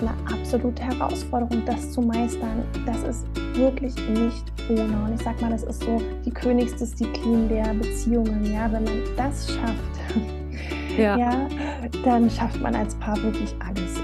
eine 0.00 0.10
absolute 0.32 0.82
Herausforderung, 0.82 1.62
das 1.64 1.92
zu 1.92 2.00
meistern. 2.00 2.64
Das 2.84 3.02
ist 3.02 3.26
wirklich 3.54 3.94
nicht 4.08 4.44
ohne. 4.68 5.04
Und 5.04 5.14
ich 5.14 5.22
sag 5.22 5.40
mal, 5.40 5.50
das 5.50 5.62
ist 5.62 5.82
so 5.82 6.00
die 6.24 6.30
Königsdisziplin 6.30 7.48
der 7.48 7.74
Beziehungen. 7.74 8.52
Ja, 8.52 8.70
wenn 8.72 8.84
man 8.84 9.02
das 9.16 9.48
schafft, 9.48 10.98
ja. 10.98 11.16
ja, 11.18 11.48
dann 12.04 12.30
schafft 12.30 12.60
man 12.60 12.74
als 12.74 12.94
Paar 12.96 13.16
wirklich 13.22 13.54
alles. 13.60 14.00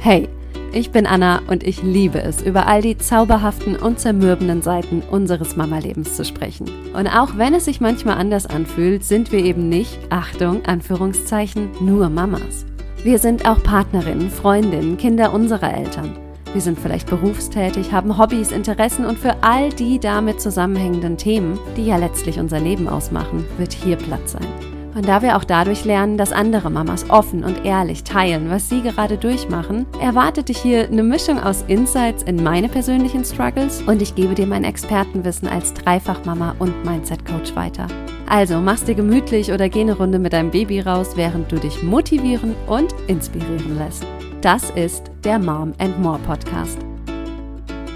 Hey, 0.00 0.28
ich 0.72 0.92
bin 0.92 1.04
Anna 1.04 1.42
und 1.48 1.64
ich 1.64 1.82
liebe 1.82 2.22
es, 2.22 2.42
über 2.42 2.68
all 2.68 2.80
die 2.80 2.96
zauberhaften 2.96 3.74
und 3.74 3.98
zermürbenden 3.98 4.62
Seiten 4.62 5.02
unseres 5.10 5.56
Mama-Lebens 5.56 6.14
zu 6.16 6.24
sprechen. 6.24 6.70
Und 6.94 7.08
auch 7.08 7.36
wenn 7.36 7.54
es 7.54 7.64
sich 7.64 7.80
manchmal 7.80 8.18
anders 8.18 8.46
anfühlt, 8.46 9.04
sind 9.04 9.32
wir 9.32 9.44
eben 9.44 9.68
nicht, 9.68 9.98
Achtung, 10.10 10.64
Anführungszeichen, 10.64 11.70
nur 11.80 12.08
Mamas. 12.08 12.66
Wir 13.02 13.18
sind 13.18 13.48
auch 13.48 13.62
Partnerinnen, 13.62 14.30
Freundinnen, 14.30 14.98
Kinder 14.98 15.32
unserer 15.32 15.72
Eltern. 15.72 16.18
Wir 16.52 16.60
sind 16.60 16.78
vielleicht 16.78 17.08
berufstätig, 17.08 17.92
haben 17.92 18.18
Hobbys, 18.18 18.52
Interessen 18.52 19.06
und 19.06 19.18
für 19.18 19.42
all 19.42 19.70
die 19.70 19.98
damit 19.98 20.42
zusammenhängenden 20.42 21.16
Themen, 21.16 21.58
die 21.78 21.86
ja 21.86 21.96
letztlich 21.96 22.38
unser 22.38 22.60
Leben 22.60 22.88
ausmachen, 22.88 23.46
wird 23.56 23.72
hier 23.72 23.96
Platz 23.96 24.32
sein. 24.32 24.46
Und 24.94 25.08
da 25.08 25.22
wir 25.22 25.38
auch 25.38 25.44
dadurch 25.44 25.86
lernen, 25.86 26.18
dass 26.18 26.32
andere 26.32 26.68
Mamas 26.68 27.08
offen 27.08 27.42
und 27.42 27.64
ehrlich 27.64 28.04
teilen, 28.04 28.50
was 28.50 28.68
sie 28.68 28.82
gerade 28.82 29.16
durchmachen, 29.16 29.86
erwartet 29.98 30.50
dich 30.50 30.58
hier 30.58 30.86
eine 30.86 31.02
Mischung 31.02 31.38
aus 31.40 31.64
Insights 31.68 32.24
in 32.24 32.42
meine 32.42 32.68
persönlichen 32.68 33.24
Struggles 33.24 33.80
und 33.82 34.02
ich 34.02 34.14
gebe 34.14 34.34
dir 34.34 34.46
mein 34.46 34.64
Expertenwissen 34.64 35.48
als 35.48 35.72
Dreifachmama 35.72 36.56
und 36.58 36.84
Mindset-Coach 36.84 37.56
weiter. 37.56 37.86
Also 38.30 38.60
mach's 38.60 38.84
dir 38.84 38.94
gemütlich 38.94 39.50
oder 39.50 39.68
geh 39.68 39.80
eine 39.80 39.96
Runde 39.96 40.20
mit 40.20 40.32
deinem 40.32 40.52
Baby 40.52 40.78
raus, 40.78 41.16
während 41.16 41.50
du 41.50 41.58
dich 41.58 41.82
motivieren 41.82 42.54
und 42.68 42.94
inspirieren 43.08 43.76
lässt. 43.76 44.06
Das 44.40 44.70
ist 44.70 45.10
der 45.24 45.40
Mom 45.40 45.74
and 45.78 45.98
More 45.98 46.20
Podcast. 46.20 46.78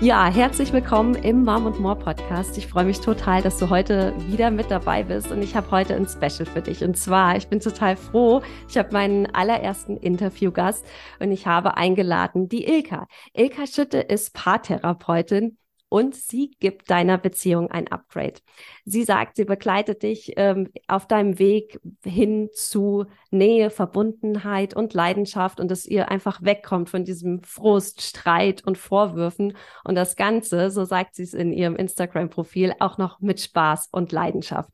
Ja, 0.00 0.26
herzlich 0.26 0.72
willkommen 0.72 1.14
im 1.14 1.44
Mom 1.44 1.68
and 1.68 1.78
More 1.78 1.94
Podcast. 1.94 2.58
Ich 2.58 2.66
freue 2.66 2.84
mich 2.84 2.98
total, 2.98 3.42
dass 3.42 3.58
du 3.58 3.70
heute 3.70 4.12
wieder 4.26 4.50
mit 4.50 4.72
dabei 4.72 5.04
bist 5.04 5.30
und 5.30 5.40
ich 5.40 5.54
habe 5.54 5.70
heute 5.70 5.94
ein 5.94 6.08
Special 6.08 6.46
für 6.46 6.62
dich. 6.62 6.82
Und 6.82 6.98
zwar, 6.98 7.36
ich 7.36 7.46
bin 7.46 7.60
total 7.60 7.94
froh, 7.94 8.42
ich 8.68 8.76
habe 8.76 8.90
meinen 8.90 9.32
allerersten 9.32 9.96
Interviewgast 9.96 10.84
und 11.20 11.30
ich 11.30 11.46
habe 11.46 11.76
eingeladen 11.76 12.48
die 12.48 12.66
Ilka. 12.66 13.06
Ilka 13.34 13.68
Schütte 13.68 13.98
ist 14.00 14.34
Paartherapeutin 14.34 15.58
und 15.94 16.16
sie 16.16 16.50
gibt 16.58 16.90
deiner 16.90 17.18
Beziehung 17.18 17.70
ein 17.70 17.86
Upgrade. 17.86 18.40
Sie 18.84 19.04
sagt, 19.04 19.36
sie 19.36 19.44
begleitet 19.44 20.02
dich 20.02 20.32
ähm, 20.34 20.72
auf 20.88 21.06
deinem 21.06 21.38
Weg 21.38 21.78
hin 22.04 22.48
zu 22.52 23.04
Nähe, 23.30 23.70
Verbundenheit 23.70 24.74
und 24.74 24.92
Leidenschaft 24.92 25.60
und 25.60 25.70
dass 25.70 25.86
ihr 25.86 26.10
einfach 26.10 26.42
wegkommt 26.42 26.90
von 26.90 27.04
diesem 27.04 27.44
Frust, 27.44 28.02
Streit 28.02 28.66
und 28.66 28.76
Vorwürfen 28.76 29.56
und 29.84 29.94
das 29.94 30.16
Ganze, 30.16 30.72
so 30.72 30.84
sagt 30.84 31.14
sie 31.14 31.22
es 31.22 31.32
in 31.32 31.52
ihrem 31.52 31.76
Instagram-Profil, 31.76 32.74
auch 32.80 32.98
noch 32.98 33.20
mit 33.20 33.40
Spaß 33.40 33.90
und 33.92 34.10
Leidenschaft. 34.10 34.70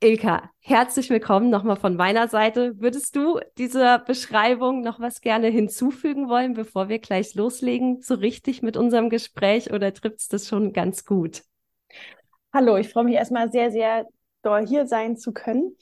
Ilka, 0.00 0.50
herzlich 0.60 1.08
willkommen 1.08 1.48
nochmal 1.48 1.76
von 1.76 1.96
meiner 1.96 2.28
Seite. 2.28 2.78
Würdest 2.80 3.16
du 3.16 3.40
dieser 3.56 3.98
Beschreibung 3.98 4.82
noch 4.82 5.00
was 5.00 5.22
gerne 5.22 5.48
hinzufügen 5.48 6.28
wollen, 6.28 6.52
bevor 6.52 6.90
wir 6.90 6.98
gleich 6.98 7.34
loslegen, 7.34 8.02
so 8.02 8.12
richtig 8.14 8.60
mit 8.60 8.76
unserem 8.76 9.08
Gespräch 9.08 9.72
oder 9.72 9.94
trifft 9.94 10.20
es 10.20 10.28
das 10.28 10.48
schon 10.48 10.74
ganz 10.74 11.06
gut? 11.06 11.44
Hallo, 12.52 12.76
ich 12.76 12.90
freue 12.90 13.04
mich 13.04 13.14
erstmal 13.14 13.50
sehr, 13.50 13.70
sehr 13.70 14.06
doll 14.42 14.66
hier 14.66 14.86
sein 14.86 15.16
zu 15.16 15.32
können 15.32 15.74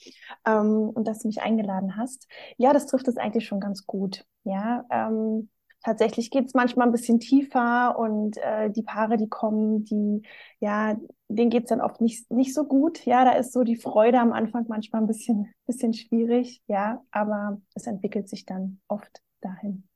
ähm, 0.45 0.91
und 0.93 1.05
dass 1.05 1.19
du 1.19 1.27
mich 1.27 1.41
eingeladen 1.41 1.97
hast. 1.97 2.29
Ja, 2.55 2.71
das 2.71 2.85
trifft 2.85 3.09
es 3.09 3.17
eigentlich 3.17 3.45
schon 3.45 3.59
ganz 3.59 3.85
gut. 3.85 4.23
Ja, 4.45 4.85
ähm, 4.91 5.49
tatsächlich 5.85 6.31
geht 6.31 6.47
es 6.47 6.55
manchmal 6.55 6.87
ein 6.87 6.91
bisschen 6.91 7.19
tiefer 7.19 7.97
und 7.99 8.37
äh, 8.37 8.71
die 8.71 8.81
Paare, 8.81 9.17
die 9.17 9.29
kommen, 9.29 9.85
die, 9.85 10.23
ja, 10.59 10.97
denen 11.29 11.51
geht 11.51 11.65
es 11.65 11.69
dann 11.69 11.79
oft 11.79 12.01
nicht, 12.01 12.29
nicht 12.31 12.55
so 12.55 12.65
gut. 12.65 13.05
Ja, 13.05 13.23
da 13.23 13.33
ist 13.33 13.53
so 13.53 13.63
die 13.63 13.75
Freude 13.75 14.19
am 14.19 14.33
Anfang 14.33 14.65
manchmal 14.67 15.03
ein 15.03 15.07
bisschen, 15.07 15.53
bisschen 15.67 15.93
schwierig, 15.93 16.63
ja, 16.65 17.03
aber 17.11 17.61
es 17.75 17.85
entwickelt 17.85 18.27
sich 18.27 18.45
dann 18.45 18.79
oft 18.87 19.21
dahin. 19.41 19.87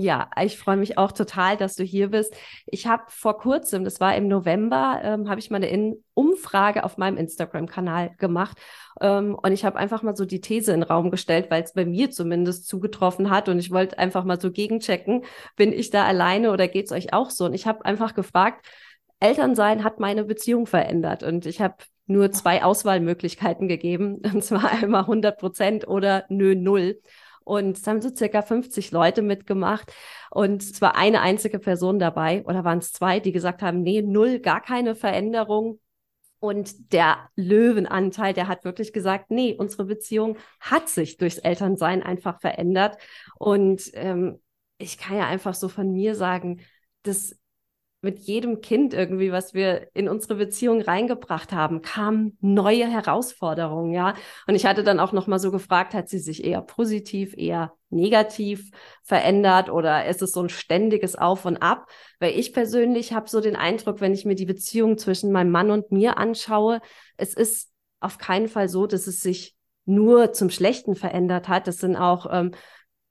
Ja, 0.00 0.30
ich 0.40 0.58
freue 0.58 0.76
mich 0.76 0.96
auch 0.96 1.10
total, 1.10 1.56
dass 1.56 1.74
du 1.74 1.82
hier 1.82 2.10
bist. 2.10 2.32
Ich 2.66 2.86
habe 2.86 3.02
vor 3.08 3.36
kurzem, 3.36 3.82
das 3.82 3.98
war 3.98 4.14
im 4.14 4.28
November, 4.28 5.00
ähm, 5.02 5.28
habe 5.28 5.40
ich 5.40 5.50
mal 5.50 5.56
eine 5.56 5.70
In 5.70 6.04
Umfrage 6.14 6.84
auf 6.84 6.98
meinem 6.98 7.16
Instagram-Kanal 7.16 8.14
gemacht 8.16 8.56
ähm, 9.00 9.34
und 9.34 9.50
ich 9.50 9.64
habe 9.64 9.76
einfach 9.76 10.04
mal 10.04 10.14
so 10.14 10.24
die 10.24 10.40
These 10.40 10.72
in 10.72 10.82
den 10.82 10.88
Raum 10.88 11.10
gestellt, 11.10 11.50
weil 11.50 11.64
es 11.64 11.72
bei 11.72 11.84
mir 11.84 12.12
zumindest 12.12 12.68
zugetroffen 12.68 13.28
hat 13.28 13.48
und 13.48 13.58
ich 13.58 13.72
wollte 13.72 13.98
einfach 13.98 14.22
mal 14.22 14.40
so 14.40 14.52
gegenchecken, 14.52 15.24
bin 15.56 15.72
ich 15.72 15.90
da 15.90 16.04
alleine 16.04 16.52
oder 16.52 16.68
geht 16.68 16.86
es 16.86 16.92
euch 16.92 17.12
auch 17.12 17.30
so? 17.30 17.46
Und 17.46 17.54
ich 17.54 17.66
habe 17.66 17.84
einfach 17.84 18.14
gefragt, 18.14 18.64
Elternsein 19.18 19.82
hat 19.82 19.98
meine 19.98 20.22
Beziehung 20.22 20.66
verändert 20.66 21.24
und 21.24 21.44
ich 21.44 21.60
habe 21.60 21.74
nur 22.06 22.30
zwei 22.30 22.62
Auswahlmöglichkeiten 22.62 23.66
gegeben, 23.66 24.22
und 24.32 24.44
zwar 24.44 24.70
einmal 24.70 25.00
100 25.02 25.36
Prozent 25.40 25.88
oder 25.88 26.24
nö, 26.28 26.54
null. 26.54 27.00
Und 27.48 27.78
es 27.78 27.86
haben 27.86 28.02
so 28.02 28.14
circa 28.14 28.42
50 28.42 28.90
Leute 28.90 29.22
mitgemacht. 29.22 29.90
Und 30.30 30.62
es 30.62 30.82
war 30.82 30.96
eine 30.96 31.22
einzige 31.22 31.58
Person 31.58 31.98
dabei, 31.98 32.44
oder 32.44 32.62
waren 32.62 32.80
es 32.80 32.92
zwei, 32.92 33.20
die 33.20 33.32
gesagt 33.32 33.62
haben, 33.62 33.80
nee, 33.82 34.02
null, 34.02 34.38
gar 34.38 34.60
keine 34.60 34.94
Veränderung. 34.94 35.80
Und 36.40 36.92
der 36.92 37.30
Löwenanteil, 37.36 38.34
der 38.34 38.48
hat 38.48 38.66
wirklich 38.66 38.92
gesagt, 38.92 39.30
nee, 39.30 39.56
unsere 39.58 39.86
Beziehung 39.86 40.36
hat 40.60 40.90
sich 40.90 41.16
durchs 41.16 41.38
Elternsein 41.38 42.02
einfach 42.02 42.38
verändert. 42.38 42.98
Und 43.38 43.90
ähm, 43.94 44.42
ich 44.76 44.98
kann 44.98 45.16
ja 45.16 45.26
einfach 45.26 45.54
so 45.54 45.70
von 45.70 45.90
mir 45.90 46.14
sagen, 46.14 46.60
dass 47.02 47.34
mit 48.00 48.20
jedem 48.20 48.60
Kind 48.60 48.94
irgendwie, 48.94 49.32
was 49.32 49.54
wir 49.54 49.88
in 49.92 50.08
unsere 50.08 50.36
Beziehung 50.36 50.80
reingebracht 50.80 51.52
haben, 51.52 51.82
kamen 51.82 52.38
neue 52.40 52.86
Herausforderungen, 52.86 53.92
ja. 53.92 54.14
Und 54.46 54.54
ich 54.54 54.66
hatte 54.66 54.84
dann 54.84 55.00
auch 55.00 55.12
noch 55.12 55.26
mal 55.26 55.40
so 55.40 55.50
gefragt, 55.50 55.94
hat 55.94 56.08
sie 56.08 56.20
sich 56.20 56.44
eher 56.44 56.62
positiv, 56.62 57.34
eher 57.36 57.72
negativ 57.90 58.70
verändert 59.02 59.68
oder 59.68 60.06
ist 60.06 60.22
es 60.22 60.32
so 60.32 60.42
ein 60.42 60.48
ständiges 60.48 61.16
Auf 61.16 61.44
und 61.44 61.56
Ab? 61.56 61.88
Weil 62.20 62.38
ich 62.38 62.52
persönlich 62.52 63.12
habe 63.12 63.28
so 63.28 63.40
den 63.40 63.56
Eindruck, 63.56 64.00
wenn 64.00 64.14
ich 64.14 64.24
mir 64.24 64.36
die 64.36 64.46
Beziehung 64.46 64.96
zwischen 64.96 65.32
meinem 65.32 65.50
Mann 65.50 65.70
und 65.70 65.90
mir 65.90 66.18
anschaue, 66.18 66.80
es 67.16 67.34
ist 67.34 67.72
auf 67.98 68.18
keinen 68.18 68.46
Fall 68.46 68.68
so, 68.68 68.86
dass 68.86 69.08
es 69.08 69.20
sich 69.20 69.56
nur 69.86 70.32
zum 70.34 70.50
Schlechten 70.50 70.94
verändert 70.94 71.48
hat. 71.48 71.66
Das 71.66 71.78
sind 71.78 71.96
auch 71.96 72.26
ähm, 72.30 72.52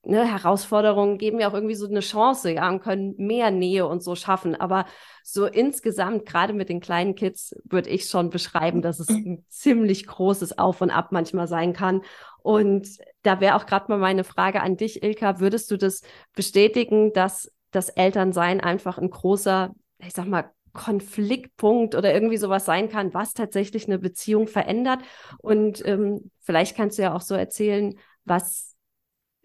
ne, 0.08 0.26
Herausforderungen 0.26 1.18
geben 1.18 1.40
ja 1.40 1.50
auch 1.50 1.54
irgendwie 1.54 1.76
so 1.76 1.88
eine 1.88 2.00
Chance, 2.00 2.52
ja, 2.52 2.70
und 2.70 2.82
können 2.82 3.16
mehr 3.18 3.52
Nähe 3.52 3.86
und 3.86 4.02
so 4.02 4.16
schaffen. 4.16 4.56
Aber 4.56 4.86
so 5.24 5.46
insgesamt, 5.46 6.26
gerade 6.26 6.54
mit 6.54 6.70
den 6.70 6.80
kleinen 6.80 7.16
Kids, 7.16 7.56
würde 7.66 7.90
ich 7.90 8.06
schon 8.06 8.30
beschreiben, 8.30 8.82
dass 8.82 9.00
es 9.00 9.10
ein 9.10 9.46
ziemlich 9.50 10.08
großes 10.08 10.58
Auf 10.58 10.82
und 10.82 10.92
Ab 10.92 11.12
manchmal 11.12 11.48
sein 11.48 11.74
kann. 11.74 12.02
Und 12.42 12.88
da 13.24 13.42
wäre 13.42 13.56
auch 13.56 13.66
gerade 13.66 13.86
mal 13.90 13.98
meine 13.98 14.24
Frage 14.24 14.62
an 14.62 14.78
dich, 14.78 15.04
Ilka, 15.04 15.40
würdest 15.40 15.70
du 15.72 15.78
das 15.78 16.02
bestätigen, 16.34 17.12
dass 17.14 17.52
das 17.72 17.90
Elternsein 17.90 18.62
einfach 18.62 18.98
ein 18.98 19.10
großer, 19.10 19.76
ich 20.00 20.14
sag 20.14 20.28
mal, 20.28 20.52
Konfliktpunkt 20.74 21.96
oder 21.96 22.14
irgendwie 22.14 22.38
sowas 22.38 22.64
sein 22.64 22.88
kann, 22.88 23.14
was 23.14 23.34
tatsächlich 23.34 23.88
eine 23.88 23.98
Beziehung 24.00 24.48
verändert. 24.48 25.00
Und 25.40 25.86
ähm, 25.86 26.32
vielleicht 26.40 26.78
kannst 26.78 26.98
du 26.98 27.02
ja 27.02 27.16
auch 27.16 27.22
so 27.22 27.36
erzählen, 27.36 27.96
was 28.24 28.77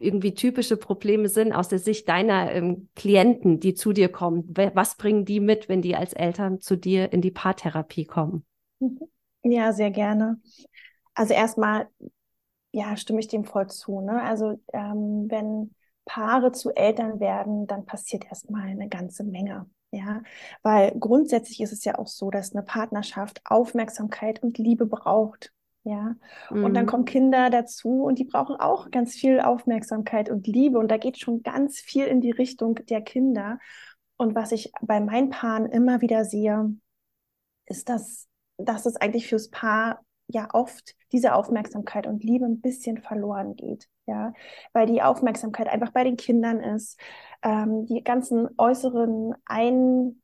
irgendwie 0.03 0.35
typische 0.35 0.77
Probleme 0.77 1.29
sind 1.29 1.53
aus 1.53 1.69
der 1.69 1.79
Sicht 1.79 2.09
deiner 2.09 2.53
ähm, 2.53 2.89
Klienten, 2.97 3.61
die 3.61 3.75
zu 3.75 3.93
dir 3.93 4.09
kommen? 4.09 4.45
Was 4.75 4.97
bringen 4.97 5.25
die 5.25 5.41
mit, 5.41 5.69
wenn 5.69 5.83
die 5.83 5.97
als 5.97 6.13
Eltern 6.13 6.61
zu 6.61 6.77
dir 6.77 7.13
in 7.13 7.21
die 7.21 7.31
Paartherapie 7.31 8.05
kommen? 8.05 8.45
Mhm. 8.81 9.01
Ja, 9.45 9.73
sehr 9.73 9.91
gerne. 9.91 10.41
Also 11.15 11.35
erstmal, 11.35 11.89
ja, 12.71 12.97
stimme 12.97 13.21
ich 13.21 13.29
dem 13.29 13.45
voll 13.45 13.69
zu. 13.69 14.01
Ne? 14.01 14.23
Also 14.23 14.61
ähm, 14.73 15.27
wenn 15.29 15.75
Paare 16.05 16.53
zu 16.53 16.71
Eltern 16.71 17.21
werden, 17.21 17.67
dann 17.67 17.87
passiert 17.87 18.25
erstmal 18.25 18.69
eine 18.69 18.89
ganze 18.89 19.25
Menge. 19.25 19.67
Ja, 19.95 20.23
weil 20.63 20.93
grundsätzlich 20.99 21.61
ist 21.61 21.73
es 21.73 21.85
ja 21.85 21.99
auch 21.99 22.07
so, 22.07 22.31
dass 22.31 22.55
eine 22.55 22.63
Partnerschaft 22.63 23.43
Aufmerksamkeit 23.45 24.43
und 24.43 24.57
Liebe 24.57 24.87
braucht. 24.87 25.53
Ja, 25.85 26.15
mhm. 26.51 26.65
und 26.65 26.75
dann 26.75 26.85
mhm. 26.85 26.89
kommen 26.89 27.05
Kinder 27.05 27.51
dazu 27.51 28.05
und 28.05 28.19
die 28.19 28.25
brauchen 28.25 28.57
auch 28.57 28.91
ganz 28.91 29.15
viel 29.15 29.41
Aufmerksamkeit 29.41 30.31
und 30.31 30.47
Liebe. 30.47 30.79
Und 30.79 30.89
da 30.89 30.97
geht 30.97 31.19
schon 31.19 31.43
ganz 31.43 31.79
viel 31.81 32.07
in 32.07 32.21
die 32.21 32.31
Richtung 32.31 32.77
der 32.87 33.03
Kinder. 33.03 33.59
Und 34.17 34.35
was 34.35 34.53
ich 34.53 34.71
bei 34.81 35.01
meinen 35.01 35.31
Paaren 35.31 35.67
immer 35.67 36.01
wieder 36.01 36.25
sehe, 36.25 36.77
ist, 37.67 37.89
dass, 37.89 38.29
dass 38.59 38.87
es 38.87 38.97
eigentlich 38.97 39.27
fürs 39.27 39.51
Paar 39.51 40.05
ja 40.29 40.49
oft 40.53 40.95
diese 41.11 41.35
Aufmerksamkeit 41.35 42.07
und 42.07 42.23
Liebe 42.23 42.45
ein 42.45 42.61
bisschen 42.61 42.99
verloren 42.99 43.57
geht. 43.57 43.89
Ja, 44.07 44.33
weil 44.73 44.87
die 44.87 45.03
Aufmerksamkeit 45.03 45.69
einfach 45.69 45.91
bei 45.91 46.05
den 46.05 46.17
Kindern 46.17 46.61
ist. 46.61 46.99
Ähm, 47.43 47.87
die 47.87 48.05
ganzen 48.05 48.49
äußeren 48.57 49.35
Eindrücke 49.45 50.15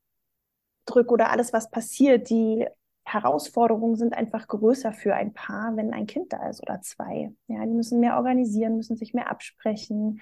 oder 1.09 1.31
alles, 1.31 1.53
was 1.53 1.71
passiert, 1.71 2.31
die 2.31 2.67
Herausforderungen 3.13 3.97
sind 3.97 4.15
einfach 4.15 4.47
größer 4.47 4.93
für 4.93 5.15
ein 5.15 5.33
Paar, 5.33 5.77
wenn 5.77 5.93
ein 5.93 6.07
Kind 6.07 6.33
da 6.33 6.49
ist 6.49 6.63
oder 6.63 6.81
zwei. 6.83 7.33
Ja, 7.47 7.65
die 7.65 7.73
müssen 7.73 8.01
mehr 8.01 8.17
organisieren, 8.17 8.77
müssen 8.77 8.97
sich 8.97 9.15
mehr 9.15 9.31
absprechen, 9.31 10.21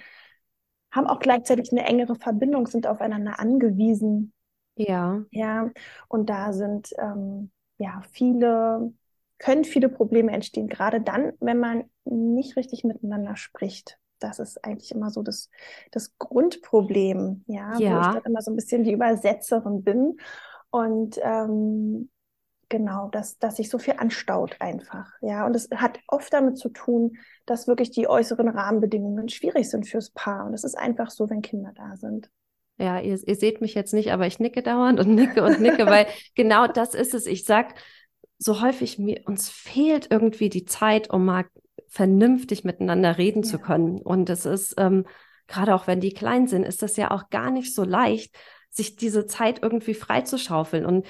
haben 0.92 1.06
auch 1.06 1.18
gleichzeitig 1.18 1.72
eine 1.72 1.84
engere 1.84 2.14
Verbindung, 2.14 2.66
sind 2.66 2.86
aufeinander 2.86 3.40
angewiesen. 3.40 4.32
Ja. 4.76 5.24
Ja, 5.30 5.70
und 6.08 6.30
da 6.30 6.52
sind 6.52 6.90
ähm, 6.98 7.50
ja 7.78 8.02
viele, 8.12 8.92
können 9.38 9.64
viele 9.64 9.88
Probleme 9.88 10.32
entstehen, 10.32 10.68
gerade 10.68 11.00
dann, 11.00 11.32
wenn 11.40 11.58
man 11.58 11.84
nicht 12.04 12.56
richtig 12.56 12.84
miteinander 12.84 13.36
spricht. 13.36 13.98
Das 14.18 14.38
ist 14.38 14.64
eigentlich 14.64 14.92
immer 14.92 15.10
so 15.10 15.22
das, 15.22 15.50
das 15.90 16.16
Grundproblem, 16.18 17.44
ja, 17.46 17.76
ja. 17.78 17.96
wo 17.96 18.00
ich 18.00 18.14
dann 18.14 18.32
immer 18.32 18.42
so 18.42 18.50
ein 18.50 18.56
bisschen 18.56 18.84
die 18.84 18.92
Übersetzerin 18.92 19.82
bin. 19.82 20.16
Und 20.70 21.18
ähm, 21.22 22.10
genau, 22.68 23.08
dass, 23.08 23.38
dass 23.38 23.56
sich 23.56 23.70
so 23.70 23.78
viel 23.78 23.94
anstaut 23.98 24.56
einfach. 24.60 25.12
Ja, 25.20 25.46
und 25.46 25.54
es 25.54 25.68
hat 25.74 25.98
oft 26.08 26.32
damit 26.32 26.58
zu 26.58 26.68
tun, 26.68 27.16
dass 27.44 27.68
wirklich 27.68 27.90
die 27.90 28.08
äußeren 28.08 28.48
Rahmenbedingungen 28.48 29.28
schwierig 29.28 29.70
sind 29.70 29.86
fürs 29.86 30.10
Paar. 30.10 30.46
Und 30.46 30.54
es 30.54 30.64
ist 30.64 30.76
einfach 30.76 31.10
so, 31.10 31.30
wenn 31.30 31.42
Kinder 31.42 31.72
da 31.74 31.96
sind. 31.96 32.30
Ja, 32.78 33.00
ihr, 33.00 33.18
ihr 33.26 33.36
seht 33.36 33.60
mich 33.60 33.74
jetzt 33.74 33.94
nicht, 33.94 34.12
aber 34.12 34.26
ich 34.26 34.38
nicke 34.38 34.62
dauernd 34.62 35.00
und 35.00 35.14
nicke 35.14 35.42
und 35.42 35.60
nicke, 35.60 35.86
weil 35.86 36.06
genau 36.34 36.66
das 36.66 36.94
ist 36.94 37.14
es. 37.14 37.26
Ich 37.26 37.44
sag 37.44 37.74
so 38.38 38.60
häufig, 38.60 38.98
mir, 38.98 39.22
uns 39.24 39.48
fehlt 39.48 40.08
irgendwie 40.10 40.50
die 40.50 40.66
Zeit, 40.66 41.10
um 41.10 41.24
mal 41.24 41.46
vernünftig 41.88 42.64
miteinander 42.64 43.16
reden 43.16 43.42
ja. 43.42 43.48
zu 43.48 43.58
können. 43.58 43.98
Und 43.98 44.28
es 44.28 44.44
ist, 44.44 44.74
ähm, 44.76 45.06
gerade 45.46 45.74
auch 45.74 45.86
wenn 45.86 46.00
die 46.00 46.12
klein 46.12 46.46
sind, 46.46 46.64
ist 46.64 46.82
das 46.82 46.96
ja 46.96 47.10
auch 47.10 47.30
gar 47.30 47.50
nicht 47.50 47.74
so 47.74 47.84
leicht, 47.84 48.36
sich 48.76 48.96
diese 48.96 49.26
Zeit 49.26 49.62
irgendwie 49.62 49.94
freizuschaufeln. 49.94 50.84
Und 50.84 51.06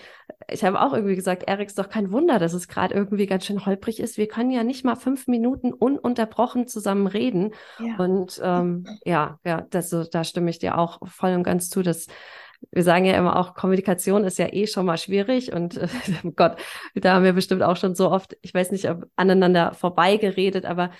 ich 0.48 0.64
habe 0.64 0.80
auch 0.80 0.92
irgendwie 0.92 1.16
gesagt, 1.16 1.42
Erik, 1.48 1.66
ist 1.66 1.78
doch 1.78 1.88
kein 1.88 2.12
Wunder, 2.12 2.38
dass 2.38 2.52
es 2.52 2.68
gerade 2.68 2.94
irgendwie 2.94 3.26
ganz 3.26 3.44
schön 3.44 3.66
holprig 3.66 3.98
ist. 3.98 4.16
Wir 4.16 4.28
können 4.28 4.52
ja 4.52 4.62
nicht 4.62 4.84
mal 4.84 4.94
fünf 4.94 5.26
Minuten 5.26 5.72
ununterbrochen 5.72 6.68
zusammen 6.68 7.08
reden. 7.08 7.54
Ja. 7.80 7.96
Und 7.96 8.40
ähm, 8.42 8.86
ja, 9.04 9.40
ja, 9.44 9.66
das, 9.70 9.90
da 9.90 10.22
stimme 10.22 10.50
ich 10.50 10.60
dir 10.60 10.78
auch 10.78 11.00
voll 11.08 11.34
und 11.34 11.42
ganz 11.42 11.68
zu, 11.68 11.82
dass 11.82 12.06
wir 12.70 12.84
sagen 12.84 13.04
ja 13.04 13.16
immer 13.16 13.36
auch, 13.36 13.54
Kommunikation 13.54 14.24
ist 14.24 14.38
ja 14.38 14.52
eh 14.52 14.66
schon 14.66 14.86
mal 14.86 14.96
schwierig 14.96 15.52
und 15.52 15.76
äh, 15.76 15.88
Gott, 16.36 16.56
da 16.94 17.14
haben 17.14 17.24
wir 17.24 17.32
bestimmt 17.32 17.62
auch 17.62 17.76
schon 17.76 17.94
so 17.94 18.10
oft, 18.10 18.36
ich 18.42 18.54
weiß 18.54 18.70
nicht, 18.70 18.88
ob 18.88 19.06
aneinander 19.16 19.74
vorbeigeredet, 19.74 20.64
aber 20.64 20.90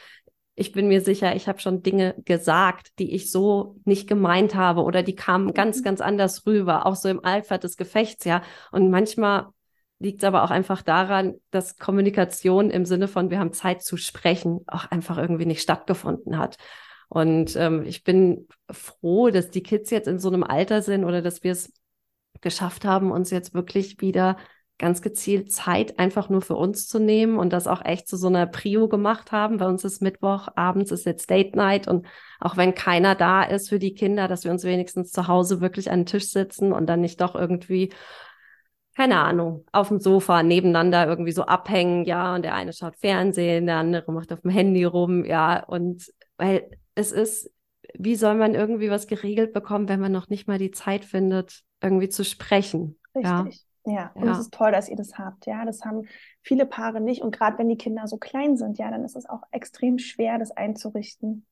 ich 0.57 0.73
bin 0.73 0.89
mir 0.89 1.03
sicher, 1.03 1.37
ich 1.37 1.49
habe 1.49 1.61
schon 1.61 1.83
Dinge 1.83 2.15
gesagt, 2.25 2.99
die 2.99 3.15
ich 3.15 3.31
so 3.31 3.77
nicht 3.85 4.09
gemeint 4.09 4.55
habe 4.55 4.83
oder 4.83 5.03
die 5.03 5.15
kamen 5.15 5.53
ganz, 5.53 5.81
mhm. 5.81 5.85
ganz 5.85 6.01
anders 6.01 6.47
rüber, 6.47 6.87
auch 6.87 6.97
so 6.97 7.11
im 7.11 7.23
Alpha 7.25 7.59
des 7.59 7.77
Gefechts, 7.77 8.25
ja. 8.25 8.43
Und 8.73 8.91
manchmal 8.91 9.49
liegt 9.99 10.23
es 10.23 10.27
aber 10.27 10.45
auch 10.45 10.51
einfach 10.51 10.81
daran, 10.81 11.35
dass 11.51 11.77
Kommunikation 11.77 12.71
im 12.71 12.87
Sinne 12.87 13.07
von, 13.07 13.31
wir 13.31 13.39
haben 13.39 13.53
Zeit 13.53 13.83
zu 13.83 13.99
sprechen, 13.99 14.61
auch 14.67 14.91
einfach 14.91 15.19
irgendwie 15.19 15.47
nicht 15.47 15.61
stattgefunden 15.63 16.39
hat. 16.39 16.57
Und 17.09 17.55
ähm, 17.57 17.85
ich 17.85 18.03
bin 18.03 18.49
froh, 18.71 19.31
dass 19.31 19.51
die 19.51 19.63
Kids 19.63 19.91
jetzt 19.91 20.09
in 20.09 20.19
so 20.19 20.29
einem 20.29 20.43
Alter 20.43 20.81
sind 20.81 21.05
oder 21.05 21.21
dass 21.21 21.45
wir 21.45 21.53
es 21.53 21.73
geschafft 22.41 22.85
haben, 22.87 23.13
uns 23.13 23.31
jetzt 23.31 23.53
wirklich 23.55 24.01
wieder 24.01 24.39
ganz 24.79 25.01
gezielt 25.01 25.51
Zeit 25.51 25.99
einfach 25.99 26.29
nur 26.29 26.43
für 26.43 26.55
uns 26.55 26.87
zu 26.87 26.99
nehmen 26.99 27.39
und 27.39 27.53
das 27.53 27.67
auch 27.67 27.83
echt 27.85 28.09
zu 28.09 28.17
so 28.17 28.27
einer 28.27 28.47
Prio 28.47 28.89
gemacht 28.89 29.33
haben. 29.33 29.57
Bei 29.57 29.67
uns 29.67 29.85
ist 29.85 30.03
Mittwoch, 30.03 30.49
abends 30.55 30.91
ist 30.91 31.07
jetzt 31.07 31.31
Date 31.31 31.57
Night 31.57 31.89
und 31.89 32.07
auch 32.41 32.57
wenn 32.59 32.75
keiner 32.75 33.15
da 33.15 33.43
ist 33.43 33.71
für 33.71 33.79
die 33.79 33.95
Kinder, 33.95 34.29
dass 34.29 34.45
wir 34.45 34.51
uns 34.51 34.65
wenigstens 34.65 35.11
zu 35.11 35.29
Hause 35.29 35.61
wirklich 35.63 35.91
an 35.91 36.01
den 36.01 36.07
Tisch 36.07 36.29
sitzen 36.31 36.73
und 36.73 36.87
dann 36.87 37.01
nicht 37.01 37.21
doch 37.23 37.35
irgendwie, 37.35 37.91
keine 38.95 39.19
Ahnung, 39.21 39.65
auf 39.73 39.89
dem 39.89 39.99
Sofa 39.99 40.43
nebeneinander 40.43 41.07
irgendwie 41.07 41.33
so 41.33 41.43
abhängen, 41.43 42.05
ja, 42.05 42.35
und 42.35 42.43
der 42.43 42.55
eine 42.55 42.75
schaut 42.75 42.97
Fernsehen, 42.97 43.67
der 43.67 43.77
andere 43.77 44.13
macht 44.13 44.33
auf 44.33 44.43
dem 44.43 44.51
Handy 44.51 44.85
rum, 44.85 45.25
ja, 45.25 45.65
und 45.65 46.13
weil 46.37 46.71
es 46.95 47.13
ist, 47.13 47.51
wie 47.95 48.17
soll 48.17 48.35
man 48.35 48.55
irgendwie 48.55 48.91
was 48.91 49.07
geregelt 49.07 49.55
bekommen, 49.55 49.89
wenn 49.89 50.01
man 50.01 50.13
noch 50.13 50.29
nicht 50.29 50.49
mal 50.49 50.59
die 50.59 50.71
Zeit 50.71 51.07
findet, 51.07 51.63
irgendwie 51.81 52.11
zu 52.11 52.25
sprechen? 52.25 52.99
Richtig. 53.15 53.25
Ja. 53.25 53.47
Ja, 53.87 54.11
und 54.15 54.29
es 54.29 54.39
ist 54.39 54.53
toll, 54.53 54.73
dass 54.73 54.89
ihr 54.89 54.97
das 54.97 55.17
habt. 55.17 55.47
Ja, 55.47 55.65
das 55.65 55.85
haben 55.85 56.09
viele 56.43 56.67
Paare 56.67 57.01
nicht. 57.01 57.23
Und 57.23 57.31
gerade 57.31 57.57
wenn 57.59 57.69
die 57.69 57.79
Kinder 57.79 58.07
so 58.09 58.17
klein 58.17 58.57
sind, 58.57 58.79
ja, 58.79 58.91
dann 58.91 59.05
ist 59.05 59.15
es 59.15 59.29
auch 59.29 59.43
extrem 59.53 59.99
schwer, 59.99 60.39
das 60.39 60.51
einzurichten. 60.51 61.47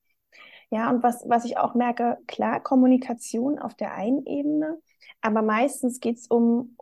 Ja, 0.70 0.90
und 0.90 1.02
was, 1.04 1.24
was 1.28 1.44
ich 1.44 1.58
auch 1.58 1.74
merke, 1.74 2.18
klar, 2.26 2.60
Kommunikation 2.60 3.60
auf 3.60 3.74
der 3.74 3.94
einen 3.94 4.26
Ebene, 4.26 4.80
aber 5.20 5.42
meistens 5.42 6.00
geht 6.00 6.16
es 6.16 6.26
um, 6.26 6.76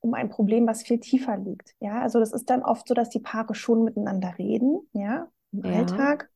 um 0.00 0.14
ein 0.14 0.30
Problem, 0.30 0.66
was 0.66 0.82
viel 0.82 0.98
tiefer 1.00 1.36
liegt. 1.36 1.74
Ja, 1.80 2.00
also 2.00 2.18
das 2.18 2.32
ist 2.32 2.48
dann 2.48 2.62
oft 2.62 2.88
so, 2.88 2.94
dass 2.94 3.10
die 3.10 3.20
Paare 3.20 3.54
schon 3.54 3.84
miteinander 3.84 4.38
reden, 4.38 4.88
ja, 4.92 5.28
im 5.52 5.64
ja. 5.64 5.72
Alltag, 5.78 6.30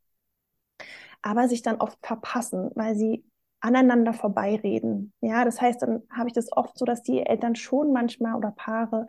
aber 1.23 1.49
sich 1.49 1.63
dann 1.63 1.81
oft 1.81 1.99
verpassen, 2.05 2.71
weil 2.75 2.95
sie 2.95 3.25
aneinander 3.61 4.13
vorbeireden. 4.13 5.13
Ja, 5.21 5.45
das 5.45 5.61
heißt, 5.61 5.83
dann 5.83 6.03
habe 6.11 6.29
ich 6.29 6.35
das 6.35 6.53
oft 6.53 6.79
so, 6.79 6.85
dass 6.85 7.03
die 7.03 7.25
Eltern 7.25 7.57
schon 7.57 7.93
manchmal 7.93 8.35
oder 8.35 8.53
Paare 8.53 9.07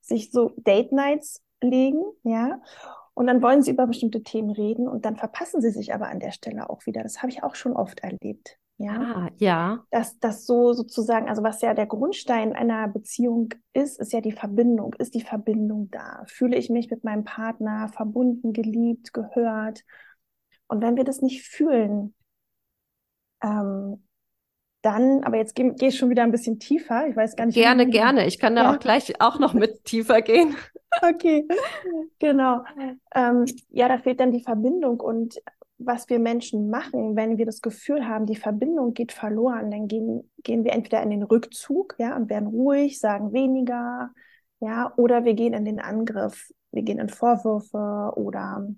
sich 0.00 0.30
so 0.30 0.52
Date 0.56 0.92
Nights 0.92 1.42
legen, 1.60 2.02
ja, 2.24 2.60
und 3.14 3.26
dann 3.26 3.42
wollen 3.42 3.62
sie 3.62 3.70
über 3.70 3.86
bestimmte 3.86 4.22
Themen 4.22 4.50
reden 4.50 4.88
und 4.88 5.04
dann 5.04 5.16
verpassen 5.16 5.60
sie 5.60 5.70
sich 5.70 5.92
aber 5.94 6.08
an 6.08 6.18
der 6.18 6.32
Stelle 6.32 6.70
auch 6.70 6.86
wieder. 6.86 7.02
Das 7.02 7.18
habe 7.18 7.30
ich 7.30 7.42
auch 7.42 7.54
schon 7.54 7.74
oft 7.74 8.00
erlebt. 8.00 8.58
Ja, 8.78 9.00
ah, 9.00 9.30
ja. 9.36 9.84
Dass 9.90 10.18
das 10.18 10.46
so 10.46 10.72
sozusagen, 10.72 11.28
also 11.28 11.42
was 11.42 11.60
ja 11.60 11.74
der 11.74 11.86
Grundstein 11.86 12.54
einer 12.54 12.88
Beziehung 12.88 13.50
ist, 13.74 14.00
ist 14.00 14.12
ja 14.12 14.20
die 14.20 14.32
Verbindung. 14.32 14.94
Ist 14.94 15.14
die 15.14 15.20
Verbindung 15.20 15.88
da? 15.90 16.24
Fühle 16.26 16.56
ich 16.56 16.70
mich 16.70 16.90
mit 16.90 17.04
meinem 17.04 17.24
Partner 17.24 17.88
verbunden, 17.88 18.52
geliebt, 18.52 19.12
gehört? 19.12 19.84
Und 20.66 20.80
wenn 20.80 20.96
wir 20.96 21.04
das 21.04 21.20
nicht 21.20 21.46
fühlen, 21.46 22.14
ähm, 23.42 24.02
dann, 24.82 25.22
aber 25.22 25.36
jetzt 25.36 25.54
gehe 25.54 25.72
geh 25.74 25.88
ich 25.88 25.98
schon 25.98 26.10
wieder 26.10 26.24
ein 26.24 26.32
bisschen 26.32 26.58
tiefer. 26.58 27.06
Ich 27.06 27.16
weiß 27.16 27.36
gar 27.36 27.46
nicht. 27.46 27.54
Gerne, 27.54 27.86
gerne. 27.88 28.26
Ich 28.26 28.38
kann 28.38 28.56
da 28.56 28.64
ja. 28.64 28.74
auch 28.74 28.78
gleich 28.80 29.20
auch 29.20 29.38
noch 29.38 29.54
mit 29.54 29.84
tiefer 29.84 30.22
gehen. 30.22 30.56
Okay, 31.00 31.48
genau. 32.18 32.64
Ähm, 33.14 33.46
ja, 33.70 33.88
da 33.88 33.96
fehlt 33.96 34.20
dann 34.20 34.30
die 34.30 34.42
Verbindung 34.42 35.00
und 35.00 35.40
was 35.78 36.08
wir 36.10 36.18
Menschen 36.18 36.68
machen, 36.70 37.16
wenn 37.16 37.38
wir 37.38 37.46
das 37.46 37.62
Gefühl 37.62 38.06
haben, 38.06 38.26
die 38.26 38.36
Verbindung 38.36 38.92
geht 38.92 39.12
verloren, 39.12 39.70
dann 39.70 39.88
gehen, 39.88 40.30
gehen 40.42 40.64
wir 40.64 40.72
entweder 40.72 41.02
in 41.02 41.08
den 41.08 41.22
Rückzug, 41.22 41.94
ja, 41.98 42.14
und 42.14 42.28
werden 42.28 42.48
ruhig, 42.48 43.00
sagen 43.00 43.32
weniger, 43.32 44.10
ja, 44.60 44.92
oder 44.96 45.24
wir 45.24 45.32
gehen 45.32 45.54
in 45.54 45.64
den 45.64 45.80
Angriff, 45.80 46.50
wir 46.70 46.82
gehen 46.82 46.98
in 46.98 47.08
Vorwürfe 47.08 48.12
oder 48.16 48.68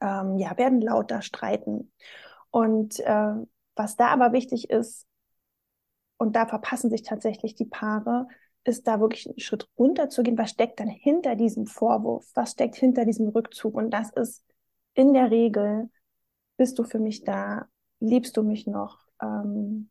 ähm, 0.00 0.36
ja, 0.38 0.56
werden 0.58 0.80
lauter 0.80 1.22
streiten. 1.22 1.92
Und 2.50 3.00
äh, 3.00 3.34
was 3.76 3.96
da 3.96 4.08
aber 4.08 4.32
wichtig 4.32 4.70
ist, 4.70 5.06
und 6.18 6.36
da 6.36 6.46
verpassen 6.46 6.90
sich 6.90 7.02
tatsächlich 7.02 7.54
die 7.54 7.64
Paare, 7.64 8.26
ist 8.64 8.86
da 8.86 9.00
wirklich 9.00 9.26
einen 9.26 9.38
Schritt 9.38 9.66
runter 9.78 10.10
zu 10.10 10.22
gehen. 10.22 10.36
Was 10.36 10.50
steckt 10.50 10.78
dann 10.78 10.88
hinter 10.88 11.34
diesem 11.34 11.66
Vorwurf? 11.66 12.30
Was 12.34 12.52
steckt 12.52 12.76
hinter 12.76 13.06
diesem 13.06 13.28
Rückzug? 13.28 13.74
Und 13.74 13.90
das 13.90 14.10
ist 14.10 14.44
in 14.92 15.14
der 15.14 15.30
Regel, 15.30 15.88
bist 16.58 16.78
du 16.78 16.84
für 16.84 16.98
mich 16.98 17.24
da? 17.24 17.66
Liebst 18.00 18.36
du 18.36 18.42
mich 18.42 18.66
noch? 18.66 18.98
Ähm, 19.22 19.88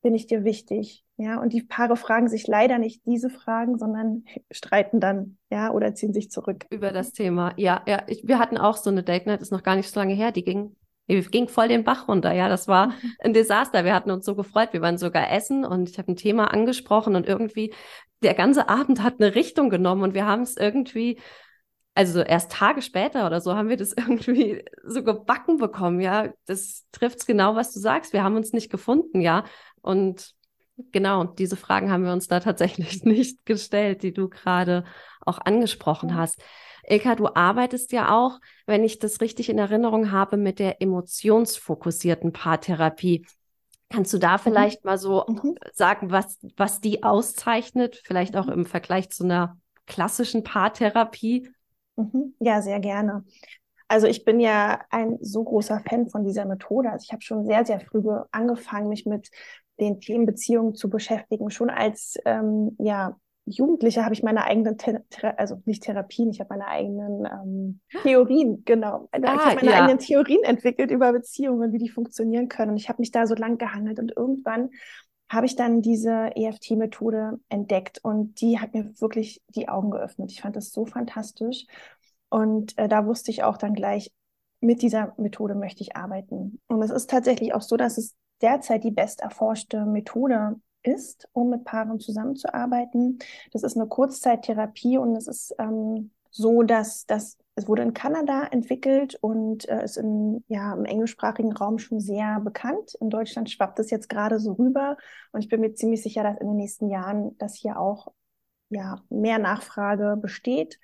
bin 0.00 0.14
ich 0.14 0.28
dir 0.28 0.44
wichtig? 0.44 1.04
Ja, 1.16 1.40
und 1.40 1.52
die 1.52 1.62
Paare 1.62 1.96
fragen 1.96 2.28
sich 2.28 2.46
leider 2.46 2.78
nicht 2.78 3.04
diese 3.06 3.30
Fragen, 3.30 3.78
sondern 3.78 4.24
streiten 4.52 5.00
dann, 5.00 5.38
ja, 5.50 5.72
oder 5.72 5.94
ziehen 5.94 6.12
sich 6.12 6.30
zurück. 6.30 6.66
Über 6.70 6.92
das 6.92 7.10
Thema. 7.10 7.52
Ja, 7.56 7.82
ja. 7.88 8.02
Ich, 8.06 8.26
wir 8.26 8.38
hatten 8.38 8.58
auch 8.58 8.76
so 8.76 8.90
eine 8.90 9.02
Date 9.02 9.26
Night, 9.26 9.42
ist 9.42 9.50
noch 9.50 9.64
gar 9.64 9.74
nicht 9.74 9.90
so 9.90 9.98
lange 9.98 10.14
her, 10.14 10.30
die 10.30 10.44
ging 10.44 10.76
ging 11.06 11.48
voll 11.48 11.68
den 11.68 11.84
Bach 11.84 12.08
runter, 12.08 12.32
ja. 12.32 12.48
Das 12.48 12.68
war 12.68 12.88
mhm. 12.88 13.12
ein 13.20 13.32
Desaster. 13.34 13.84
Wir 13.84 13.94
hatten 13.94 14.10
uns 14.10 14.24
so 14.24 14.34
gefreut. 14.34 14.72
Wir 14.72 14.80
waren 14.80 14.98
sogar 14.98 15.30
essen 15.30 15.64
und 15.64 15.90
ich 15.90 15.98
habe 15.98 16.12
ein 16.12 16.16
Thema 16.16 16.52
angesprochen 16.52 17.16
und 17.16 17.26
irgendwie 17.26 17.74
der 18.22 18.34
ganze 18.34 18.68
Abend 18.68 19.02
hat 19.02 19.20
eine 19.20 19.34
Richtung 19.34 19.70
genommen 19.70 20.02
und 20.02 20.14
wir 20.14 20.26
haben 20.26 20.42
es 20.42 20.56
irgendwie, 20.56 21.20
also 21.94 22.20
erst 22.20 22.50
Tage 22.52 22.80
später 22.80 23.26
oder 23.26 23.40
so, 23.40 23.54
haben 23.54 23.68
wir 23.68 23.76
das 23.76 23.92
irgendwie 23.96 24.64
so 24.82 25.02
gebacken 25.02 25.58
bekommen, 25.58 26.00
ja. 26.00 26.32
Das 26.46 26.86
trifft 26.92 27.26
genau, 27.26 27.54
was 27.54 27.72
du 27.72 27.80
sagst. 27.80 28.12
Wir 28.12 28.24
haben 28.24 28.36
uns 28.36 28.52
nicht 28.52 28.70
gefunden, 28.70 29.20
ja. 29.20 29.44
Und 29.82 30.34
genau, 30.92 31.24
diese 31.24 31.56
Fragen 31.56 31.90
haben 31.90 32.04
wir 32.04 32.12
uns 32.12 32.28
da 32.28 32.40
tatsächlich 32.40 33.02
nicht 33.04 33.44
gestellt, 33.44 34.02
die 34.02 34.12
du 34.12 34.28
gerade 34.28 34.84
auch 35.20 35.38
angesprochen 35.38 36.14
hast. 36.14 36.40
Ilka, 36.88 37.14
du 37.14 37.28
arbeitest 37.34 37.92
ja 37.92 38.14
auch, 38.14 38.40
wenn 38.66 38.84
ich 38.84 38.98
das 38.98 39.20
richtig 39.20 39.48
in 39.48 39.58
Erinnerung 39.58 40.10
habe, 40.10 40.36
mit 40.36 40.58
der 40.58 40.80
emotionsfokussierten 40.82 42.32
Paartherapie. 42.32 43.26
Kannst 43.90 44.12
du 44.12 44.18
da 44.18 44.34
mhm. 44.34 44.40
vielleicht 44.40 44.84
mhm. 44.84 44.90
mal 44.90 44.98
so 44.98 45.24
mhm. 45.28 45.54
sagen, 45.72 46.10
was, 46.10 46.38
was 46.56 46.80
die 46.80 47.02
auszeichnet, 47.02 48.00
vielleicht 48.04 48.36
auch 48.36 48.48
im 48.48 48.66
Vergleich 48.66 49.10
zu 49.10 49.24
einer 49.24 49.58
klassischen 49.86 50.42
Paartherapie? 50.42 51.50
Mhm. 51.96 52.34
Ja, 52.40 52.62
sehr 52.62 52.80
gerne. 52.80 53.24
Also 53.86 54.06
ich 54.06 54.24
bin 54.24 54.40
ja 54.40 54.80
ein 54.90 55.18
so 55.20 55.44
großer 55.44 55.80
Fan 55.88 56.08
von 56.08 56.24
dieser 56.24 56.46
Methode. 56.46 56.90
Also 56.90 57.04
ich 57.04 57.12
habe 57.12 57.22
schon 57.22 57.44
sehr, 57.44 57.64
sehr 57.64 57.80
früh 57.80 58.02
angefangen, 58.32 58.88
mich 58.88 59.06
mit 59.06 59.30
den 59.78 60.00
Themen 60.00 60.26
Beziehungen 60.26 60.74
zu 60.74 60.88
beschäftigen, 60.88 61.50
schon 61.50 61.70
als 61.70 62.16
ähm, 62.24 62.76
ja 62.78 63.16
Jugendliche 63.46 64.04
habe 64.04 64.14
ich 64.14 64.22
meine 64.22 64.44
eigenen, 64.44 64.78
Thera 64.78 65.02
also 65.36 65.60
nicht 65.66 65.82
Therapien, 65.82 66.30
ich 66.30 66.40
habe 66.40 66.48
meine 66.50 66.66
eigenen 66.66 67.26
ähm, 67.26 67.80
Theorien, 68.02 68.62
genau. 68.64 69.08
Ah, 69.12 69.18
ich 69.18 69.26
habe 69.26 69.56
meine 69.56 69.70
ja. 69.70 69.82
eigenen 69.82 69.98
Theorien 69.98 70.42
entwickelt 70.44 70.90
über 70.90 71.12
Beziehungen, 71.12 71.72
wie 71.72 71.78
die 71.78 71.90
funktionieren 71.90 72.48
können. 72.48 72.72
Und 72.72 72.76
ich 72.78 72.88
habe 72.88 73.02
mich 73.02 73.10
da 73.10 73.26
so 73.26 73.34
lang 73.34 73.58
gehangelt 73.58 73.98
und 73.98 74.12
irgendwann 74.16 74.70
habe 75.28 75.46
ich 75.46 75.56
dann 75.56 75.82
diese 75.82 76.30
EFT-Methode 76.34 77.40
entdeckt 77.48 77.98
und 78.02 78.40
die 78.40 78.60
hat 78.60 78.72
mir 78.72 78.92
wirklich 79.00 79.42
die 79.48 79.68
Augen 79.68 79.90
geöffnet. 79.90 80.30
Ich 80.30 80.40
fand 80.40 80.56
das 80.56 80.70
so 80.70 80.86
fantastisch. 80.86 81.66
Und 82.28 82.76
äh, 82.78 82.88
da 82.88 83.06
wusste 83.06 83.30
ich 83.30 83.42
auch 83.42 83.56
dann 83.56 83.74
gleich, 83.74 84.10
mit 84.60 84.82
dieser 84.82 85.14
Methode 85.18 85.54
möchte 85.54 85.82
ich 85.82 85.96
arbeiten. 85.96 86.60
Und 86.68 86.82
es 86.82 86.90
ist 86.90 87.10
tatsächlich 87.10 87.54
auch 87.54 87.62
so, 87.62 87.76
dass 87.76 87.98
es 87.98 88.14
derzeit 88.40 88.84
die 88.84 88.90
best 88.90 89.20
erforschte 89.20 89.84
Methode 89.84 90.56
ist, 90.84 91.28
um 91.32 91.50
mit 91.50 91.64
Paaren 91.64 91.98
zusammenzuarbeiten. 92.00 93.18
Das 93.52 93.62
ist 93.62 93.76
eine 93.76 93.88
Kurzzeittherapie 93.88 94.98
und 94.98 95.16
es 95.16 95.26
ist 95.26 95.54
ähm, 95.58 96.10
so, 96.30 96.62
dass 96.62 97.06
das 97.06 97.38
es 97.56 97.68
wurde 97.68 97.82
in 97.82 97.94
Kanada 97.94 98.48
entwickelt 98.50 99.16
und 99.20 99.68
äh, 99.68 99.84
ist 99.84 99.96
in, 99.96 100.42
ja, 100.48 100.74
im 100.74 100.84
englischsprachigen 100.84 101.52
Raum 101.52 101.78
schon 101.78 102.00
sehr 102.00 102.40
bekannt. 102.40 102.94
In 103.00 103.10
Deutschland 103.10 103.48
schwappt 103.48 103.78
es 103.78 103.90
jetzt 103.90 104.08
gerade 104.08 104.40
so 104.40 104.52
rüber 104.54 104.96
und 105.30 105.40
ich 105.40 105.48
bin 105.48 105.60
mir 105.60 105.74
ziemlich 105.74 106.02
sicher, 106.02 106.24
dass 106.24 106.40
in 106.40 106.48
den 106.48 106.56
nächsten 106.56 106.90
Jahren 106.90 107.38
das 107.38 107.54
hier 107.54 107.78
auch 107.78 108.08
ja, 108.70 109.02
mehr 109.08 109.38
Nachfrage 109.38 110.16
besteht 110.20 110.80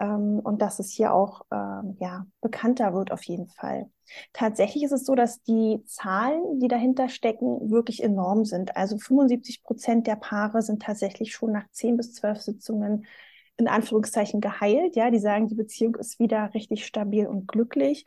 ähm, 0.00 0.40
und 0.40 0.62
dass 0.62 0.78
es 0.78 0.90
hier 0.90 1.12
auch 1.12 1.42
ähm, 1.50 1.96
ja, 2.00 2.26
bekannter 2.40 2.94
wird 2.94 3.12
auf 3.12 3.22
jeden 3.24 3.48
Fall. 3.48 3.90
Tatsächlich 4.32 4.84
ist 4.84 4.92
es 4.92 5.04
so, 5.04 5.14
dass 5.14 5.42
die 5.42 5.82
Zahlen, 5.84 6.60
die 6.60 6.68
dahinter 6.68 7.08
stecken, 7.08 7.70
wirklich 7.70 8.02
enorm 8.02 8.44
sind. 8.44 8.76
Also 8.76 8.98
75 8.98 9.62
Prozent 9.62 10.06
der 10.06 10.16
Paare 10.16 10.62
sind 10.62 10.82
tatsächlich 10.82 11.32
schon 11.32 11.52
nach 11.52 11.68
10 11.70 11.96
bis 11.96 12.14
12 12.14 12.40
Sitzungen 12.40 13.06
in 13.56 13.68
Anführungszeichen 13.68 14.40
geheilt. 14.40 14.96
Ja, 14.96 15.10
die 15.10 15.18
sagen, 15.18 15.48
die 15.48 15.56
Beziehung 15.56 15.96
ist 15.96 16.18
wieder 16.18 16.54
richtig 16.54 16.86
stabil 16.86 17.26
und 17.26 17.48
glücklich. 17.48 18.06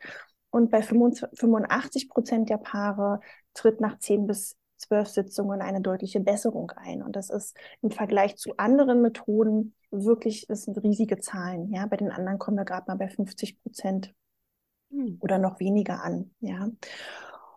Und 0.50 0.70
bei 0.70 0.82
85 0.82 2.08
Prozent 2.08 2.50
der 2.50 2.58
Paare 2.58 3.20
tritt 3.54 3.80
nach 3.80 3.98
10 3.98 4.26
bis 4.26 4.56
zwölf 4.82 5.08
Sitzungen 5.08 5.60
eine 5.62 5.80
deutliche 5.80 6.20
Besserung 6.20 6.70
ein. 6.76 7.02
Und 7.02 7.16
das 7.16 7.30
ist 7.30 7.56
im 7.80 7.90
Vergleich 7.90 8.36
zu 8.36 8.56
anderen 8.56 9.02
Methoden 9.02 9.74
wirklich, 9.90 10.46
das 10.46 10.64
sind 10.64 10.82
riesige 10.82 11.18
Zahlen. 11.18 11.72
Ja, 11.72 11.86
bei 11.86 11.96
den 11.96 12.10
anderen 12.10 12.38
kommen 12.38 12.56
wir 12.56 12.64
gerade 12.64 12.84
mal 12.88 12.96
bei 12.96 13.08
50 13.08 13.62
Prozent 13.62 14.14
hm. 14.90 15.18
oder 15.20 15.38
noch 15.38 15.60
weniger 15.60 16.02
an. 16.02 16.32
Ja. 16.40 16.70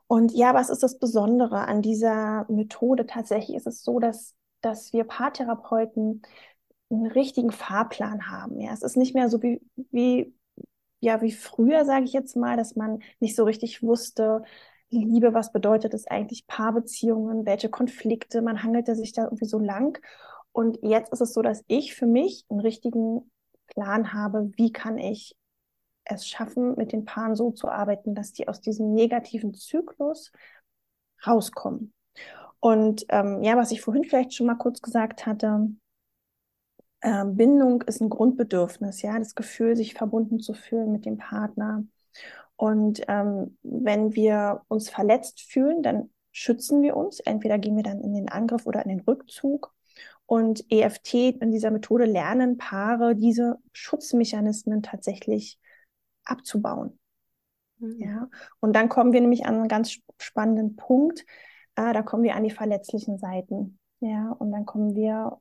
Und 0.08 0.34
ja, 0.34 0.54
was 0.54 0.70
ist 0.70 0.84
das 0.84 1.00
Besondere 1.00 1.68
an 1.68 1.82
dieser 1.82 2.46
Methode? 2.50 3.08
Tatsächlich 3.08 3.58
ist 3.58 3.68
es 3.68 3.84
so, 3.84 4.00
dass, 4.00 4.36
dass 4.62 4.94
wir 4.94 5.04
Paartherapeuten 5.04 6.22
einen 6.92 7.08
richtigen 7.08 7.52
Fahrplan 7.52 8.30
haben. 8.30 8.60
Ja, 8.60 8.72
es 8.74 8.84
ist 8.84 8.98
nicht 8.98 9.16
mehr 9.16 9.30
so 9.30 9.42
wie, 9.42 9.62
wie, 9.92 10.36
ja, 11.00 11.22
wie 11.22 11.32
früher, 11.32 11.86
sage 11.86 12.06
ich 12.06 12.14
jetzt 12.14 12.36
mal, 12.36 12.58
dass 12.58 12.76
man 12.76 13.00
nicht 13.20 13.36
so 13.36 13.44
richtig 13.46 13.82
wusste, 13.82 14.44
Liebe, 14.90 15.34
was 15.34 15.52
bedeutet 15.52 15.94
es 15.94 16.08
eigentlich, 16.08 16.48
Paarbeziehungen, 16.48 17.46
welche 17.46 17.70
Konflikte, 17.70 18.42
man 18.42 18.64
hangelte 18.64 18.96
sich 18.96 19.14
da 19.14 19.24
irgendwie 19.24 19.46
so 19.46 19.60
lang. 19.60 20.00
Und 20.52 20.80
jetzt 20.82 21.12
ist 21.12 21.22
es 21.22 21.34
so, 21.34 21.42
dass 21.42 21.64
ich 21.68 21.96
für 21.96 22.06
mich 22.06 22.46
einen 22.50 22.62
richtigen 22.62 23.30
Plan 23.68 24.14
habe, 24.14 24.52
wie 24.56 24.72
kann 24.72 24.98
ich 24.98 25.36
es 26.06 26.28
schaffen, 26.28 26.76
mit 26.76 26.92
den 26.92 27.06
Paaren 27.06 27.36
so 27.36 27.52
zu 27.52 27.68
arbeiten, 27.68 28.16
dass 28.16 28.32
die 28.32 28.48
aus 28.48 28.62
diesem 28.62 28.94
negativen 28.94 29.54
Zyklus 29.54 30.32
rauskommen. 31.26 31.94
Und 32.60 33.06
ähm, 33.10 33.44
ja, 33.44 33.58
was 33.58 33.72
ich 33.72 33.82
vorhin 33.82 34.06
vielleicht 34.06 34.34
schon 34.34 34.48
mal 34.48 34.56
kurz 34.56 34.82
gesagt 34.82 35.26
hatte, 35.26 35.70
äh, 37.02 37.26
Bindung 37.26 37.82
ist 37.84 38.02
ein 38.02 38.10
Grundbedürfnis, 38.10 39.02
ja, 39.02 39.18
das 39.20 39.36
Gefühl, 39.36 39.76
sich 39.76 39.94
verbunden 39.94 40.40
zu 40.40 40.54
fühlen 40.54 40.92
mit 40.92 41.06
dem 41.06 41.18
Partner. 41.18 41.84
Und 42.58 43.02
ähm, 43.08 43.58
wenn 43.64 44.16
wir 44.16 44.62
uns 44.68 44.90
verletzt 44.90 45.42
fühlen, 45.42 45.84
dann 45.84 46.10
schützen 46.32 46.82
wir 46.82 46.96
uns. 46.96 47.20
Entweder 47.20 47.58
gehen 47.60 47.76
wir 47.76 47.84
dann 47.84 48.02
in 48.02 48.14
den 48.14 48.30
Angriff 48.30 48.66
oder 48.66 48.84
in 48.84 48.90
den 48.90 49.02
Rückzug. 49.02 49.74
Und 50.26 50.66
EFT 50.72 51.14
in 51.14 51.52
dieser 51.52 51.72
Methode 51.72 52.06
lernen 52.06 52.58
Paare, 52.58 53.16
diese 53.16 53.58
Schutzmechanismen 53.74 54.82
tatsächlich 54.82 55.60
abzubauen. 56.24 56.98
Mhm. 57.78 58.00
Ja, 58.00 58.30
und 58.60 58.76
dann 58.76 58.90
kommen 58.90 59.14
wir 59.14 59.22
nämlich 59.22 59.46
an 59.46 59.56
einen 59.56 59.68
ganz 59.68 59.98
spannenden 60.20 60.76
Punkt. 60.76 61.26
Äh, 61.76 61.94
da 61.94 62.02
kommen 62.02 62.24
wir 62.24 62.36
an 62.36 62.44
die 62.44 62.52
verletzlichen 62.52 63.18
Seiten. 63.18 63.80
Ja, 64.00 64.32
und 64.32 64.52
dann 64.52 64.66
kommen 64.66 64.96
wir 64.96 65.40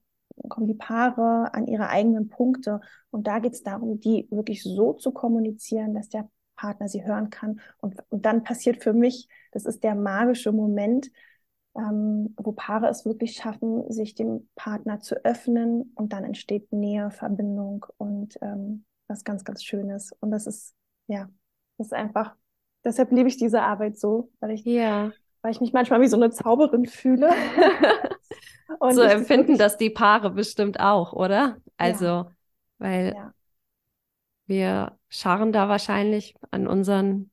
kommen 0.49 0.67
die 0.67 0.75
Paare 0.75 1.55
an 1.55 1.67
ihre 1.67 1.89
eigenen 1.89 2.29
Punkte. 2.29 2.81
Und 3.11 3.27
da 3.27 3.39
geht 3.39 3.53
es 3.53 3.63
darum, 3.63 4.01
die 4.01 4.29
wirklich 4.31 4.63
so 4.63 4.93
zu 4.93 5.13
kommunizieren, 5.13 5.95
dass 5.95 6.09
der 6.09 6.29
Partner 6.65 6.89
sie 6.89 7.05
hören 7.05 7.29
kann. 7.29 7.61
Und, 7.79 7.97
und 8.09 8.25
dann 8.25 8.43
passiert 8.43 8.83
für 8.83 8.95
mich, 8.95 9.29
das 9.53 9.67
ist 9.67 9.85
der 9.85 9.95
magische 9.95 10.51
Moment, 10.51 11.11
ähm, 11.77 12.35
wo 12.39 12.53
Paare 12.53 12.89
es 12.89 13.05
wirklich 13.05 13.37
schaffen, 13.37 13.91
sich 13.93 14.15
dem 14.15 14.49
Partner 14.55 15.01
zu 15.01 15.23
öffnen 15.27 15.93
und 15.95 16.15
dann 16.15 16.25
entsteht 16.25 16.73
Nähe, 16.73 17.11
Verbindung 17.11 17.85
und 17.99 18.39
ähm, 18.41 18.87
was 19.09 19.25
ganz, 19.25 19.45
ganz 19.45 19.63
Schönes. 19.63 20.13
Und 20.21 20.31
das 20.31 20.47
ist, 20.47 20.75
ja, 21.07 21.29
das 21.77 21.89
ist 21.89 21.93
einfach, 21.93 22.35
deshalb 22.83 23.13
liebe 23.13 23.29
ich 23.29 23.37
diese 23.37 23.61
Arbeit 23.61 23.99
so, 23.99 24.31
weil 24.41 24.53
ich, 24.53 24.65
ja. 24.65 25.13
weil 25.43 25.53
ich 25.53 25.61
mich 25.61 25.75
manchmal 25.75 26.01
wie 26.01 26.09
so 26.09 26.17
eine 26.17 26.31
Zauberin 26.31 26.87
fühle. 26.87 27.31
Und 28.79 28.95
so 28.95 29.03
empfinden 29.03 29.59
das 29.59 29.77
die 29.77 29.91
Paare 29.91 30.31
bestimmt 30.31 30.81
auch, 30.81 31.13
oder? 31.13 31.59
Also, 31.77 32.05
ja. 32.07 32.31
weil 32.79 33.13
ja. 33.15 33.35
Wir 34.47 34.99
scharren 35.09 35.53
da 35.53 35.69
wahrscheinlich 35.69 36.35
an 36.51 36.67
unseren, 36.67 37.31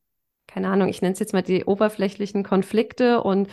keine 0.47 0.69
Ahnung, 0.69 0.87
ich 0.87 1.01
nenne 1.01 1.13
es 1.13 1.19
jetzt 1.19 1.33
mal 1.33 1.41
die 1.41 1.65
oberflächlichen 1.65 2.43
Konflikte 2.43 3.21
und 3.21 3.49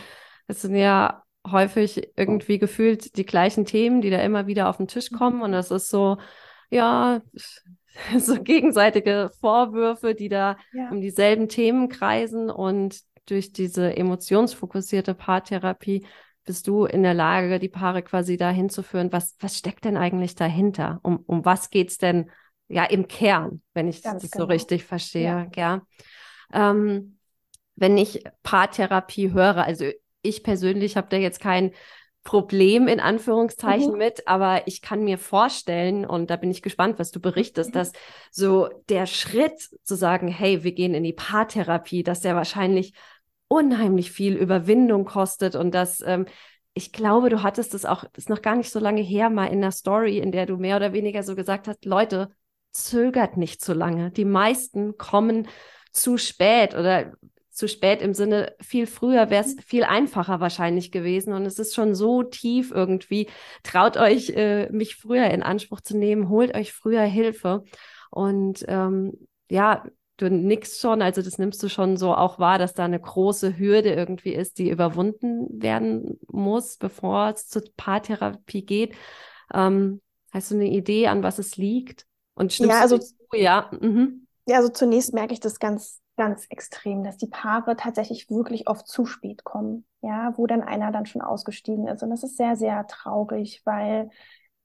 es 0.47 0.61
sind 0.61 0.75
ja 0.75 1.23
häufig 1.49 2.11
irgendwie 2.15 2.59
gefühlt 2.59 3.17
die 3.17 3.25
gleichen 3.25 3.65
Themen, 3.65 4.01
die 4.01 4.09
da 4.09 4.21
immer 4.21 4.47
wieder 4.47 4.69
auf 4.69 4.77
den 4.77 4.87
Tisch 4.87 5.11
kommen 5.11 5.41
und 5.41 5.51
das 5.51 5.71
ist 5.71 5.89
so, 5.89 6.17
ja, 6.69 7.21
so 8.17 8.41
gegenseitige 8.41 9.31
Vorwürfe, 9.39 10.15
die 10.15 10.29
da 10.29 10.57
ja. 10.73 10.89
um 10.89 11.01
dieselben 11.01 11.49
Themen 11.49 11.89
kreisen 11.89 12.49
und 12.49 12.99
durch 13.25 13.53
diese 13.53 13.95
emotionsfokussierte 13.95 15.13
Paartherapie 15.13 16.05
bist 16.45 16.67
du 16.67 16.85
in 16.85 17.03
der 17.03 17.13
Lage, 17.13 17.59
die 17.59 17.69
Paare 17.69 18.01
quasi 18.01 18.37
dahin 18.37 18.69
zu 18.69 18.81
führen, 18.81 19.11
was, 19.11 19.35
was 19.39 19.57
steckt 19.57 19.85
denn 19.85 19.97
eigentlich 19.97 20.35
dahinter? 20.35 20.99
Um, 21.03 21.23
um 21.27 21.45
was 21.45 21.69
geht 21.69 21.89
es 21.91 21.97
denn 21.99 22.31
ja 22.69 22.85
im 22.85 23.07
Kern, 23.07 23.61
wenn 23.73 23.87
ich 23.87 24.01
Ganz 24.01 24.23
das 24.23 24.31
genau. 24.31 24.45
so 24.45 24.47
richtig 24.47 24.85
verstehe? 24.85 25.23
Ja. 25.23 25.47
ja. 25.55 25.81
Ähm, 26.53 27.17
wenn 27.75 27.97
ich 27.97 28.23
Paartherapie 28.43 29.33
höre, 29.33 29.63
also 29.63 29.85
ich 30.21 30.43
persönlich 30.43 30.97
habe 30.97 31.07
da 31.09 31.17
jetzt 31.17 31.39
kein 31.39 31.71
Problem 32.23 32.87
in 32.87 32.99
Anführungszeichen 32.99 33.93
mhm. 33.93 33.97
mit, 33.97 34.27
aber 34.27 34.67
ich 34.67 34.81
kann 34.81 35.03
mir 35.03 35.17
vorstellen, 35.17 36.05
und 36.05 36.29
da 36.29 36.35
bin 36.35 36.51
ich 36.51 36.61
gespannt, 36.61 36.99
was 36.99 37.11
du 37.11 37.19
berichtest, 37.19 37.69
mhm. 37.69 37.73
dass 37.73 37.91
so 38.31 38.69
der 38.89 39.05
Schritt 39.05 39.59
zu 39.83 39.95
sagen, 39.95 40.27
hey, 40.27 40.63
wir 40.63 40.73
gehen 40.73 40.93
in 40.93 41.03
die 41.03 41.13
Paartherapie, 41.13 42.03
dass 42.03 42.19
der 42.19 42.35
wahrscheinlich 42.35 42.93
unheimlich 43.47 44.11
viel 44.11 44.35
Überwindung 44.35 45.05
kostet 45.05 45.55
und 45.55 45.73
dass 45.73 46.01
ähm, 46.01 46.25
ich 46.73 46.91
glaube, 46.91 47.29
du 47.29 47.41
hattest 47.41 47.73
es 47.73 47.85
auch, 47.85 48.03
das 48.03 48.25
ist 48.25 48.29
noch 48.29 48.41
gar 48.41 48.55
nicht 48.55 48.69
so 48.69 48.79
lange 48.79 49.01
her, 49.01 49.29
mal 49.29 49.47
in 49.47 49.61
der 49.61 49.71
Story, 49.71 50.19
in 50.19 50.31
der 50.31 50.45
du 50.45 50.57
mehr 50.57 50.75
oder 50.75 50.93
weniger 50.93 51.23
so 51.23 51.35
gesagt 51.35 51.67
hast, 51.67 51.83
Leute, 51.83 52.29
zögert 52.71 53.37
nicht 53.37 53.61
zu 53.61 53.73
lange. 53.73 54.11
Die 54.11 54.25
meisten 54.25 54.97
kommen 54.97 55.47
zu 55.91 56.17
spät 56.17 56.75
oder 56.75 57.13
zu 57.59 57.67
spät 57.67 58.01
im 58.01 58.13
Sinne, 58.13 58.55
viel 58.61 58.87
früher 58.87 59.29
wäre 59.29 59.43
es 59.43 59.55
mhm. 59.55 59.59
viel 59.59 59.83
einfacher 59.83 60.39
wahrscheinlich 60.39 60.91
gewesen. 60.91 61.33
Und 61.33 61.45
es 61.45 61.59
ist 61.59 61.75
schon 61.75 61.93
so 61.93 62.23
tief 62.23 62.71
irgendwie. 62.71 63.27
Traut 63.63 63.97
euch, 63.97 64.29
äh, 64.29 64.69
mich 64.71 64.95
früher 64.95 65.29
in 65.29 65.43
Anspruch 65.43 65.81
zu 65.81 65.97
nehmen, 65.97 66.29
holt 66.29 66.55
euch 66.55 66.71
früher 66.71 67.03
Hilfe. 67.03 67.63
Und 68.11 68.63
ähm, 68.69 69.11
ja, 69.49 69.83
du 70.15 70.29
nickst 70.29 70.79
schon, 70.79 71.01
also 71.01 71.21
das 71.21 71.37
nimmst 71.37 71.61
du 71.61 71.67
schon 71.67 71.97
so 71.97 72.13
auch 72.13 72.39
wahr, 72.39 72.59
dass 72.59 72.73
da 72.73 72.85
eine 72.85 72.99
große 72.99 73.57
Hürde 73.57 73.93
irgendwie 73.93 74.33
ist, 74.33 74.57
die 74.57 74.69
überwunden 74.69 75.61
werden 75.61 76.17
muss, 76.27 76.77
bevor 76.77 77.29
es 77.29 77.49
zur 77.49 77.63
Paartherapie 77.75 78.65
geht. 78.65 78.95
Ähm, 79.53 80.01
hast 80.31 80.51
du 80.51 80.55
eine 80.55 80.69
Idee, 80.69 81.07
an 81.07 81.23
was 81.23 81.39
es 81.39 81.57
liegt? 81.57 82.05
Und 82.39 82.53
stimmst 82.53 82.73
ja, 82.73 82.81
also, 82.81 82.97
zu? 82.97 83.13
Ja. 83.33 83.69
Mhm. 83.79 84.25
ja, 84.47 84.57
also 84.57 84.69
zunächst 84.69 85.13
merke 85.13 85.33
ich 85.33 85.39
das 85.39 85.59
ganz, 85.59 86.01
ganz 86.17 86.45
extrem, 86.49 87.03
dass 87.03 87.17
die 87.17 87.27
Paare 87.27 87.75
tatsächlich 87.75 88.29
wirklich 88.29 88.67
oft 88.67 88.87
zu 88.87 89.05
spät 89.05 89.43
kommen, 89.43 89.85
ja, 90.01 90.33
wo 90.37 90.47
dann 90.47 90.63
einer 90.63 90.91
dann 90.91 91.05
schon 91.05 91.21
ausgestiegen 91.21 91.87
ist. 91.87 92.01
Und 92.01 92.09
das 92.09 92.23
ist 92.23 92.37
sehr, 92.37 92.55
sehr 92.55 92.87
traurig, 92.87 93.61
weil 93.65 94.09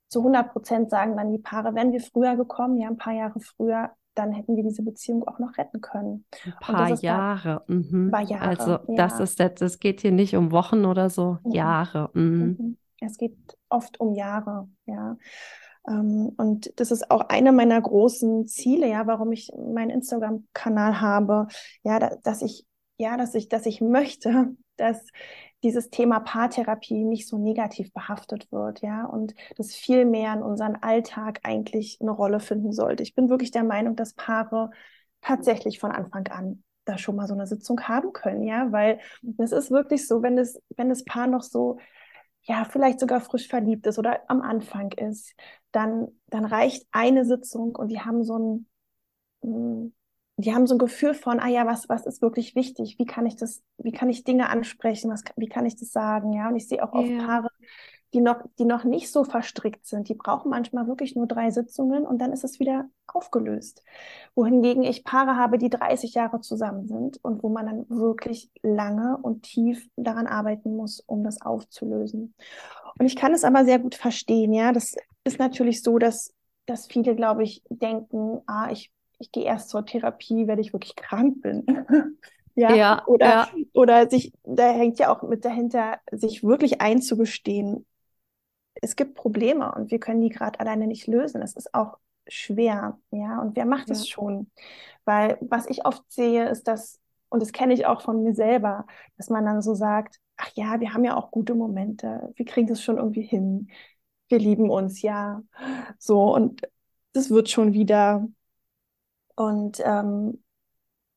zu 0.09 0.21
100 0.21 0.53
Prozent 0.53 0.91
sagen 0.91 1.17
dann 1.17 1.33
die 1.33 1.39
Paare, 1.39 1.75
wenn 1.75 1.93
wir 1.93 2.01
früher 2.01 2.37
gekommen, 2.37 2.79
ja, 2.79 2.89
ein 2.89 2.97
paar 2.97 3.15
Jahre 3.15 3.41
früher, 3.41 3.91
dann 4.15 4.33
hätten 4.33 4.57
wir 4.57 4.63
diese 4.63 4.83
Beziehung 4.83 5.27
auch 5.27 5.41
noch 5.41 5.59
retten 5.59 5.81
können. 5.81 6.25
Ein 6.45 6.55
paar 6.61 6.95
Jahre. 7.01 7.65
Mhm. 7.67 8.11
Paar 8.13 8.23
Jahre. 8.23 8.47
Also 8.47 8.71
ja. 8.71 8.95
das 8.95 9.19
ist 9.19 9.41
das, 9.41 9.55
das 9.55 9.79
geht 9.81 10.01
hier 10.01 10.13
nicht 10.13 10.37
um 10.37 10.53
Wochen 10.53 10.85
oder 10.85 11.11
so, 11.11 11.39
mhm. 11.43 11.51
Jahre. 11.51 12.11
Mhm. 12.15 12.79
Es 13.01 13.19
geht 13.19 13.37
oft 13.69 14.01
um 14.01 14.15
Jahre, 14.15 14.69
ja. 14.87 15.17
Ähm, 15.87 16.33
und 16.37 16.73
das 16.81 16.91
ist 16.91 17.11
auch 17.11 17.29
eine 17.29 17.53
meiner 17.53 17.81
großen 17.81 18.47
Ziele, 18.47 18.89
ja, 18.89 19.07
warum 19.07 19.33
ich 19.33 19.53
meinen 19.57 19.91
Instagram-Kanal 19.91 21.01
habe, 21.01 21.47
ja, 21.83 21.99
dass 21.99 22.43
ich, 22.43 22.67
ja, 22.99 23.17
dass 23.17 23.35
ich, 23.35 23.49
dass 23.49 23.67
ich 23.67 23.81
möchte, 23.81 24.55
dass 24.77 25.07
dieses 25.63 25.89
Thema 25.89 26.21
Paartherapie 26.21 27.05
nicht 27.05 27.27
so 27.27 27.39
negativ 27.39 27.93
behaftet 27.93 28.53
wird, 28.53 28.83
ja, 28.83 29.07
und 29.07 29.35
das 29.57 29.75
viel 29.75 30.05
mehr 30.05 30.35
in 30.35 30.43
unseren 30.43 30.77
Alltag 30.77 31.41
eigentlich 31.43 31.99
eine 32.01 32.11
Rolle 32.11 32.41
finden 32.41 32.73
sollte. 32.73 33.03
Ich 33.03 33.15
bin 33.15 33.31
wirklich 33.31 33.51
der 33.51 33.65
Meinung, 33.65 33.97
dass 33.97 34.13
Paare 34.13 34.71
tatsächlich 35.23 35.79
von 35.79 35.91
Anfang 35.91 36.27
an 36.29 36.63
da 36.85 36.99
schon 36.99 37.17
mal 37.17 37.27
so 37.27 37.33
eine 37.33 37.47
Sitzung 37.47 37.81
haben 37.83 38.13
können, 38.13 38.43
ja, 38.43 38.71
weil 38.73 39.01
es 39.39 39.53
ist 39.53 39.71
wirklich 39.71 40.07
so, 40.07 40.23
wenn 40.23 40.37
das, 40.37 40.61
wenn 40.77 40.91
das 40.91 41.05
Paar 41.05 41.27
noch 41.27 41.43
so, 41.43 41.79
ja, 42.45 42.65
vielleicht 42.65 43.01
sogar 43.01 43.21
frisch 43.21 43.49
verliebt 43.49 43.87
ist 43.87 43.99
oder 43.99 44.21
am 44.29 44.43
Anfang 44.43 44.93
ist, 44.93 45.35
dann, 45.73 46.09
dann 46.29 46.45
reicht 46.45 46.87
eine 46.93 47.25
Sitzung 47.25 47.75
und 47.75 47.89
die 47.89 48.01
haben 48.01 48.23
so 48.23 48.39
ein, 48.39 48.67
hm, 49.43 49.95
die 50.37 50.55
haben 50.55 50.67
so 50.67 50.75
ein 50.75 50.79
Gefühl 50.79 51.15
von, 51.15 51.39
ah 51.39 51.49
ja, 51.49 51.67
was, 51.67 51.89
was 51.89 52.07
ist 52.07 52.21
wirklich 52.21 52.55
wichtig? 52.55 52.97
Wie 52.99 53.07
kann 53.07 53.25
ich 53.27 53.37
das, 53.37 53.63
wie 53.79 53.93
kann 53.93 54.11
ich 54.11 54.25
Dinge 54.25 54.49
ansprechen? 54.49 55.11
Was, 55.11 55.23
wie 55.37 55.49
kann 55.49 55.65
ich 55.65 55.77
das 55.77 55.93
sagen? 55.93 56.33
Ja, 56.33 56.49
und 56.49 56.57
ich 56.57 56.69
sehe 56.69 56.83
auch 56.83 56.93
oft 56.93 57.09
yeah. 57.09 57.25
Paare, 57.25 57.49
die 58.15 58.21
noch, 58.21 58.39
die 58.59 58.65
noch 58.65 58.85
nicht 58.85 59.13
so 59.13 59.25
verstrickt 59.25 59.87
sind. 59.87 60.09
Die 60.09 60.15
brauchen 60.15 60.51
manchmal 60.51 60.87
wirklich 60.87 61.15
nur 61.15 61.27
drei 61.27 61.51
Sitzungen 61.51 62.07
und 62.07 62.19
dann 62.19 62.33
ist 62.33 62.45
es 62.45 62.59
wieder 62.61 62.89
aufgelöst. 63.07 63.83
Wohingegen 64.35 64.83
ich 64.83 65.05
Paare 65.05 65.37
habe, 65.37 65.59
die 65.59 65.69
30 65.69 66.15
Jahre 66.15 66.41
zusammen 66.41 66.87
sind 66.87 67.19
und 67.23 67.43
wo 67.43 67.51
man 67.51 67.67
dann 67.67 67.91
wirklich 67.91 68.51
lange 68.63 69.19
und 69.19 69.43
tief 69.43 69.87
daran 69.97 70.27
arbeiten 70.27 70.77
muss, 70.77 71.01
um 71.01 71.23
das 71.25 71.43
aufzulösen. 71.43 72.35
Und 72.99 73.07
ich 73.07 73.17
kann 73.17 73.35
es 73.35 73.45
aber 73.45 73.65
sehr 73.67 73.79
gut 73.79 73.95
verstehen, 73.95 74.55
ja. 74.55 74.73
Das 74.73 74.95
ist 75.25 75.39
natürlich 75.39 75.83
so, 75.83 75.99
dass, 75.99 76.33
dass 76.65 76.87
viele, 76.87 77.15
glaube 77.15 77.43
ich, 77.43 77.63
denken, 77.69 78.41
ah, 78.47 78.71
ich 78.71 78.91
ich 79.19 79.33
gehe 79.33 79.45
erst 79.45 79.71
zur 79.71 79.85
Therapie, 79.85 80.47
wenn 80.47 80.59
ich 80.59 80.73
wirklich 80.73 80.97
krank 80.97 81.41
bin. 81.43 81.65
ja? 82.55 82.75
ja, 82.75 83.07
oder, 83.07 83.27
ja. 83.27 83.49
oder 83.73 84.11
sich, 84.11 84.33
da 84.45 84.71
hängt 84.71 84.99
ja 84.99 85.15
auch 85.15 85.23
mit 85.23 85.45
dahinter, 85.45 85.99
sich 86.11 86.43
wirklich 86.43 86.81
einzugestehen, 86.81 87.87
es 88.83 88.97
gibt 88.97 89.15
Probleme 89.15 89.73
und 89.75 89.91
wir 89.91 89.99
können 90.01 90.21
die 90.21 90.29
gerade 90.29 90.61
alleine 90.61 90.87
nicht 90.87 91.07
lösen. 91.07 91.43
Es 91.43 91.55
ist 91.55 91.75
auch 91.75 91.99
schwer, 92.27 92.99
ja, 93.11 93.41
und 93.41 93.57
wer 93.57 93.67
macht 93.67 93.91
es 93.91 94.09
schon? 94.09 94.51
Weil 95.05 95.39
was 95.41 95.67
ich 95.69 95.85
oft 95.85 96.03
sehe, 96.11 96.49
ist, 96.49 96.67
dass, 96.69 97.01
und 97.29 97.43
das 97.43 97.53
kenne 97.53 97.75
ich 97.75 97.87
auch 97.87 98.01
von 98.03 98.23
mir 98.23 98.35
selber, 98.35 98.87
dass 99.17 99.31
man 99.31 99.45
dann 99.45 99.63
so 99.63 99.75
sagt, 99.75 100.21
ach 100.37 100.51
ja, 100.55 100.81
wir 100.81 100.95
haben 100.95 101.05
ja 101.05 101.17
auch 101.17 101.31
gute 101.31 101.55
Momente, 101.55 102.33
wir 102.37 102.47
kriegen 102.47 102.69
das 102.69 102.83
schon 102.83 102.97
irgendwie 102.99 103.23
hin, 103.23 103.69
wir 104.29 104.39
lieben 104.39 104.71
uns, 104.71 105.03
ja, 105.03 105.43
so, 105.99 106.35
und 106.35 106.63
das 107.13 107.31
wird 107.31 107.51
schon 107.51 107.73
wieder. 107.73 108.27
Und 109.37 109.81
ähm, 109.85 110.43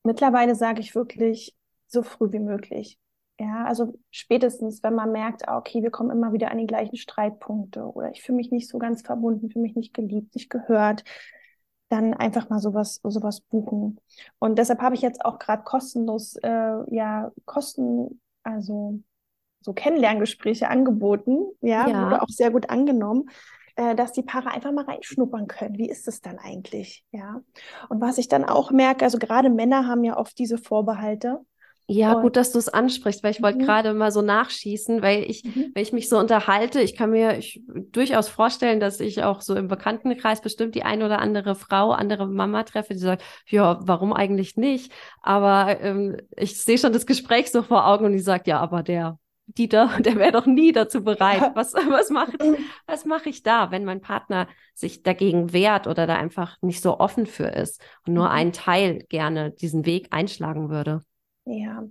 mittlerweile 0.04 0.54
sage 0.54 0.80
ich 0.80 0.94
wirklich 0.94 1.56
so 1.86 2.02
früh 2.02 2.32
wie 2.32 2.38
möglich. 2.40 2.98
Ja, 3.40 3.64
also 3.64 3.94
spätestens, 4.10 4.82
wenn 4.82 4.94
man 4.94 5.12
merkt, 5.12 5.48
ah, 5.48 5.58
okay, 5.58 5.82
wir 5.82 5.90
kommen 5.90 6.10
immer 6.10 6.32
wieder 6.32 6.50
an 6.50 6.58
die 6.58 6.66
gleichen 6.66 6.96
Streitpunkte 6.96 7.84
oder 7.84 8.10
ich 8.10 8.22
fühle 8.22 8.36
mich 8.36 8.50
nicht 8.50 8.68
so 8.68 8.78
ganz 8.78 9.02
verbunden, 9.02 9.48
fühle 9.48 9.62
mich 9.62 9.76
nicht 9.76 9.94
geliebt, 9.94 10.34
nicht 10.34 10.50
gehört, 10.50 11.04
dann 11.88 12.14
einfach 12.14 12.50
mal 12.50 12.58
sowas, 12.58 13.00
sowas 13.04 13.40
buchen. 13.40 14.00
Und 14.40 14.58
deshalb 14.58 14.80
habe 14.80 14.96
ich 14.96 15.02
jetzt 15.02 15.24
auch 15.24 15.38
gerade 15.38 15.62
kostenlos, 15.62 16.36
äh, 16.42 16.94
ja, 16.94 17.30
Kosten, 17.44 18.20
also 18.42 19.00
so 19.60 19.72
Kennenlerngespräche 19.72 20.68
angeboten, 20.68 21.46
ja, 21.60 21.88
ja. 21.88 22.06
wurde 22.06 22.22
auch 22.22 22.28
sehr 22.28 22.50
gut 22.50 22.70
angenommen 22.70 23.30
äh, 23.78 23.94
dass 23.94 24.12
die 24.12 24.22
Paare 24.22 24.50
einfach 24.50 24.72
mal 24.72 24.84
reinschnuppern 24.84 25.46
können. 25.46 25.78
Wie 25.78 25.88
ist 25.88 26.08
es 26.08 26.20
dann 26.20 26.38
eigentlich? 26.38 27.04
Ja. 27.12 27.42
Und 27.88 28.00
was 28.00 28.18
ich 28.18 28.26
dann 28.26 28.44
auch 28.44 28.72
merke, 28.72 29.04
also 29.04 29.18
gerade 29.18 29.50
Männer 29.50 29.86
haben 29.86 30.02
ja 30.02 30.16
oft 30.16 30.36
diese 30.36 30.58
Vorbehalte. 30.58 31.38
Ja, 31.90 32.12
und, 32.12 32.22
gut, 32.22 32.36
dass 32.36 32.52
du 32.52 32.58
es 32.58 32.68
ansprichst, 32.68 33.22
weil 33.22 33.30
ich 33.30 33.42
wollte 33.42 33.60
mhm. 33.60 33.62
gerade 33.62 33.94
mal 33.94 34.12
so 34.12 34.20
nachschießen, 34.20 35.00
weil 35.00 35.22
ich, 35.22 35.42
mhm. 35.44 35.72
wenn 35.74 35.82
ich 35.82 35.94
mich 35.94 36.10
so 36.10 36.18
unterhalte, 36.18 36.82
ich 36.82 36.94
kann 36.94 37.10
mir 37.10 37.38
ich, 37.38 37.62
durchaus 37.92 38.28
vorstellen, 38.28 38.78
dass 38.78 39.00
ich 39.00 39.22
auch 39.22 39.40
so 39.40 39.54
im 39.54 39.68
Bekanntenkreis 39.68 40.42
bestimmt 40.42 40.74
die 40.74 40.82
ein 40.82 41.02
oder 41.02 41.18
andere 41.18 41.54
Frau, 41.54 41.92
andere 41.92 42.26
Mama 42.26 42.64
treffe, 42.64 42.92
die 42.92 43.00
sagt, 43.00 43.24
ja, 43.46 43.80
warum 43.80 44.12
eigentlich 44.12 44.58
nicht? 44.58 44.92
Aber 45.22 45.80
ähm, 45.80 46.18
ich 46.36 46.60
sehe 46.60 46.76
schon 46.76 46.92
das 46.92 47.06
Gespräch 47.06 47.50
so 47.50 47.62
vor 47.62 47.86
Augen 47.86 48.04
und 48.04 48.12
die 48.12 48.18
sagt, 48.18 48.48
ja, 48.48 48.60
aber 48.60 48.82
der 48.82 49.18
Dieter, 49.46 49.88
der 50.00 50.16
wäre 50.16 50.32
doch 50.32 50.44
nie 50.44 50.72
dazu 50.72 51.02
bereit. 51.02 51.52
Was, 51.54 51.72
was 51.72 52.10
mache 52.10 52.32
was 52.86 53.06
mach 53.06 53.24
ich 53.24 53.42
da, 53.42 53.70
wenn 53.70 53.86
mein 53.86 54.02
Partner 54.02 54.46
sich 54.74 55.02
dagegen 55.02 55.54
wehrt 55.54 55.86
oder 55.86 56.06
da 56.06 56.16
einfach 56.16 56.58
nicht 56.60 56.82
so 56.82 57.00
offen 57.00 57.24
für 57.24 57.46
ist 57.46 57.82
und 58.06 58.12
nur 58.12 58.26
mhm. 58.26 58.32
ein 58.32 58.52
Teil 58.52 59.04
gerne 59.08 59.52
diesen 59.52 59.86
Weg 59.86 60.08
einschlagen 60.10 60.68
würde? 60.68 61.00
Ja, 61.48 61.84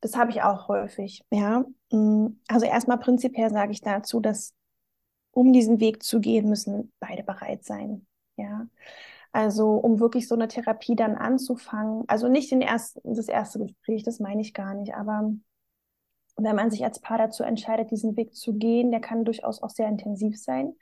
das 0.00 0.16
habe 0.16 0.30
ich 0.30 0.42
auch 0.42 0.68
häufig. 0.68 1.24
Ja, 1.30 1.64
mm, 1.90 2.26
also 2.48 2.66
erstmal 2.66 2.98
prinzipiell 2.98 3.50
sage 3.50 3.72
ich 3.72 3.80
dazu, 3.80 4.20
dass 4.20 4.54
um 5.32 5.52
diesen 5.52 5.80
Weg 5.80 6.02
zu 6.02 6.20
gehen, 6.20 6.48
müssen 6.48 6.92
beide 7.00 7.24
bereit 7.24 7.64
sein. 7.64 8.06
Ja, 8.36 8.68
also 9.32 9.72
um 9.72 10.00
wirklich 10.00 10.28
so 10.28 10.34
eine 10.34 10.48
Therapie 10.48 10.96
dann 10.96 11.16
anzufangen, 11.16 12.04
also 12.08 12.28
nicht 12.28 12.50
den 12.50 12.60
ersten, 12.62 13.14
das 13.14 13.28
erste 13.28 13.58
Gespräch, 13.60 14.02
das 14.02 14.20
meine 14.20 14.42
ich 14.42 14.54
gar 14.54 14.74
nicht, 14.74 14.94
aber 14.94 15.32
wenn 16.36 16.56
man 16.56 16.70
sich 16.70 16.84
als 16.84 17.00
Paar 17.00 17.18
dazu 17.18 17.42
entscheidet, 17.42 17.90
diesen 17.90 18.16
Weg 18.16 18.34
zu 18.34 18.54
gehen, 18.54 18.90
der 18.90 19.00
kann 19.00 19.24
durchaus 19.24 19.62
auch 19.62 19.70
sehr 19.70 19.88
intensiv 19.88 20.40
sein, 20.40 20.74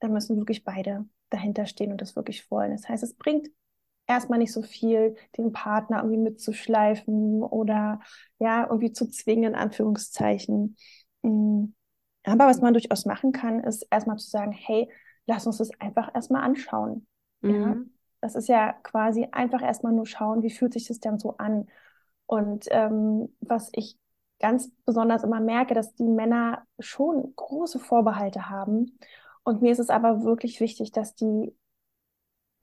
dann 0.00 0.12
müssen 0.12 0.36
wirklich 0.36 0.64
beide 0.64 1.06
dahinter 1.30 1.66
stehen 1.66 1.92
und 1.92 2.00
das 2.00 2.16
wirklich 2.16 2.50
wollen. 2.50 2.72
Das 2.72 2.88
heißt, 2.88 3.02
es 3.02 3.14
bringt 3.14 3.48
erstmal 4.06 4.38
nicht 4.38 4.52
so 4.52 4.62
viel, 4.62 5.16
den 5.36 5.52
Partner 5.52 5.98
irgendwie 5.98 6.18
mitzuschleifen 6.18 7.42
oder 7.42 8.00
ja, 8.38 8.64
irgendwie 8.64 8.92
zu 8.92 9.08
zwingen, 9.08 9.52
in 9.52 9.54
Anführungszeichen. 9.54 10.76
Mm. 11.22 11.66
Aber 12.24 12.46
was 12.46 12.60
man 12.60 12.74
durchaus 12.74 13.06
machen 13.06 13.32
kann, 13.32 13.60
ist 13.60 13.86
erstmal 13.90 14.16
zu 14.16 14.28
sagen, 14.28 14.50
hey, 14.52 14.90
lass 15.26 15.46
uns 15.46 15.58
das 15.58 15.70
einfach 15.78 16.12
erstmal 16.14 16.42
anschauen. 16.42 17.06
Mhm. 17.40 17.54
Ja, 17.54 17.76
das 18.20 18.34
ist 18.34 18.48
ja 18.48 18.72
quasi 18.72 19.28
einfach 19.30 19.62
erstmal 19.62 19.92
nur 19.92 20.06
schauen, 20.06 20.42
wie 20.42 20.50
fühlt 20.50 20.72
sich 20.72 20.88
das 20.88 20.98
denn 20.98 21.18
so 21.18 21.36
an. 21.36 21.68
Und 22.26 22.66
ähm, 22.70 23.34
was 23.40 23.70
ich 23.72 23.96
ganz 24.40 24.70
besonders 24.84 25.22
immer 25.22 25.40
merke, 25.40 25.74
dass 25.74 25.94
die 25.94 26.08
Männer 26.08 26.66
schon 26.78 27.32
große 27.36 27.78
Vorbehalte 27.78 28.50
haben. 28.50 28.98
Und 29.44 29.62
mir 29.62 29.72
ist 29.72 29.78
es 29.78 29.90
aber 29.90 30.24
wirklich 30.24 30.60
wichtig, 30.60 30.90
dass 30.90 31.14
die 31.14 31.54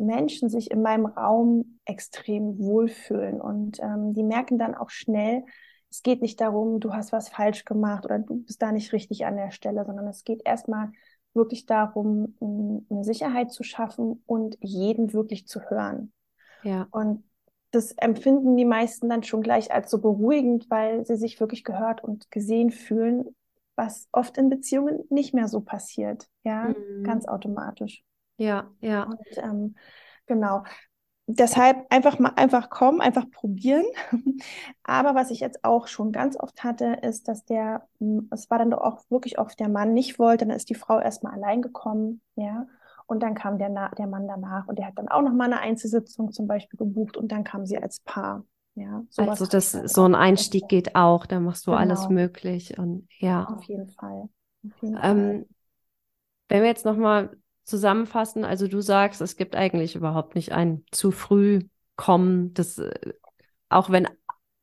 Menschen 0.03 0.49
sich 0.49 0.71
in 0.71 0.81
meinem 0.81 1.05
Raum 1.05 1.79
extrem 1.85 2.57
wohlfühlen. 2.59 3.41
Und 3.41 3.79
ähm, 3.79 4.13
die 4.13 4.23
merken 4.23 4.57
dann 4.57 4.75
auch 4.75 4.89
schnell, 4.89 5.43
es 5.89 6.01
geht 6.01 6.21
nicht 6.21 6.41
darum, 6.41 6.79
du 6.79 6.93
hast 6.93 7.11
was 7.11 7.29
falsch 7.29 7.65
gemacht 7.65 8.05
oder 8.05 8.19
du 8.19 8.43
bist 8.43 8.61
da 8.61 8.71
nicht 8.71 8.93
richtig 8.93 9.25
an 9.25 9.35
der 9.35 9.51
Stelle, 9.51 9.85
sondern 9.85 10.07
es 10.07 10.23
geht 10.23 10.41
erstmal 10.43 10.91
wirklich 11.35 11.65
darum, 11.65 12.35
eine 12.89 13.03
Sicherheit 13.03 13.51
zu 13.51 13.63
schaffen 13.63 14.23
und 14.25 14.57
jeden 14.59 15.13
wirklich 15.13 15.47
zu 15.47 15.61
hören. 15.69 16.11
Ja. 16.63 16.87
Und 16.91 17.23
das 17.71 17.91
empfinden 17.93 18.55
die 18.55 18.65
meisten 18.65 19.09
dann 19.09 19.23
schon 19.23 19.41
gleich 19.41 19.71
als 19.71 19.89
so 19.89 19.99
beruhigend, 19.99 20.69
weil 20.69 21.05
sie 21.05 21.15
sich 21.15 21.39
wirklich 21.39 21.63
gehört 21.63 22.03
und 22.03 22.29
gesehen 22.29 22.69
fühlen, 22.69 23.35
was 23.75 24.07
oft 24.11 24.37
in 24.37 24.49
Beziehungen 24.49 25.03
nicht 25.09 25.33
mehr 25.33 25.47
so 25.47 25.61
passiert, 25.61 26.27
ja, 26.43 26.69
mhm. 26.69 27.03
ganz 27.03 27.27
automatisch. 27.27 28.03
Ja, 28.38 28.72
ja. 28.82 29.04
Und, 29.04 29.38
ähm, 29.38 29.76
genau. 30.26 30.63
Deshalb 31.26 31.86
einfach 31.89 32.19
mal 32.19 32.34
einfach 32.36 32.69
kommen, 32.69 33.00
einfach 33.00 33.30
probieren. 33.32 33.86
Aber 34.84 35.15
was 35.15 35.32
ich 35.32 35.39
jetzt 35.39 35.63
auch 35.63 35.88
schon 35.88 36.12
ganz 36.12 36.38
oft 36.38 36.63
hatte, 36.63 36.98
ist, 37.02 37.30
dass 37.30 37.46
der, 37.46 37.88
hm, 38.00 38.28
es 38.32 38.50
war 38.50 38.58
dann 38.58 38.72
doch 38.72 38.82
auch 38.82 39.02
wirklich 39.10 39.39
oft 39.39 39.60
der 39.60 39.69
Mann 39.69 39.93
nicht 39.93 40.19
wollte, 40.19 40.46
dann 40.46 40.56
ist 40.56 40.69
die 40.69 40.76
Frau 40.76 41.00
erstmal 41.00 41.34
allein 41.34 41.62
gekommen, 41.62 42.22
ja. 42.36 42.67
Und 43.06 43.22
dann 43.22 43.36
kam 43.36 43.58
der, 43.58 43.69
der 43.98 44.08
Mann 44.08 44.28
danach 44.28 44.67
und 44.67 44.80
der 44.80 44.88
hat 44.88 44.98
dann 44.98 45.10
auch 45.10 45.22
noch 45.22 45.34
mal 45.34 45.46
eine 45.46 45.60
Einzelsitzung 45.60 46.32
zum 46.32 46.48
Beispiel 46.48 46.78
gebucht 46.78 47.17
und 47.17 47.32
dann 47.32 47.43
kamen 47.43 47.65
sie 47.65 47.78
als 47.78 48.00
Paar. 48.00 48.46
Ja, 48.76 49.04
also 49.17 49.46
das 49.46 49.72
so 49.72 50.04
ein 50.04 50.15
Einstieg 50.15 50.67
geht 50.67 50.96
auch, 50.96 51.28
da 51.28 51.39
machst 51.39 51.67
du 51.67 51.72
genau. 51.72 51.82
alles 51.82 52.10
möglich 52.10 52.78
und 52.80 53.08
ja. 53.19 53.46
Auf 53.46 53.63
jeden 53.65 53.89
Fall. 53.89 54.30
Auf 54.65 54.82
jeden 54.82 55.00
ähm, 55.04 55.46
wenn 56.50 56.62
wir 56.62 56.69
jetzt 56.69 56.86
noch 56.86 56.98
mal 56.98 57.38
zusammenfassen, 57.63 58.45
also 58.45 58.67
du 58.67 58.82
sagst, 58.82 59.21
es 59.21 59.36
gibt 59.36 59.56
eigentlich 59.56 59.95
überhaupt 59.95 60.36
nicht 60.36 60.52
ein 60.52 60.84
zu 60.91 61.12
früh 61.12 61.62
kommen, 61.95 62.54
das 62.54 62.78
äh, 62.78 63.13
auch 63.69 63.89
wenn 63.89 64.08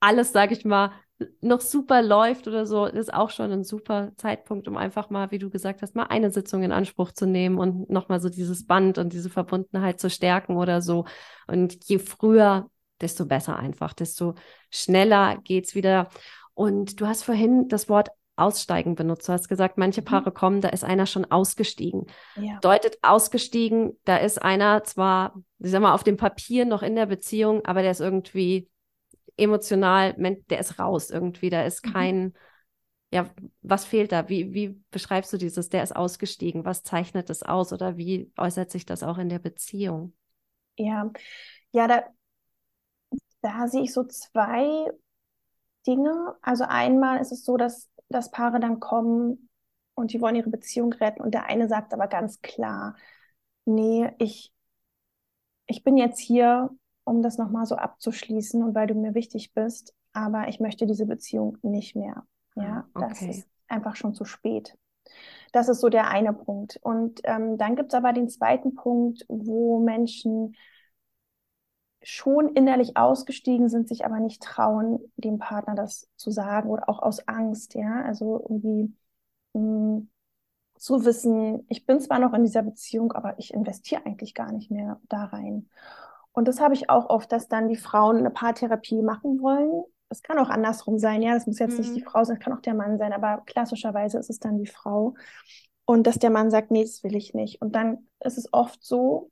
alles, 0.01 0.33
sage 0.33 0.55
ich 0.55 0.65
mal, 0.65 0.93
noch 1.41 1.61
super 1.61 2.03
läuft 2.03 2.49
oder 2.49 2.67
so, 2.67 2.87
ist 2.87 3.13
auch 3.13 3.31
schon 3.31 3.53
ein 3.53 3.65
super 3.65 4.13
Zeitpunkt, 4.17 4.69
um 4.69 4.77
einfach 4.77 5.11
mal, 5.11 5.31
wie 5.31 5.39
du 5.39 5.51
gesagt 5.51 5.83
hast, 5.83 5.95
mal 5.95 6.05
eine 6.05 6.31
Sitzung 6.31 6.63
in 6.63 6.73
Anspruch 6.73 7.13
zu 7.13 7.27
nehmen 7.27 7.59
und 7.59 7.91
nochmal 7.91 8.21
so 8.21 8.29
dieses 8.29 8.67
Band 8.67 8.99
und 8.99 9.13
diese 9.13 9.29
Verbundenheit 9.31 10.01
zu 10.01 10.09
stärken 10.09 10.57
oder 10.57 10.81
so. 10.81 11.05
Und 11.47 11.85
je 11.85 11.99
früher, 11.99 12.71
desto 13.01 13.27
besser 13.27 13.59
einfach, 13.59 13.93
desto 13.93 14.35
schneller 14.71 15.37
geht's 15.45 15.75
wieder. 15.75 16.09
Und 16.55 17.01
du 17.01 17.07
hast 17.07 17.25
vorhin 17.25 17.69
das 17.69 17.89
Wort 17.89 18.09
Aussteigen 18.41 18.95
benutzt. 18.95 19.29
Du 19.29 19.33
hast 19.33 19.49
gesagt, 19.49 19.79
manche 19.79 20.01
mhm. 20.01 20.07
Paare 20.07 20.31
mhm. 20.31 20.35
kommen, 20.35 20.61
da 20.61 20.69
ist 20.69 20.85
einer 20.85 21.07
schon 21.07 21.31
ausgestiegen. 21.31 22.07
Ja. 22.37 22.59
Deutet 22.61 22.99
ausgestiegen, 23.03 23.99
da 24.05 24.17
ist 24.17 24.41
einer 24.41 24.85
zwar, 24.85 25.35
ich 25.59 25.71
sag 25.71 25.83
mal, 25.83 25.95
auf 25.95 26.05
dem 26.05 26.17
Papier 26.17 26.65
noch 26.65 26.83
in 26.83 26.97
der 26.97 27.07
Beziehung, 27.07 27.65
aber 27.65 27.83
der 27.83 27.91
ist 27.93 28.01
irgendwie 28.01 28.69
emotional, 29.37 30.15
der 30.51 30.59
ist 30.59 30.79
raus 30.79 31.11
irgendwie, 31.11 31.51
da 31.51 31.65
ist 31.65 31.87
mhm. 31.87 31.93
kein, 31.93 32.23
mhm. 32.23 32.35
ja, 33.13 33.31
was 33.63 33.85
fehlt 33.85 34.13
da? 34.13 34.29
Wie, 34.29 34.53
wie 34.53 34.81
beschreibst 34.91 35.33
du 35.33 35.37
dieses, 35.37 35.69
der 35.69 35.83
ist 35.83 35.95
ausgestiegen? 35.95 36.65
Was 36.65 36.83
zeichnet 36.83 37.31
das 37.31 37.43
aus 37.43 37.73
oder 37.73 37.97
wie 37.97 38.33
äußert 38.37 38.71
sich 38.71 38.87
das 38.87 39.03
auch 39.03 39.19
in 39.19 39.29
der 39.29 39.39
Beziehung? 39.39 40.15
Ja, 40.77 41.11
ja, 41.73 41.87
da, 41.87 42.05
da 43.43 43.69
sehe 43.69 43.83
ich 43.83 43.93
so 43.93 44.05
zwei 44.05 44.91
Dinge. 45.87 46.37
Also 46.43 46.65
einmal 46.65 47.21
ist 47.21 47.33
es 47.33 47.45
so, 47.45 47.57
dass, 47.57 47.90
dass 48.11 48.31
Paare 48.31 48.61
dann 48.61 48.81
kommen 48.81 49.49
und 49.95 50.13
die 50.13 50.21
wollen 50.21 50.37
ihre 50.37 50.51
Beziehung 50.51 50.93
retten 50.93 51.23
und 51.23 51.33
der 51.33 51.47
eine 51.47 51.69
sagt 51.69 51.95
aber 51.95 52.09
ganz 52.09 52.41
klar, 52.43 52.97
nee, 53.65 54.11
ich, 54.19 54.53
ich 55.67 55.83
bin 55.83 55.97
jetzt 55.97 56.19
hier, 56.19 56.71
um 57.05 57.23
das 57.23 57.39
nochmal 57.39 57.67
so 57.67 57.77
abzuschließen 57.77 58.63
und 58.63 58.75
weil 58.75 58.87
du 58.87 58.95
mir 58.95 59.15
wichtig 59.15 59.55
bist, 59.55 59.95
aber 60.13 60.49
ich 60.49 60.61
möchte 60.61 60.87
diese 60.87 61.07
Beziehung 61.07 61.57
nicht 61.63 61.97
mehr. 61.97 62.27
Ja, 62.57 62.89
ah, 62.95 63.01
okay. 63.01 63.09
das 63.09 63.23
ist 63.23 63.49
einfach 63.69 63.97
schon 63.97 64.15
zu 64.15 64.25
spät. 64.25 64.77
Das 65.53 65.69
ist 65.69 65.81
so 65.81 65.89
der 65.89 66.09
eine 66.09 66.33
Punkt. 66.33 66.79
Und 66.83 67.21
ähm, 67.25 67.59
dann 67.59 67.77
gibt 67.77 67.93
es 67.93 67.97
aber 67.97 68.13
den 68.13 68.29
zweiten 68.29 68.75
Punkt, 68.75 69.25
wo 69.29 69.81
Menschen 69.81 70.57
schon 72.03 72.55
innerlich 72.55 72.97
ausgestiegen 72.97 73.69
sind, 73.69 73.89
sich 73.89 74.05
aber 74.05 74.21
nicht 74.21 74.43
trauen, 74.43 75.01
dem 75.17 75.39
Partner 75.39 75.75
das 75.75 76.09
zu 76.17 76.31
sagen 76.31 76.71
oder 76.71 76.89
auch 76.89 77.01
aus 77.03 77.27
Angst, 77.29 77.75
ja, 77.75 78.03
also 78.03 78.41
irgendwie 78.41 78.95
mh, 79.53 79.61
mm, 79.63 80.09
zu 80.77 81.05
wissen, 81.05 81.67
ich 81.69 81.85
bin 81.85 82.01
zwar 82.01 82.19
noch 82.19 82.33
in 82.33 82.43
dieser 82.43 82.63
Beziehung, 82.63 83.13
aber 83.13 83.39
ich 83.39 83.53
investiere 83.53 84.07
eigentlich 84.07 84.35
gar 84.35 84.51
nicht 84.51 84.71
mehr 84.71 84.99
da 85.09 85.25
rein. 85.25 85.69
Und 86.33 86.49
das 86.49 86.61
habe 86.61 86.75
ich 86.75 86.89
auch 86.89 87.11
oft, 87.11 87.31
dass 87.33 87.49
dann 87.49 87.69
die 87.69 87.77
Frauen 87.77 88.17
eine 88.17 88.31
Paartherapie 88.31 89.03
machen 89.03 89.43
wollen. 89.43 89.85
Es 90.09 90.23
kann 90.23 90.39
auch 90.39 90.49
andersrum 90.49 90.99
sein, 90.99 91.21
ja, 91.23 91.35
das 91.35 91.47
muss 91.47 91.59
jetzt 91.59 91.73
mhm. 91.73 91.81
nicht 91.81 91.97
die 91.97 92.03
Frau 92.03 92.25
sein, 92.25 92.37
das 92.37 92.45
kann 92.45 92.55
auch 92.55 92.63
der 92.63 92.75
Mann 92.75 92.97
sein, 92.97 93.13
aber 93.13 93.43
klassischerweise 93.45 94.19
ist 94.19 94.31
es 94.31 94.39
dann 94.39 94.59
die 94.59 94.67
Frau. 94.67 95.15
Und 95.85 96.07
dass 96.07 96.19
der 96.19 96.31
Mann 96.31 96.51
sagt, 96.51 96.71
nee, 96.71 96.83
das 96.83 97.05
will 97.05 97.15
ich 97.15 97.35
nicht. 97.35 97.61
Und 97.61 97.75
dann 97.75 98.09
ist 98.21 98.39
es 98.39 98.51
oft 98.53 98.83
so, 98.83 99.31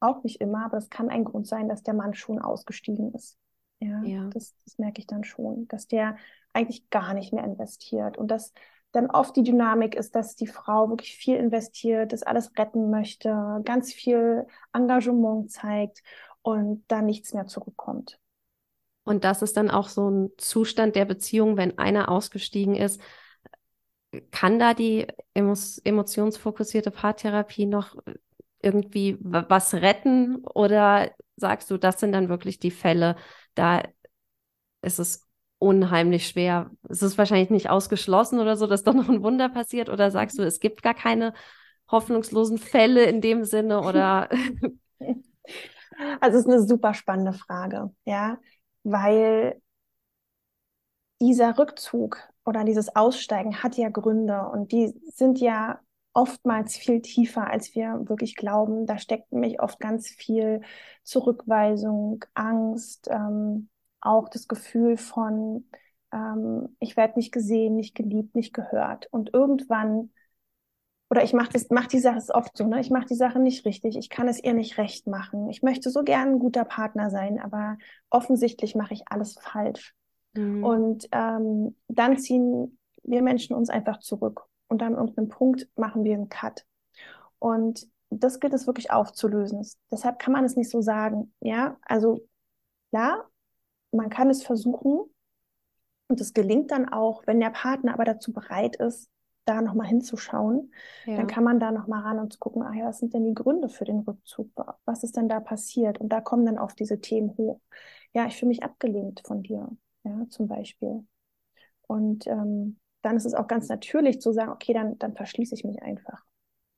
auch 0.00 0.22
nicht 0.22 0.40
immer, 0.40 0.64
aber 0.64 0.78
es 0.78 0.90
kann 0.90 1.08
ein 1.08 1.24
Grund 1.24 1.46
sein, 1.46 1.68
dass 1.68 1.82
der 1.82 1.94
Mann 1.94 2.14
schon 2.14 2.40
ausgestiegen 2.40 3.12
ist. 3.14 3.38
Ja, 3.80 4.02
ja. 4.02 4.28
Das, 4.32 4.54
das 4.64 4.78
merke 4.78 5.00
ich 5.00 5.06
dann 5.06 5.24
schon, 5.24 5.66
dass 5.68 5.86
der 5.86 6.16
eigentlich 6.52 6.90
gar 6.90 7.14
nicht 7.14 7.32
mehr 7.32 7.44
investiert 7.44 8.18
und 8.18 8.28
dass 8.28 8.52
dann 8.92 9.08
oft 9.10 9.36
die 9.36 9.44
Dynamik 9.44 9.94
ist, 9.94 10.14
dass 10.14 10.34
die 10.34 10.48
Frau 10.48 10.88
wirklich 10.88 11.14
viel 11.16 11.36
investiert, 11.36 12.12
das 12.12 12.22
alles 12.22 12.50
retten 12.58 12.90
möchte, 12.90 13.60
ganz 13.64 13.92
viel 13.92 14.46
Engagement 14.72 15.50
zeigt 15.50 16.02
und 16.42 16.84
da 16.88 17.00
nichts 17.00 17.32
mehr 17.32 17.46
zurückkommt. 17.46 18.18
Und 19.04 19.24
das 19.24 19.42
ist 19.42 19.56
dann 19.56 19.70
auch 19.70 19.88
so 19.88 20.10
ein 20.10 20.30
Zustand 20.38 20.96
der 20.96 21.04
Beziehung, 21.04 21.56
wenn 21.56 21.78
einer 21.78 22.10
ausgestiegen 22.10 22.74
ist. 22.74 23.00
Kann 24.32 24.58
da 24.58 24.74
die 24.74 25.06
emotionsfokussierte 25.34 26.90
Paartherapie 26.90 27.66
noch 27.66 27.96
irgendwie 28.62 29.16
was 29.20 29.74
retten 29.74 30.44
oder 30.46 31.10
sagst 31.36 31.70
du, 31.70 31.78
das 31.78 32.00
sind 32.00 32.12
dann 32.12 32.28
wirklich 32.28 32.58
die 32.58 32.70
Fälle, 32.70 33.16
da 33.54 33.82
ist 34.82 34.98
es 34.98 35.26
unheimlich 35.58 36.26
schwer. 36.26 36.70
Es 36.88 37.02
ist 37.02 37.18
wahrscheinlich 37.18 37.50
nicht 37.50 37.70
ausgeschlossen 37.70 38.40
oder 38.40 38.56
so, 38.56 38.66
dass 38.66 38.82
doch 38.82 38.94
noch 38.94 39.08
ein 39.08 39.22
Wunder 39.22 39.48
passiert 39.48 39.88
oder 39.88 40.10
sagst 40.10 40.38
du, 40.38 40.42
es 40.42 40.60
gibt 40.60 40.82
gar 40.82 40.94
keine 40.94 41.34
hoffnungslosen 41.90 42.58
Fälle 42.58 43.04
in 43.04 43.20
dem 43.20 43.44
Sinne 43.44 43.80
oder? 43.80 44.28
Also 46.20 46.38
es 46.38 46.44
ist 46.46 46.50
eine 46.50 46.66
super 46.66 46.94
spannende 46.94 47.34
Frage, 47.34 47.92
ja, 48.06 48.38
weil 48.84 49.60
dieser 51.20 51.58
Rückzug 51.58 52.18
oder 52.46 52.64
dieses 52.64 52.94
Aussteigen 52.96 53.62
hat 53.62 53.76
ja 53.76 53.90
Gründe 53.90 54.48
und 54.50 54.72
die 54.72 54.94
sind 55.12 55.40
ja 55.40 55.80
oftmals 56.12 56.76
viel 56.76 57.00
tiefer, 57.02 57.48
als 57.48 57.74
wir 57.74 58.08
wirklich 58.08 58.36
glauben. 58.36 58.86
Da 58.86 58.98
steckt 58.98 59.32
nämlich 59.32 59.60
oft 59.60 59.78
ganz 59.80 60.08
viel 60.08 60.62
Zurückweisung, 61.04 62.24
Angst, 62.34 63.08
ähm, 63.10 63.68
auch 64.00 64.28
das 64.28 64.48
Gefühl 64.48 64.96
von, 64.96 65.68
ähm, 66.12 66.76
ich 66.80 66.96
werde 66.96 67.18
nicht 67.18 67.32
gesehen, 67.32 67.76
nicht 67.76 67.94
geliebt, 67.94 68.34
nicht 68.34 68.52
gehört. 68.52 69.06
Und 69.12 69.32
irgendwann, 69.32 70.10
oder 71.10 71.22
ich 71.22 71.32
mache 71.32 71.50
mach 71.70 71.86
die 71.86 71.98
Sache, 72.00 72.18
ist 72.18 72.34
oft 72.34 72.56
so, 72.56 72.66
ne? 72.66 72.80
ich 72.80 72.90
mache 72.90 73.06
die 73.06 73.14
Sache 73.14 73.38
nicht 73.38 73.64
richtig, 73.64 73.96
ich 73.96 74.10
kann 74.10 74.28
es 74.28 74.42
ihr 74.42 74.54
nicht 74.54 74.78
recht 74.78 75.06
machen. 75.06 75.48
Ich 75.48 75.62
möchte 75.62 75.90
so 75.90 76.02
gern 76.02 76.30
ein 76.30 76.38
guter 76.38 76.64
Partner 76.64 77.10
sein, 77.10 77.38
aber 77.40 77.78
offensichtlich 78.10 78.74
mache 78.74 78.94
ich 78.94 79.02
alles 79.06 79.34
falsch. 79.40 79.94
Mhm. 80.34 80.64
Und 80.64 81.08
ähm, 81.12 81.76
dann 81.88 82.18
ziehen 82.18 82.78
wir 83.02 83.22
Menschen 83.22 83.54
uns 83.54 83.70
einfach 83.70 83.98
zurück 83.98 84.49
und 84.70 84.82
an 84.82 84.94
irgendeinem 84.94 85.28
Punkt 85.28 85.68
machen 85.76 86.04
wir 86.04 86.14
einen 86.14 86.28
Cut. 86.28 86.64
Und 87.38 87.86
das 88.08 88.40
gilt 88.40 88.54
es 88.54 88.66
wirklich 88.66 88.90
aufzulösen. 88.90 89.66
Deshalb 89.90 90.18
kann 90.18 90.32
man 90.32 90.44
es 90.44 90.56
nicht 90.56 90.70
so 90.70 90.80
sagen. 90.80 91.34
Ja, 91.40 91.76
also 91.82 92.26
ja, 92.92 93.24
man 93.92 94.10
kann 94.10 94.30
es 94.30 94.42
versuchen 94.42 95.00
und 96.08 96.20
es 96.20 96.32
gelingt 96.32 96.70
dann 96.70 96.88
auch, 96.88 97.26
wenn 97.26 97.40
der 97.40 97.50
Partner 97.50 97.94
aber 97.94 98.04
dazu 98.04 98.32
bereit 98.32 98.76
ist, 98.76 99.10
da 99.44 99.60
nochmal 99.60 99.88
hinzuschauen, 99.88 100.72
ja. 101.06 101.16
dann 101.16 101.26
kann 101.26 101.42
man 101.42 101.58
da 101.58 101.72
nochmal 101.72 102.02
ran 102.02 102.18
und 102.20 102.38
gucken, 102.38 102.62
ah 102.62 102.74
ja, 102.74 102.86
was 102.86 102.98
sind 102.98 103.14
denn 103.14 103.24
die 103.24 103.34
Gründe 103.34 103.68
für 103.68 103.84
den 103.84 104.00
Rückzug? 104.00 104.50
Was 104.84 105.02
ist 105.02 105.16
denn 105.16 105.28
da 105.28 105.40
passiert? 105.40 105.98
Und 105.98 106.10
da 106.10 106.20
kommen 106.20 106.46
dann 106.46 106.58
oft 106.58 106.78
diese 106.78 107.00
Themen 107.00 107.36
hoch. 107.36 107.60
Ja, 108.12 108.26
ich 108.26 108.36
fühle 108.36 108.50
mich 108.50 108.62
abgelehnt 108.62 109.22
von 109.26 109.42
dir, 109.42 109.68
ja, 110.04 110.26
zum 110.28 110.46
Beispiel. 110.46 111.04
Und 111.86 112.26
ähm, 112.28 112.78
dann 113.02 113.16
ist 113.16 113.24
es 113.24 113.34
auch 113.34 113.46
ganz 113.46 113.68
natürlich 113.68 114.20
zu 114.20 114.32
sagen, 114.32 114.50
okay, 114.50 114.72
dann, 114.72 114.98
dann 114.98 115.14
verschließe 115.14 115.54
ich 115.54 115.64
mich 115.64 115.82
einfach. 115.82 116.24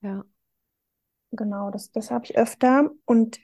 Ja. 0.00 0.24
Genau, 1.32 1.70
das, 1.70 1.90
das 1.90 2.10
habe 2.10 2.24
ich 2.26 2.36
öfter. 2.36 2.90
Und 3.04 3.40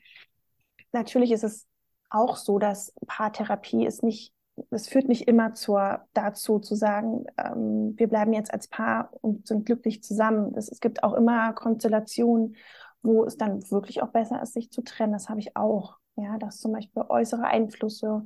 natürlich 0.92 1.32
ist 1.32 1.44
es 1.44 1.66
auch 2.10 2.36
so, 2.36 2.58
dass 2.58 2.92
Paartherapie 3.06 3.86
ist 3.86 4.02
nicht, 4.02 4.32
es 4.70 4.88
führt 4.88 5.08
nicht 5.08 5.28
immer 5.28 5.54
zur, 5.54 6.04
dazu 6.12 6.58
zu 6.58 6.74
sagen, 6.74 7.24
ähm, 7.38 7.94
wir 7.96 8.08
bleiben 8.08 8.32
jetzt 8.32 8.52
als 8.52 8.68
Paar 8.68 9.10
und 9.20 9.46
sind 9.46 9.66
glücklich 9.66 10.02
zusammen. 10.02 10.52
Das, 10.52 10.68
es 10.68 10.80
gibt 10.80 11.02
auch 11.02 11.14
immer 11.14 11.52
Konstellationen, 11.52 12.56
wo 13.02 13.24
es 13.24 13.36
dann 13.36 13.62
wirklich 13.70 14.02
auch 14.02 14.08
besser 14.10 14.42
ist, 14.42 14.54
sich 14.54 14.70
zu 14.70 14.82
trennen. 14.82 15.12
Das 15.12 15.28
habe 15.28 15.40
ich 15.40 15.56
auch. 15.56 15.96
Ja, 16.16 16.36
dass 16.36 16.58
zum 16.58 16.72
Beispiel 16.72 17.04
äußere 17.08 17.44
Einflüsse 17.44 18.24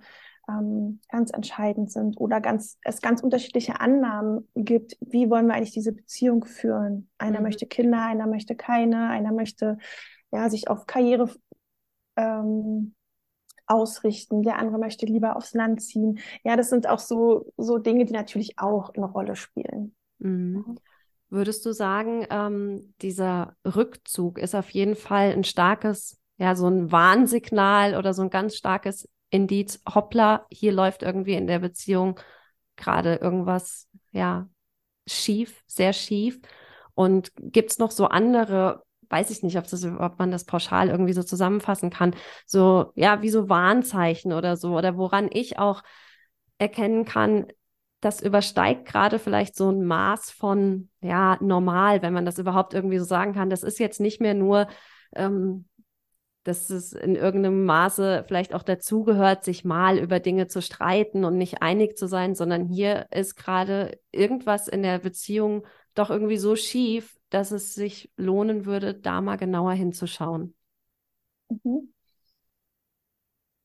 ähm, 0.48 1.00
ganz 1.08 1.30
entscheidend 1.32 1.90
sind 1.90 2.20
oder 2.20 2.40
ganz, 2.40 2.78
es 2.82 3.00
ganz 3.00 3.22
unterschiedliche 3.22 3.80
Annahmen 3.80 4.48
gibt, 4.54 4.96
wie 5.00 5.30
wollen 5.30 5.46
wir 5.46 5.54
eigentlich 5.54 5.72
diese 5.72 5.92
Beziehung 5.92 6.44
führen. 6.44 7.10
Einer 7.18 7.38
mhm. 7.38 7.44
möchte 7.44 7.66
Kinder, 7.66 8.02
einer 8.02 8.26
möchte 8.26 8.56
keine, 8.56 9.08
einer 9.08 9.32
möchte 9.32 9.78
ja, 10.32 10.48
sich 10.50 10.68
auf 10.68 10.86
Karriere 10.86 11.30
ähm, 12.16 12.94
ausrichten, 13.66 14.42
der 14.42 14.58
andere 14.58 14.78
möchte 14.78 15.06
lieber 15.06 15.36
aufs 15.36 15.54
Land 15.54 15.82
ziehen. 15.82 16.18
Ja, 16.44 16.56
das 16.56 16.70
sind 16.70 16.88
auch 16.88 16.98
so, 16.98 17.52
so 17.56 17.78
Dinge, 17.78 18.04
die 18.04 18.12
natürlich 18.12 18.58
auch 18.58 18.90
eine 18.94 19.06
Rolle 19.06 19.36
spielen. 19.36 19.94
Mhm. 20.18 20.78
Würdest 21.28 21.64
du 21.64 21.72
sagen, 21.72 22.26
ähm, 22.28 22.94
dieser 23.00 23.56
Rückzug 23.64 24.38
ist 24.38 24.54
auf 24.54 24.68
jeden 24.70 24.96
Fall 24.96 25.32
ein 25.32 25.44
starkes, 25.44 26.20
ja, 26.36 26.54
so 26.54 26.66
ein 26.66 26.92
Warnsignal 26.92 27.96
oder 27.96 28.12
so 28.12 28.22
ein 28.22 28.28
ganz 28.28 28.56
starkes 28.56 29.08
Indiz, 29.32 29.80
hoppla, 29.92 30.46
hier 30.50 30.72
läuft 30.72 31.02
irgendwie 31.02 31.32
in 31.34 31.46
der 31.46 31.58
Beziehung 31.58 32.20
gerade 32.76 33.16
irgendwas, 33.16 33.88
ja, 34.12 34.48
schief, 35.06 35.62
sehr 35.66 35.92
schief. 35.92 36.38
Und 36.94 37.32
gibt 37.38 37.70
es 37.70 37.78
noch 37.78 37.90
so 37.90 38.06
andere, 38.06 38.84
weiß 39.08 39.30
ich 39.30 39.42
nicht, 39.42 39.56
ob, 39.56 39.66
das, 39.66 39.84
ob 39.84 40.18
man 40.18 40.30
das 40.30 40.44
pauschal 40.44 40.90
irgendwie 40.90 41.14
so 41.14 41.22
zusammenfassen 41.22 41.88
kann, 41.90 42.14
so, 42.46 42.92
ja, 42.94 43.22
wie 43.22 43.30
so 43.30 43.48
Warnzeichen 43.48 44.32
oder 44.32 44.56
so, 44.56 44.76
oder 44.76 44.96
woran 44.98 45.30
ich 45.32 45.58
auch 45.58 45.82
erkennen 46.58 47.06
kann, 47.06 47.46
das 48.00 48.20
übersteigt 48.20 48.84
gerade 48.84 49.18
vielleicht 49.18 49.56
so 49.56 49.70
ein 49.70 49.84
Maß 49.84 50.30
von, 50.30 50.90
ja, 51.00 51.38
normal, 51.40 52.02
wenn 52.02 52.12
man 52.12 52.26
das 52.26 52.38
überhaupt 52.38 52.74
irgendwie 52.74 52.98
so 52.98 53.04
sagen 53.04 53.32
kann. 53.32 53.48
Das 53.48 53.62
ist 53.62 53.78
jetzt 53.78 54.00
nicht 54.00 54.20
mehr 54.20 54.34
nur, 54.34 54.66
ähm, 55.14 55.66
dass 56.44 56.70
es 56.70 56.92
in 56.92 57.14
irgendeinem 57.14 57.64
Maße 57.64 58.24
vielleicht 58.26 58.54
auch 58.54 58.62
dazugehört, 58.62 59.44
sich 59.44 59.64
mal 59.64 59.98
über 59.98 60.20
Dinge 60.20 60.48
zu 60.48 60.60
streiten 60.60 61.24
und 61.24 61.38
nicht 61.38 61.62
einig 61.62 61.96
zu 61.96 62.06
sein, 62.08 62.34
sondern 62.34 62.66
hier 62.66 63.06
ist 63.10 63.36
gerade 63.36 63.98
irgendwas 64.10 64.68
in 64.68 64.82
der 64.82 64.98
Beziehung 64.98 65.64
doch 65.94 66.10
irgendwie 66.10 66.38
so 66.38 66.56
schief, 66.56 67.16
dass 67.30 67.50
es 67.50 67.74
sich 67.74 68.10
lohnen 68.16 68.66
würde, 68.66 68.94
da 68.94 69.20
mal 69.20 69.36
genauer 69.36 69.72
hinzuschauen. 69.72 70.54
Mhm. 71.50 71.92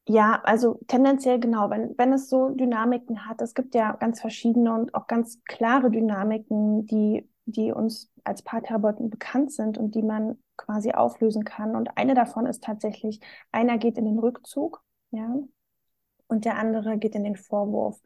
Ja, 0.10 0.42
also 0.44 0.80
tendenziell 0.88 1.38
genau, 1.40 1.70
wenn, 1.70 1.98
wenn 1.98 2.14
es 2.14 2.30
so 2.30 2.50
Dynamiken 2.50 3.28
hat, 3.28 3.42
es 3.42 3.54
gibt 3.54 3.76
ja 3.76 3.92
ganz 3.94 4.22
verschiedene 4.22 4.74
und 4.74 4.96
auch 4.96 5.06
ganz 5.08 5.44
klare 5.44 5.92
Dynamiken, 5.92 6.86
die, 6.86 7.30
die 7.46 7.74
uns 7.74 8.10
als 8.24 8.42
Paartherapeuten 8.42 9.10
bekannt 9.10 9.52
sind 9.52 9.78
und 9.78 9.96
die 9.96 10.04
man 10.04 10.38
quasi 10.58 10.92
auflösen 10.92 11.44
kann. 11.44 11.76
Und 11.76 11.98
eine 11.98 12.14
davon 12.14 12.46
ist 12.46 12.64
tatsächlich, 12.64 13.20
einer 13.52 13.78
geht 13.78 13.98
in 13.98 14.06
den 14.06 14.20
Rückzug, 14.20 14.84
ja, 15.12 15.36
und 16.28 16.46
der 16.46 16.58
andere 16.58 16.98
geht 16.98 17.16
in 17.16 17.24
den 17.24 17.36
Vorwurf. 17.36 18.02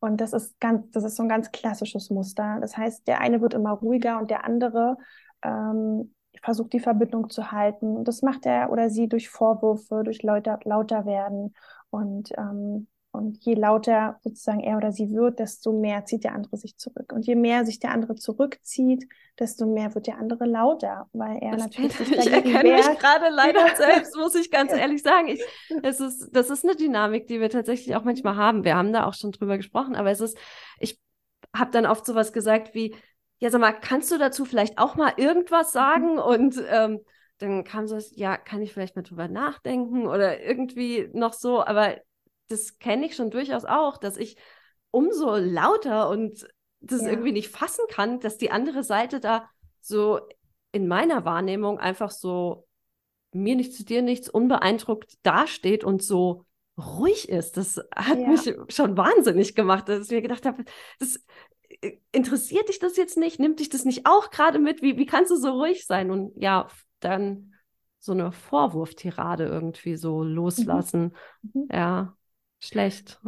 Und 0.00 0.20
das 0.20 0.32
ist 0.32 0.58
ganz, 0.60 0.90
das 0.92 1.04
ist 1.04 1.16
so 1.16 1.22
ein 1.22 1.28
ganz 1.28 1.52
klassisches 1.52 2.10
Muster. 2.10 2.58
Das 2.60 2.76
heißt, 2.76 3.06
der 3.06 3.20
eine 3.20 3.40
wird 3.42 3.54
immer 3.54 3.72
ruhiger 3.72 4.18
und 4.18 4.30
der 4.30 4.44
andere 4.44 4.96
ähm, 5.42 6.14
versucht 6.42 6.72
die 6.72 6.80
Verbindung 6.80 7.30
zu 7.30 7.52
halten. 7.52 7.96
Und 7.96 8.08
das 8.08 8.22
macht 8.22 8.46
er 8.46 8.72
oder 8.72 8.90
sie 8.90 9.08
durch 9.08 9.28
Vorwürfe, 9.28 10.02
durch 10.04 10.22
lauter, 10.22 10.58
lauter 10.64 11.04
werden. 11.04 11.54
Und, 11.90 12.32
ähm, 12.38 12.88
und 13.12 13.44
je 13.44 13.54
lauter 13.54 14.18
sozusagen 14.22 14.60
er 14.60 14.76
oder 14.76 14.92
sie 14.92 15.10
wird, 15.10 15.40
desto 15.40 15.72
mehr 15.72 16.04
zieht 16.04 16.22
der 16.22 16.34
andere 16.34 16.56
sich 16.56 16.76
zurück. 16.76 17.12
Und 17.12 17.26
je 17.26 17.34
mehr 17.34 17.66
sich 17.66 17.80
der 17.80 17.90
andere 17.90 18.14
zurückzieht, 18.14 19.08
desto 19.38 19.66
mehr 19.66 19.94
wird 19.96 20.06
der 20.06 20.18
andere 20.18 20.46
lauter, 20.46 21.08
weil 21.12 21.38
er 21.40 21.52
das 21.52 21.62
natürlich 21.64 21.92
sich 21.96 22.10
Ich 22.18 22.32
erkenne 22.32 22.62
wehrt. 22.62 22.88
mich 22.88 22.98
gerade 22.98 23.28
leider 23.30 23.74
selbst, 23.74 24.16
muss 24.16 24.36
ich 24.36 24.50
ganz 24.50 24.72
ehrlich 24.76 25.02
sagen. 25.02 25.26
Ich, 25.26 25.42
es 25.82 25.98
ist, 25.98 26.28
das 26.32 26.50
ist 26.50 26.64
eine 26.64 26.76
Dynamik, 26.76 27.26
die 27.26 27.40
wir 27.40 27.50
tatsächlich 27.50 27.96
auch 27.96 28.04
manchmal 28.04 28.36
haben. 28.36 28.64
Wir 28.64 28.76
haben 28.76 28.92
da 28.92 29.06
auch 29.06 29.14
schon 29.14 29.32
drüber 29.32 29.56
gesprochen, 29.56 29.96
aber 29.96 30.10
es 30.12 30.20
ist, 30.20 30.38
ich 30.78 31.00
habe 31.54 31.72
dann 31.72 31.86
oft 31.86 32.06
sowas 32.06 32.32
gesagt 32.32 32.74
wie, 32.74 32.94
ja, 33.38 33.50
sag 33.50 33.60
mal, 33.60 33.72
kannst 33.72 34.12
du 34.12 34.18
dazu 34.18 34.44
vielleicht 34.44 34.78
auch 34.78 34.94
mal 34.94 35.14
irgendwas 35.16 35.74
mhm. 35.74 35.78
sagen? 35.78 36.18
Und 36.18 36.62
ähm, 36.70 37.00
dann 37.38 37.64
kam 37.64 37.88
so, 37.88 37.98
ja, 38.12 38.36
kann 38.36 38.62
ich 38.62 38.72
vielleicht 38.72 38.94
mal 38.94 39.02
drüber 39.02 39.26
nachdenken 39.26 40.06
oder 40.06 40.40
irgendwie 40.40 41.08
noch 41.12 41.32
so, 41.32 41.64
aber 41.64 41.96
das 42.50 42.78
kenne 42.78 43.06
ich 43.06 43.16
schon 43.16 43.30
durchaus 43.30 43.64
auch, 43.64 43.96
dass 43.96 44.16
ich 44.16 44.36
umso 44.90 45.36
lauter 45.36 46.10
und 46.10 46.46
das 46.80 47.02
ja. 47.02 47.10
irgendwie 47.10 47.32
nicht 47.32 47.48
fassen 47.48 47.84
kann, 47.88 48.20
dass 48.20 48.38
die 48.38 48.50
andere 48.50 48.82
Seite 48.82 49.20
da 49.20 49.48
so 49.80 50.20
in 50.72 50.88
meiner 50.88 51.24
Wahrnehmung 51.24 51.78
einfach 51.78 52.10
so 52.10 52.66
mir 53.32 53.54
nichts 53.54 53.76
zu 53.76 53.84
dir 53.84 54.02
nichts 54.02 54.28
unbeeindruckt 54.28 55.18
dasteht 55.22 55.84
und 55.84 56.02
so 56.02 56.46
ruhig 56.76 57.28
ist. 57.28 57.56
Das 57.56 57.80
hat 57.94 58.18
ja. 58.18 58.28
mich 58.28 58.54
schon 58.68 58.96
wahnsinnig 58.96 59.54
gemacht, 59.54 59.88
dass 59.88 60.06
ich 60.06 60.10
mir 60.10 60.22
gedacht 60.22 60.46
habe, 60.46 60.64
das 60.98 61.20
interessiert 62.10 62.68
dich 62.68 62.78
das 62.78 62.96
jetzt 62.96 63.16
nicht? 63.16 63.38
Nimmt 63.38 63.60
dich 63.60 63.68
das 63.68 63.84
nicht 63.84 64.06
auch 64.06 64.30
gerade 64.30 64.58
mit? 64.58 64.82
Wie, 64.82 64.96
wie 64.96 65.06
kannst 65.06 65.30
du 65.30 65.36
so 65.36 65.50
ruhig 65.50 65.86
sein? 65.86 66.10
Und 66.10 66.32
ja, 66.36 66.66
dann 66.98 67.54
so 68.00 68.12
eine 68.12 68.32
Vorwurftirade 68.32 69.44
irgendwie 69.44 69.96
so 69.96 70.22
loslassen. 70.24 71.14
Mhm. 71.42 71.62
mhm. 71.62 71.68
Ja, 71.70 72.16
schlecht. 72.60 73.20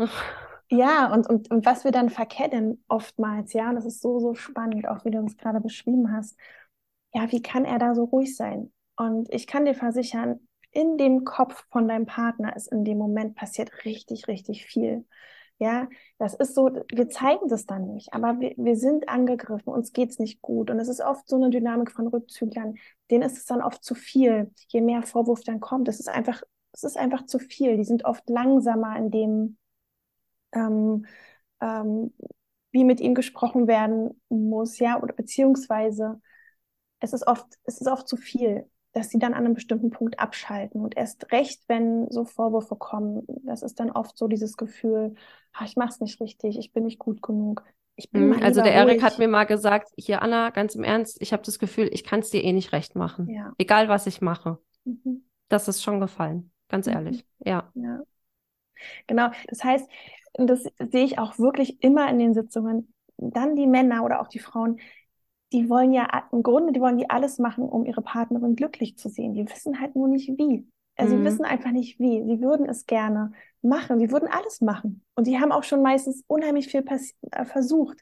Ja, 0.70 1.12
und, 1.12 1.26
und, 1.28 1.50
und 1.50 1.66
was 1.66 1.84
wir 1.84 1.90
dann 1.90 2.08
verkennen 2.08 2.82
oftmals, 2.88 3.52
ja, 3.52 3.68
und 3.68 3.74
das 3.74 3.84
ist 3.84 4.00
so, 4.00 4.18
so 4.20 4.34
spannend, 4.34 4.88
auch 4.88 5.04
wie 5.04 5.10
du 5.10 5.18
uns 5.18 5.36
gerade 5.36 5.60
beschrieben 5.60 6.10
hast. 6.12 6.38
Ja, 7.12 7.30
wie 7.30 7.42
kann 7.42 7.66
er 7.66 7.78
da 7.78 7.94
so 7.94 8.04
ruhig 8.04 8.34
sein? 8.34 8.72
Und 8.96 9.28
ich 9.34 9.46
kann 9.46 9.66
dir 9.66 9.74
versichern, 9.74 10.40
in 10.70 10.96
dem 10.96 11.24
Kopf 11.24 11.66
von 11.70 11.86
deinem 11.88 12.06
Partner 12.06 12.56
ist 12.56 12.72
in 12.72 12.84
dem 12.84 12.96
Moment 12.96 13.34
passiert 13.34 13.84
richtig, 13.84 14.28
richtig 14.28 14.64
viel. 14.64 15.04
Ja, 15.58 15.88
das 16.18 16.34
ist 16.34 16.54
so, 16.54 16.70
wir 16.90 17.08
zeigen 17.10 17.48
das 17.48 17.66
dann 17.66 17.86
nicht, 17.92 18.12
aber 18.14 18.40
wir, 18.40 18.54
wir 18.56 18.76
sind 18.76 19.08
angegriffen, 19.08 19.72
uns 19.72 19.92
geht 19.92 20.10
es 20.10 20.18
nicht 20.18 20.40
gut. 20.40 20.70
Und 20.70 20.80
es 20.80 20.88
ist 20.88 21.02
oft 21.02 21.28
so 21.28 21.36
eine 21.36 21.50
Dynamik 21.50 21.92
von 21.92 22.06
Rückzüglern, 22.08 22.76
denen 23.10 23.22
ist 23.22 23.36
es 23.36 23.44
dann 23.44 23.62
oft 23.62 23.84
zu 23.84 23.94
viel. 23.94 24.50
Je 24.68 24.80
mehr 24.80 25.02
Vorwurf 25.02 25.42
dann 25.44 25.60
kommt, 25.60 25.88
es 25.88 26.00
ist 26.00 26.08
einfach, 26.08 26.42
es 26.72 26.84
ist 26.84 26.96
einfach 26.96 27.26
zu 27.26 27.38
viel. 27.38 27.76
Die 27.76 27.84
sind 27.84 28.04
oft 28.04 28.28
langsamer 28.28 28.96
in 28.96 29.10
dem, 29.10 29.56
ähm, 30.52 31.06
ähm, 31.60 32.12
wie 32.70 32.84
mit 32.84 33.00
ihm 33.00 33.14
gesprochen 33.14 33.66
werden 33.66 34.20
muss, 34.28 34.78
ja, 34.78 35.00
oder 35.02 35.14
beziehungsweise 35.14 36.20
es 37.00 37.12
ist 37.12 37.26
oft, 37.26 37.46
es 37.64 37.80
ist 37.80 37.88
oft 37.88 38.08
zu 38.08 38.16
viel 38.16 38.66
dass 38.92 39.08
sie 39.08 39.18
dann 39.18 39.32
an 39.32 39.44
einem 39.44 39.54
bestimmten 39.54 39.90
Punkt 39.90 40.18
abschalten. 40.18 40.80
Und 40.80 40.96
erst 40.96 41.32
recht, 41.32 41.62
wenn 41.66 42.10
so 42.10 42.24
Vorwürfe 42.24 42.76
kommen, 42.76 43.24
das 43.44 43.62
ist 43.62 43.80
dann 43.80 43.90
oft 43.90 44.16
so 44.16 44.28
dieses 44.28 44.56
Gefühl, 44.56 45.14
ach, 45.52 45.64
ich 45.66 45.76
mache 45.76 45.90
es 45.90 46.00
nicht 46.00 46.20
richtig, 46.20 46.58
ich 46.58 46.72
bin 46.72 46.84
nicht 46.84 46.98
gut 46.98 47.22
genug. 47.22 47.64
Ich 47.96 48.10
bin 48.10 48.28
mhm, 48.28 48.42
also 48.42 48.62
der 48.62 48.72
Erik 48.72 49.02
hat 49.02 49.18
mir 49.18 49.28
mal 49.28 49.44
gesagt, 49.44 49.90
hier 49.96 50.22
Anna, 50.22 50.50
ganz 50.50 50.74
im 50.74 50.84
Ernst, 50.84 51.20
ich 51.20 51.32
habe 51.32 51.42
das 51.42 51.58
Gefühl, 51.58 51.88
ich 51.92 52.04
kann 52.04 52.20
es 52.20 52.30
dir 52.30 52.42
eh 52.44 52.52
nicht 52.52 52.72
recht 52.72 52.94
machen. 52.94 53.28
Ja. 53.28 53.52
Egal, 53.58 53.88
was 53.88 54.06
ich 54.06 54.20
mache. 54.20 54.58
Mhm. 54.84 55.24
Das 55.48 55.68
ist 55.68 55.82
schon 55.82 56.00
gefallen, 56.00 56.50
ganz 56.72 56.86
mhm. 56.86 56.92
ehrlich. 56.92 57.24
Ja. 57.44 57.70
ja. 57.74 58.00
Genau, 59.06 59.30
das 59.46 59.62
heißt, 59.62 59.88
das 60.34 60.64
sehe 60.90 61.04
ich 61.04 61.18
auch 61.18 61.38
wirklich 61.38 61.82
immer 61.82 62.08
in 62.08 62.18
den 62.18 62.34
Sitzungen, 62.34 62.92
dann 63.16 63.54
die 63.54 63.68
Männer 63.68 64.04
oder 64.04 64.20
auch 64.20 64.26
die 64.26 64.40
Frauen, 64.40 64.80
die 65.52 65.68
wollen 65.68 65.92
ja 65.92 66.08
im 66.32 66.42
Grunde, 66.42 66.72
die 66.72 66.80
wollen 66.80 66.98
die 66.98 67.10
alles 67.10 67.38
machen, 67.38 67.68
um 67.68 67.84
ihre 67.84 68.02
Partnerin 68.02 68.56
glücklich 68.56 68.96
zu 68.96 69.08
sehen. 69.08 69.34
Die 69.34 69.48
wissen 69.48 69.78
halt 69.80 69.94
nur 69.94 70.08
nicht 70.08 70.28
wie. 70.38 70.66
Also 70.96 71.14
mhm. 71.14 71.18
sie 71.18 71.24
wissen 71.26 71.44
einfach 71.44 71.70
nicht 71.70 72.00
wie. 72.00 72.24
Sie 72.24 72.40
würden 72.40 72.66
es 72.66 72.86
gerne 72.86 73.32
machen. 73.60 73.98
Sie 73.98 74.10
würden 74.10 74.28
alles 74.28 74.62
machen. 74.62 75.04
Und 75.14 75.26
die 75.26 75.38
haben 75.38 75.52
auch 75.52 75.62
schon 75.62 75.82
meistens 75.82 76.24
unheimlich 76.26 76.68
viel 76.68 76.84
äh, 77.30 77.44
versucht. 77.44 77.98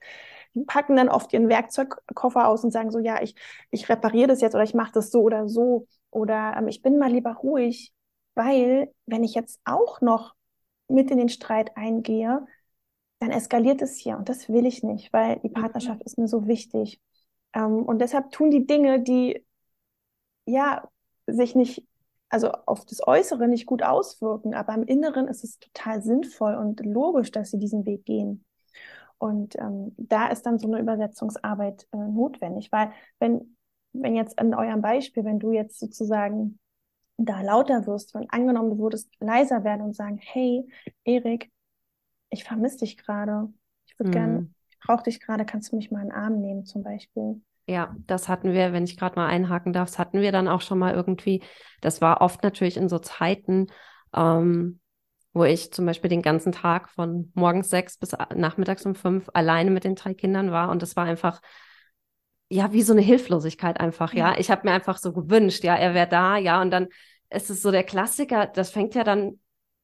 Die 0.54 0.64
packen 0.64 0.96
dann 0.96 1.08
oft 1.08 1.32
ihren 1.32 1.48
Werkzeugkoffer 1.48 2.48
aus 2.48 2.64
und 2.64 2.70
sagen 2.70 2.90
so, 2.92 3.00
ja, 3.00 3.20
ich, 3.20 3.34
ich 3.70 3.88
repariere 3.88 4.28
das 4.28 4.40
jetzt 4.40 4.54
oder 4.54 4.64
ich 4.64 4.74
mache 4.74 4.92
das 4.92 5.10
so 5.10 5.22
oder 5.22 5.48
so. 5.48 5.86
Oder 6.10 6.54
ähm, 6.56 6.68
ich 6.68 6.82
bin 6.82 6.98
mal 6.98 7.10
lieber 7.10 7.34
ruhig, 7.34 7.92
weil 8.34 8.92
wenn 9.06 9.24
ich 9.24 9.34
jetzt 9.34 9.60
auch 9.64 10.00
noch 10.00 10.34
mit 10.88 11.10
in 11.10 11.18
den 11.18 11.28
Streit 11.28 11.76
eingehe, 11.76 12.46
dann 13.20 13.30
eskaliert 13.30 13.82
es 13.82 13.96
hier. 13.96 14.16
Und 14.16 14.28
das 14.28 14.48
will 14.48 14.66
ich 14.66 14.82
nicht, 14.82 15.12
weil 15.12 15.38
die 15.40 15.48
mhm. 15.48 15.54
Partnerschaft 15.54 16.02
ist 16.02 16.18
mir 16.18 16.28
so 16.28 16.46
wichtig. 16.46 17.00
Ähm, 17.54 17.82
und 17.84 18.00
deshalb 18.00 18.32
tun 18.32 18.50
die 18.50 18.66
Dinge, 18.66 19.02
die 19.02 19.44
ja 20.46 20.88
sich 21.26 21.54
nicht, 21.54 21.86
also 22.28 22.50
auf 22.66 22.84
das 22.86 23.06
Äußere 23.06 23.48
nicht 23.48 23.66
gut 23.66 23.82
auswirken, 23.82 24.54
aber 24.54 24.74
im 24.74 24.84
Inneren 24.84 25.28
ist 25.28 25.44
es 25.44 25.58
total 25.58 26.02
sinnvoll 26.02 26.54
und 26.54 26.84
logisch, 26.84 27.30
dass 27.30 27.50
sie 27.50 27.58
diesen 27.58 27.84
Weg 27.86 28.04
gehen. 28.04 28.44
Und 29.18 29.56
ähm, 29.58 29.94
da 29.98 30.28
ist 30.28 30.46
dann 30.46 30.58
so 30.58 30.66
eine 30.66 30.80
Übersetzungsarbeit 30.80 31.86
äh, 31.92 31.98
notwendig, 31.98 32.72
weil 32.72 32.90
wenn, 33.18 33.56
wenn 33.92 34.16
jetzt 34.16 34.40
in 34.40 34.54
eurem 34.54 34.80
Beispiel, 34.80 35.24
wenn 35.24 35.38
du 35.38 35.52
jetzt 35.52 35.78
sozusagen 35.78 36.58
da 37.26 37.42
lauter 37.42 37.86
wirst, 37.86 38.14
wenn 38.14 38.28
angenommen 38.30 38.70
du 38.70 38.78
würdest 38.78 39.10
leiser 39.20 39.64
werden 39.64 39.82
und 39.82 39.94
sagen, 39.94 40.18
hey, 40.20 40.66
Erik, 41.04 41.50
ich 42.30 42.44
vermisse 42.44 42.78
dich 42.78 42.96
gerade. 42.96 43.48
Ich 43.86 43.98
würde 43.98 44.08
mhm. 44.08 44.12
gerne 44.12 44.50
brauche 44.80 45.04
dich 45.04 45.20
gerade, 45.20 45.44
kannst 45.44 45.72
du 45.72 45.76
mich 45.76 45.90
mal 45.90 46.00
in 46.00 46.08
den 46.08 46.16
Arm 46.16 46.40
nehmen 46.40 46.64
zum 46.64 46.82
Beispiel. 46.82 47.40
Ja, 47.66 47.94
das 48.06 48.28
hatten 48.28 48.52
wir, 48.52 48.72
wenn 48.72 48.84
ich 48.84 48.96
gerade 48.96 49.16
mal 49.16 49.28
einhaken 49.28 49.72
darf, 49.72 49.90
das 49.90 49.98
hatten 49.98 50.20
wir 50.20 50.32
dann 50.32 50.48
auch 50.48 50.60
schon 50.60 50.78
mal 50.78 50.94
irgendwie. 50.94 51.42
Das 51.80 52.00
war 52.00 52.20
oft 52.20 52.42
natürlich 52.42 52.76
in 52.76 52.88
so 52.88 52.98
Zeiten, 52.98 53.68
ähm, 54.14 54.80
wo 55.32 55.44
ich 55.44 55.72
zum 55.72 55.86
Beispiel 55.86 56.10
den 56.10 56.22
ganzen 56.22 56.50
Tag 56.50 56.88
von 56.88 57.30
morgens 57.34 57.70
sechs 57.70 57.96
bis 57.96 58.16
nachmittags 58.34 58.84
um 58.86 58.96
fünf 58.96 59.28
alleine 59.34 59.70
mit 59.70 59.84
den 59.84 59.94
drei 59.94 60.14
Kindern 60.14 60.50
war. 60.50 60.70
Und 60.70 60.82
das 60.82 60.96
war 60.96 61.04
einfach, 61.04 61.40
ja, 62.50 62.72
wie 62.72 62.82
so 62.82 62.92
eine 62.92 63.00
Hilflosigkeit 63.00 63.78
einfach, 63.78 64.12
ja. 64.12 64.36
Ich 64.36 64.50
habe 64.50 64.66
mir 64.66 64.74
einfach 64.74 64.98
so 64.98 65.12
gewünscht, 65.12 65.62
ja, 65.62 65.76
er 65.76 65.94
wäre 65.94 66.08
da, 66.08 66.36
ja. 66.36 66.60
Und 66.60 66.72
dann 66.72 66.88
ist 67.30 67.48
es 67.48 67.62
so 67.62 67.70
der 67.70 67.84
Klassiker, 67.84 68.46
das 68.46 68.70
fängt 68.70 68.94
ja 68.96 69.04
dann 69.04 69.38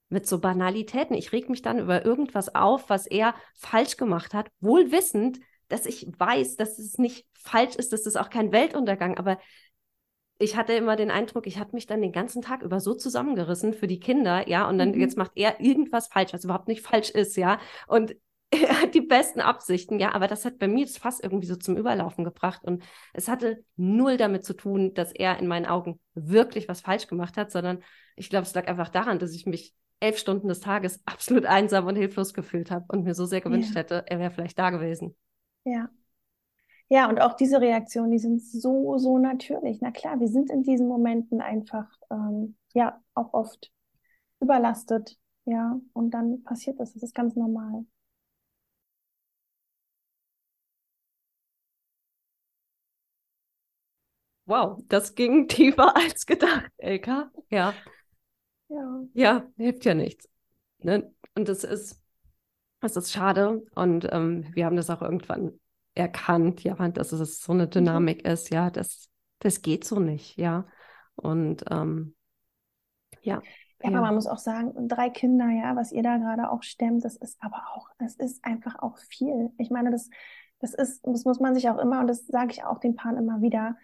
mit 0.09 0.27
so 0.27 0.41
Banalitäten. 0.41 1.15
Ich 1.15 1.33
reg 1.33 1.49
mich 1.49 1.63
dann 1.63 1.79
über 1.79 2.05
irgendwas 2.05 2.55
auf, 2.55 2.91
was 2.91 3.07
er 3.07 3.35
falsch 3.55 3.97
gemacht 3.97 4.35
hat, 4.35 4.51
wohl 4.61 4.91
wissend, 4.91 5.39
dass 5.69 5.87
ich 5.87 6.09
weiß, 6.19 6.57
dass 6.57 6.79
es 6.79 6.99
nicht 6.99 7.27
falsch 7.35 7.77
ist, 7.77 7.93
dass 7.93 8.05
es 8.05 8.17
auch 8.17 8.31
kein 8.31 8.51
Weltuntergang, 8.51 9.17
aber 9.17 9.39
ich 10.39 10.57
hatte 10.57 10.75
immer 10.75 10.97
den 10.97 11.11
Eindruck, 11.11 11.47
ich 11.47 11.59
hatte 11.59 11.75
mich 11.75 11.87
dann 11.87 12.03
den 12.03 12.13
ganzen 12.13 12.43
Tag 12.43 12.63
über 12.63 12.79
so 12.81 12.95
zusammengerissen 12.95 13.75
für 13.75 13.87
die 13.87 14.01
Kinder, 14.01 14.49
ja, 14.49 14.69
und 14.69 14.79
dann 14.79 14.91
mhm. 14.91 15.01
jetzt 15.01 15.17
macht 15.17 15.33
er 15.35 15.61
irgendwas 15.61 16.09
falsch, 16.09 16.33
was 16.33 16.45
überhaupt 16.45 16.69
nicht 16.69 16.83
falsch 16.83 17.11
ist, 17.11 17.37
ja, 17.37 17.59
und 17.87 18.17
die 18.95 19.01
besten 19.01 19.41
Absichten, 19.41 19.99
ja, 19.99 20.15
aber 20.15 20.29
das 20.29 20.45
hat 20.45 20.59
bei 20.59 20.69
mir 20.69 20.85
das 20.85 20.99
Fass 20.99 21.21
irgendwie 21.21 21.47
so 21.47 21.57
zum 21.57 21.77
Überlaufen 21.77 22.25
gebracht 22.25 22.65
und 22.65 22.85
es 23.13 23.29
hatte 23.29 23.65
null 23.77 24.17
damit 24.17 24.45
zu 24.45 24.55
tun, 24.55 24.95
dass 24.95 25.13
er 25.13 25.39
in 25.39 25.47
meinen 25.47 25.67
Augen 25.67 26.01
wirklich 26.15 26.69
was 26.69 26.81
falsch 26.81 27.07
gemacht 27.09 27.37
hat, 27.37 27.51
sondern 27.51 27.83
ich 28.15 28.31
glaube, 28.31 28.47
es 28.47 28.55
lag 28.55 28.69
einfach 28.69 28.89
daran, 28.89 29.19
dass 29.19 29.35
ich 29.35 29.47
mich 29.47 29.75
elf 30.01 30.19
Stunden 30.19 30.49
des 30.49 30.61
Tages 30.61 31.03
absolut 31.07 31.47
einsam 31.47 31.87
und 31.87 31.97
hilflos 31.97 32.35
gefühlt 32.35 32.71
habe 32.71 32.85
und 32.89 33.05
mir 33.05 33.15
so 33.15 33.27
sehr 33.27 33.41
gewünscht 33.41 33.75
ja. 33.75 33.81
hätte, 33.81 34.05
er 34.07 34.19
wäre 34.19 34.31
vielleicht 34.31 34.59
da 34.59 34.71
gewesen. 34.71 35.17
Ja. 35.65 35.89
Ja, 36.89 37.09
und 37.09 37.21
auch 37.21 37.35
diese 37.35 37.61
Reaktionen, 37.61 38.13
die 38.13 38.21
sind 38.21 38.41
so, 38.41 38.97
so 38.97 39.19
natürlich. 39.19 39.81
Na 39.81 39.91
klar, 39.91 40.21
wir 40.21 40.29
sind 40.29 40.51
in 40.51 40.63
diesen 40.63 40.87
Momenten 40.87 41.41
einfach, 41.41 41.89
ähm, 42.13 42.57
ja, 42.75 43.03
auch 43.15 43.35
oft 43.35 43.73
überlastet. 44.39 45.19
Ja, 45.47 45.81
und 45.93 46.13
dann 46.13 46.45
passiert 46.45 46.79
das. 46.79 46.93
Das 46.93 47.03
ist 47.03 47.15
ganz 47.15 47.35
normal. 47.35 47.85
Wow, 54.47 54.81
das 54.89 55.15
ging 55.15 55.49
tiefer 55.49 55.95
als 55.97 56.25
gedacht, 56.27 56.71
Elka. 56.79 57.31
Ja. 57.51 57.75
Ja. 58.69 59.05
Ja, 59.13 59.47
hilft 59.57 59.85
ja 59.85 59.95
nichts. 59.95 60.29
Ne? 60.79 61.13
Und 61.35 61.49
das 61.49 61.65
ist, 61.65 62.03
das 62.81 62.97
ist 62.97 63.13
schade. 63.13 63.65
Und 63.75 64.09
ähm, 64.11 64.47
wir 64.53 64.67
haben 64.67 64.77
das 64.77 64.91
auch 64.91 65.03
irgendwann 65.03 65.61
erkannt, 65.95 66.63
ja, 66.63 66.75
dass 66.89 67.13
es 67.13 67.41
so 67.41 67.53
eine 67.53 67.67
mhm. 67.67 67.71
Dynamik 67.71 68.25
mhm. 68.25 68.31
ist, 68.33 68.51
ja, 68.51 68.71
das, 68.71 69.09
das 69.39 69.63
geht 69.63 69.85
so 69.85 69.99
nicht, 69.99 70.37
ja. 70.37 70.67
Und 71.17 71.65
ähm, 71.71 72.15
ja. 73.23 73.41
Ja, 73.83 73.91
aber 73.91 74.01
man 74.01 74.15
muss 74.15 74.27
auch 74.27 74.39
sagen, 74.39 74.89
drei 74.89 75.11
Kinder, 75.11 75.49
ja, 75.51 75.77
was 75.77 75.93
ihr 75.93 76.03
da 76.03 76.17
gerade 76.17 76.51
auch 76.51 76.63
stemmt, 76.63 77.05
das 77.05 77.17
ist 77.17 77.37
aber 77.41 77.63
auch, 77.75 77.89
das 77.99 78.17
ist 78.17 78.43
einfach 78.45 78.79
auch 78.79 78.97
viel. 78.99 79.51
Ich 79.59 79.71
meine, 79.71 79.91
das, 79.91 80.09
das 80.61 80.73
ist, 80.73 81.07
das 81.07 81.25
muss 81.25 81.41
man 81.41 81.55
sich 81.55 81.69
auch 81.69 81.79
immer, 81.79 82.01
und 82.01 82.07
das 82.07 82.27
sage 82.27 82.53
ich 82.53 82.65
auch 82.65 82.79
den 82.79 82.97
Paaren 82.97 83.19
immer 83.19 83.43
wieder, 83.43 83.77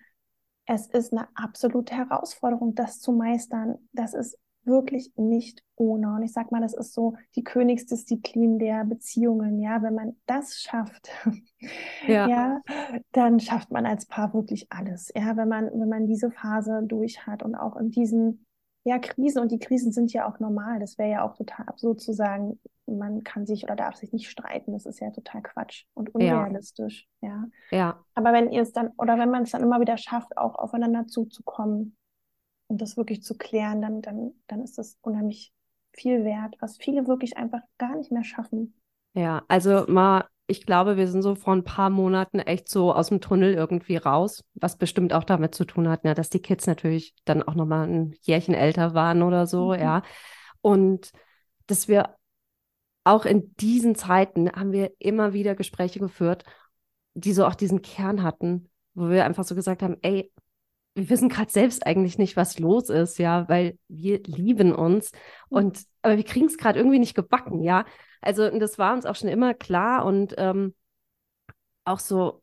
es 0.72 0.86
ist 0.86 1.12
eine 1.12 1.28
absolute 1.34 1.94
Herausforderung, 1.94 2.74
das 2.74 3.00
zu 3.00 3.12
meistern. 3.12 3.78
Das 3.92 4.14
ist 4.14 4.38
wirklich 4.64 5.12
nicht 5.16 5.62
ohne. 5.76 6.14
Und 6.14 6.22
ich 6.22 6.32
sag 6.32 6.52
mal, 6.52 6.60
das 6.60 6.74
ist 6.74 6.94
so 6.94 7.16
die 7.34 7.44
Königsdisziplin 7.44 8.58
der 8.58 8.84
Beziehungen. 8.84 9.60
Ja, 9.60 9.82
wenn 9.82 9.94
man 9.94 10.16
das 10.26 10.60
schafft, 10.60 11.08
ja. 12.06 12.28
ja, 12.28 12.60
dann 13.12 13.40
schafft 13.40 13.70
man 13.70 13.86
als 13.86 14.06
Paar 14.06 14.32
wirklich 14.34 14.66
alles. 14.70 15.10
Ja, 15.14 15.36
wenn 15.36 15.48
man, 15.48 15.66
wenn 15.72 15.88
man 15.88 16.06
diese 16.06 16.30
Phase 16.30 16.82
durch 16.84 17.26
hat 17.26 17.42
und 17.42 17.54
auch 17.54 17.76
in 17.76 17.90
diesen 17.90 18.46
ja, 18.84 18.98
Krisen 18.98 19.40
und 19.40 19.52
die 19.52 19.58
Krisen 19.58 19.92
sind 19.92 20.12
ja 20.12 20.28
auch 20.28 20.40
normal. 20.40 20.80
Das 20.80 20.98
wäre 20.98 21.10
ja 21.10 21.24
auch 21.24 21.36
total 21.36 21.66
absurd 21.66 22.00
zu 22.00 22.12
sagen, 22.12 22.58
man 22.86 23.22
kann 23.22 23.46
sich 23.46 23.64
oder 23.64 23.76
darf 23.76 23.96
sich 23.96 24.12
nicht 24.12 24.28
streiten. 24.28 24.72
Das 24.72 24.86
ist 24.86 25.00
ja 25.00 25.10
total 25.10 25.42
Quatsch 25.42 25.84
und 25.94 26.14
unrealistisch. 26.14 27.08
Ja. 27.20 27.48
Ja. 27.70 27.78
ja. 27.78 28.04
Aber 28.14 28.32
wenn 28.32 28.50
ihr 28.50 28.62
es 28.62 28.72
dann 28.72 28.88
oder 28.98 29.18
wenn 29.18 29.30
man 29.30 29.44
es 29.44 29.52
dann 29.52 29.62
immer 29.62 29.80
wieder 29.80 29.96
schafft, 29.96 30.36
auch 30.36 30.56
aufeinander 30.56 31.06
zuzukommen, 31.06 31.96
und 32.72 32.80
das 32.80 32.96
wirklich 32.96 33.22
zu 33.22 33.36
klären, 33.36 33.82
dann, 33.82 34.00
dann, 34.00 34.32
dann 34.46 34.62
ist 34.62 34.78
das 34.78 34.96
unheimlich 35.02 35.52
viel 35.92 36.24
wert, 36.24 36.56
was 36.58 36.78
viele 36.78 37.06
wirklich 37.06 37.36
einfach 37.36 37.60
gar 37.76 37.96
nicht 37.96 38.10
mehr 38.10 38.24
schaffen. 38.24 38.74
Ja, 39.14 39.42
also 39.48 39.84
mal, 39.88 40.26
ich 40.46 40.64
glaube, 40.66 40.96
wir 40.96 41.06
sind 41.08 41.22
so 41.22 41.34
vor 41.34 41.54
ein 41.54 41.64
paar 41.64 41.90
Monaten 41.90 42.38
echt 42.38 42.68
so 42.68 42.92
aus 42.92 43.08
dem 43.08 43.20
Tunnel 43.20 43.54
irgendwie 43.54 43.96
raus, 43.96 44.44
was 44.54 44.76
bestimmt 44.76 45.12
auch 45.12 45.24
damit 45.24 45.54
zu 45.54 45.64
tun 45.64 45.88
hat, 45.88 46.04
ne, 46.04 46.14
dass 46.14 46.30
die 46.30 46.40
Kids 46.40 46.66
natürlich 46.66 47.14
dann 47.24 47.42
auch 47.42 47.54
nochmal 47.54 47.88
ein 47.88 48.14
Jährchen 48.22 48.54
älter 48.54 48.94
waren 48.94 49.22
oder 49.22 49.46
so, 49.46 49.72
mhm. 49.72 49.80
ja. 49.80 50.02
Und 50.60 51.10
dass 51.66 51.88
wir 51.88 52.16
auch 53.04 53.24
in 53.24 53.54
diesen 53.56 53.94
Zeiten 53.94 54.50
haben 54.52 54.72
wir 54.72 54.92
immer 54.98 55.32
wieder 55.32 55.54
Gespräche 55.54 55.98
geführt, 55.98 56.44
die 57.14 57.32
so 57.32 57.44
auch 57.46 57.54
diesen 57.54 57.82
Kern 57.82 58.22
hatten, 58.22 58.70
wo 58.94 59.08
wir 59.10 59.24
einfach 59.24 59.44
so 59.44 59.54
gesagt 59.54 59.82
haben, 59.82 59.96
ey, 60.02 60.32
wir 60.94 61.08
wissen 61.08 61.28
gerade 61.28 61.50
selbst 61.50 61.86
eigentlich 61.86 62.18
nicht, 62.18 62.36
was 62.36 62.58
los 62.58 62.90
ist, 62.90 63.18
ja, 63.18 63.48
weil 63.48 63.78
wir 63.88 64.20
lieben 64.24 64.74
uns 64.74 65.12
mhm. 65.12 65.56
und 65.56 65.82
aber 66.02 66.16
wir 66.16 66.24
kriegen 66.24 66.46
es 66.46 66.58
gerade 66.58 66.78
irgendwie 66.78 66.98
nicht 66.98 67.14
gebacken, 67.14 67.62
ja. 67.62 67.84
Also 68.22 68.48
das 68.58 68.78
war 68.78 68.94
uns 68.94 69.04
auch 69.04 69.16
schon 69.16 69.28
immer 69.28 69.52
klar 69.52 70.04
und 70.06 70.34
ähm, 70.38 70.74
auch 71.84 71.98
so, 71.98 72.42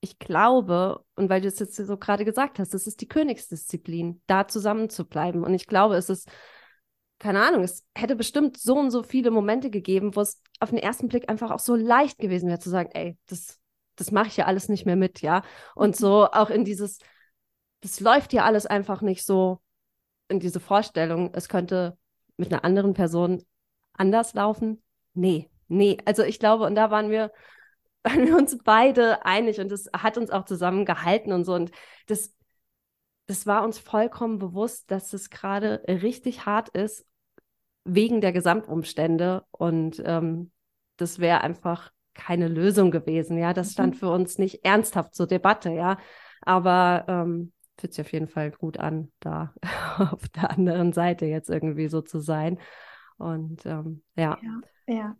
ich 0.00 0.18
glaube, 0.18 1.04
und 1.16 1.28
weil 1.28 1.40
du 1.40 1.48
es 1.48 1.58
jetzt 1.58 1.76
so 1.76 1.96
gerade 1.96 2.24
gesagt 2.24 2.58
hast, 2.58 2.72
das 2.72 2.86
ist 2.86 3.00
die 3.00 3.08
Königsdisziplin, 3.08 4.22
da 4.26 4.46
zusammen 4.46 4.88
zu 4.88 5.04
bleiben. 5.04 5.42
Und 5.42 5.54
ich 5.54 5.66
glaube, 5.66 5.96
es 5.96 6.08
ist, 6.08 6.28
keine 7.18 7.44
Ahnung, 7.44 7.64
es 7.64 7.84
hätte 7.96 8.14
bestimmt 8.14 8.56
so 8.56 8.78
und 8.78 8.90
so 8.90 9.02
viele 9.02 9.30
Momente 9.30 9.70
gegeben, 9.70 10.14
wo 10.14 10.20
es 10.20 10.40
auf 10.60 10.70
den 10.70 10.78
ersten 10.78 11.08
Blick 11.08 11.28
einfach 11.28 11.50
auch 11.50 11.58
so 11.58 11.74
leicht 11.74 12.18
gewesen 12.18 12.48
wäre 12.48 12.60
zu 12.60 12.70
sagen, 12.70 12.90
ey, 12.92 13.18
das, 13.26 13.58
das 13.96 14.12
mache 14.12 14.28
ich 14.28 14.36
ja 14.36 14.44
alles 14.46 14.68
nicht 14.68 14.86
mehr 14.86 14.96
mit, 14.96 15.22
ja. 15.22 15.42
Und 15.74 15.96
so 15.96 16.26
auch 16.30 16.50
in 16.50 16.64
dieses, 16.64 16.98
das 17.80 18.00
läuft 18.00 18.32
ja 18.32 18.44
alles 18.44 18.66
einfach 18.66 19.02
nicht 19.02 19.24
so 19.24 19.60
in 20.28 20.40
diese 20.40 20.60
Vorstellung, 20.60 21.30
es 21.34 21.48
könnte 21.48 21.96
mit 22.36 22.52
einer 22.52 22.64
anderen 22.64 22.94
Person 22.94 23.44
anders 23.98 24.34
laufen. 24.34 24.82
Nee, 25.14 25.50
nee. 25.68 25.98
Also 26.04 26.22
ich 26.22 26.38
glaube, 26.38 26.64
und 26.64 26.74
da 26.74 26.90
waren 26.90 27.10
wir, 27.10 27.32
waren 28.02 28.26
wir 28.26 28.36
uns 28.36 28.58
beide 28.62 29.24
einig 29.24 29.60
und 29.60 29.70
das 29.70 29.90
hat 29.92 30.16
uns 30.18 30.30
auch 30.30 30.44
zusammengehalten 30.44 31.32
und 31.32 31.44
so. 31.44 31.54
Und 31.54 31.70
das, 32.06 32.34
das 33.26 33.46
war 33.46 33.64
uns 33.64 33.78
vollkommen 33.78 34.38
bewusst, 34.38 34.90
dass 34.90 35.12
es 35.12 35.30
gerade 35.30 35.82
richtig 35.88 36.46
hart 36.46 36.68
ist 36.70 37.06
wegen 37.84 38.20
der 38.20 38.32
Gesamtumstände. 38.32 39.44
Und 39.50 40.02
ähm, 40.04 40.52
das 40.96 41.18
wäre 41.18 41.40
einfach 41.40 41.90
keine 42.14 42.48
Lösung 42.48 42.90
gewesen. 42.90 43.38
Ja, 43.38 43.52
das 43.52 43.72
stand 43.72 43.94
mhm. 43.94 43.98
für 43.98 44.10
uns 44.10 44.38
nicht 44.38 44.64
ernsthaft 44.64 45.14
zur 45.14 45.26
Debatte. 45.26 45.70
Ja, 45.70 45.98
aber 46.42 47.04
ähm, 47.08 47.52
fühlt 47.78 47.92
sich 47.92 48.04
auf 48.04 48.12
jeden 48.12 48.28
Fall 48.28 48.50
gut 48.50 48.78
an, 48.78 49.12
da 49.20 49.54
auf 49.98 50.28
der 50.30 50.50
anderen 50.50 50.92
Seite 50.92 51.26
jetzt 51.26 51.50
irgendwie 51.50 51.88
so 51.88 52.00
zu 52.00 52.20
sein. 52.20 52.58
Und 53.18 53.64
ähm, 53.66 54.02
ja. 54.14 54.38
ja. 54.42 54.60
Ja, 54.88 55.16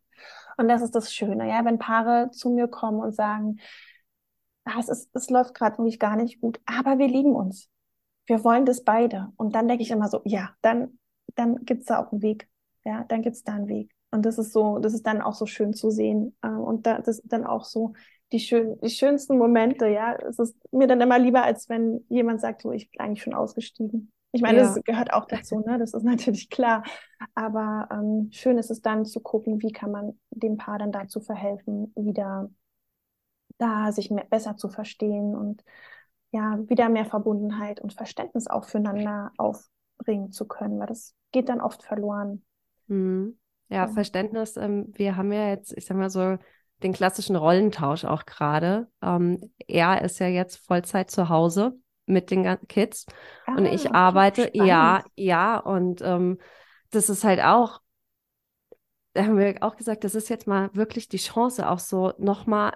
und 0.57 0.69
das 0.69 0.83
ist 0.83 0.95
das 0.95 1.13
Schöne, 1.13 1.49
ja, 1.49 1.65
wenn 1.65 1.79
Paare 1.79 2.31
zu 2.31 2.51
mir 2.51 2.69
kommen 2.69 3.01
und 3.01 3.13
sagen, 3.15 3.59
ah, 4.65 4.79
es, 4.79 4.89
ist, 4.89 5.11
es 5.15 5.29
läuft 5.29 5.55
gerade 5.55 5.79
wirklich 5.79 5.99
gar 5.99 6.17
nicht 6.17 6.41
gut, 6.41 6.61
aber 6.67 6.99
wir 6.99 7.09
lieben 7.09 7.35
uns. 7.35 7.69
Wir 8.27 8.43
wollen 8.45 8.65
das 8.65 8.85
beide. 8.85 9.33
Und 9.37 9.55
dann 9.55 9.69
denke 9.69 9.83
ich 9.83 9.91
immer 9.91 10.09
so, 10.09 10.21
ja, 10.25 10.51
dann, 10.63 10.99
dann 11.35 11.65
gibt 11.65 11.81
es 11.83 11.87
da 11.87 11.99
auch 12.03 12.13
einen 12.13 12.23
Weg. 12.23 12.49
Ja, 12.85 13.05
dann 13.05 13.23
gibt 13.23 13.37
es 13.37 13.45
da 13.45 13.55
einen 13.55 13.69
Weg. 13.69 13.93
Und 14.11 14.25
das 14.25 14.39
ist 14.39 14.53
so, 14.53 14.79
das 14.79 14.95
ist 14.95 15.07
dann 15.07 15.21
auch 15.21 15.35
so 15.35 15.47
schön 15.47 15.75
zu 15.75 15.91
sehen. 15.91 16.37
Äh, 16.43 16.49
und 16.49 16.87
da, 16.87 17.01
das 17.01 17.19
ist 17.19 17.33
dann 17.33 17.45
auch 17.45 17.65
so, 17.65 17.95
die, 18.33 18.41
schön, 18.41 18.79
die 18.81 18.91
schönsten 18.91 19.39
Momente, 19.39 19.87
ja. 19.89 20.15
Es 20.15 20.39
ist 20.39 20.57
mir 20.73 20.87
dann 20.87 21.01
immer 21.01 21.19
lieber, 21.19 21.43
als 21.45 21.69
wenn 21.69 22.05
jemand 22.09 22.41
sagt, 22.41 22.63
so, 22.63 22.73
ich 22.73 22.91
bin 22.91 23.01
eigentlich 23.01 23.23
schon 23.23 23.35
ausgestiegen. 23.35 24.13
Ich 24.33 24.43
meine, 24.43 24.59
ja. 24.59 24.65
das 24.65 24.83
gehört 24.85 25.13
auch 25.13 25.27
dazu, 25.27 25.61
ne? 25.61 25.79
Das 25.79 25.95
ist 25.95 26.03
natürlich 26.05 26.51
klar. 26.51 26.83
Aber 27.35 27.89
ähm, 27.91 28.29
schön 28.33 28.59
ist 28.59 28.71
es 28.71 28.83
dann 28.83 29.05
zu 29.05 29.21
gucken, 29.21 29.63
wie 29.63 29.73
kann 29.73 29.91
man 29.91 30.19
dem 30.31 30.57
Paar 30.57 30.79
dann 30.79 30.93
dazu 30.93 31.21
verhelfen, 31.21 31.93
wieder 31.97 32.51
da 33.59 33.91
sich 33.93 34.11
mehr, 34.11 34.27
besser 34.29 34.57
zu 34.57 34.69
verstehen 34.69 35.35
und 35.35 35.65
ja, 36.31 36.59
wieder 36.69 36.89
mehr 36.89 37.07
Verbundenheit 37.07 37.81
und 37.81 37.95
Verständnis 37.95 38.47
auch 38.49 38.65
füreinander 38.65 39.33
aufbringen 39.39 40.33
zu 40.33 40.47
können, 40.47 40.79
weil 40.79 40.89
das 40.89 41.15
geht 41.33 41.49
dann 41.49 41.61
oft 41.61 41.83
verloren. 41.83 42.43
Mhm. 42.89 43.39
Ja, 43.69 43.87
ja, 43.87 43.89
Verständnis, 43.89 44.57
ähm, 44.57 44.93
wir 44.95 45.17
haben 45.17 45.33
ja 45.33 45.49
jetzt, 45.49 45.73
ich 45.77 45.87
sag 45.87 45.97
mal 45.97 46.11
so, 46.11 46.37
den 46.83 46.93
klassischen 46.93 47.37
Rollentausch 47.37 48.05
auch 48.05 48.27
gerade. 48.27 48.89
Ähm, 49.03 49.41
er 49.67 50.03
ist 50.03 50.19
ja 50.19 50.29
jetzt 50.29 50.57
Vollzeit 50.57 51.11
zu 51.11 51.31
Hause 51.31 51.79
mit 52.07 52.31
den 52.31 52.59
Kids 52.69 53.07
ah, 53.47 53.57
und 53.57 53.67
ich 53.67 53.91
arbeite, 53.93 54.49
spannend. 54.49 54.69
ja, 54.69 55.05
ja, 55.17 55.59
und 55.59 56.01
ähm, 56.03 56.39
das 56.91 57.11
ist 57.11 57.25
halt 57.25 57.41
auch, 57.41 57.81
da 59.13 59.25
haben 59.25 59.39
wir 59.39 59.57
auch 59.61 59.77
gesagt, 59.77 60.05
das 60.05 60.15
ist 60.15 60.29
jetzt 60.29 60.47
mal 60.47 60.71
wirklich 60.73 61.09
die 61.09 61.19
Chance, 61.19 61.69
auch 61.69 61.81
so 61.81 62.13
nochmal, 62.19 62.73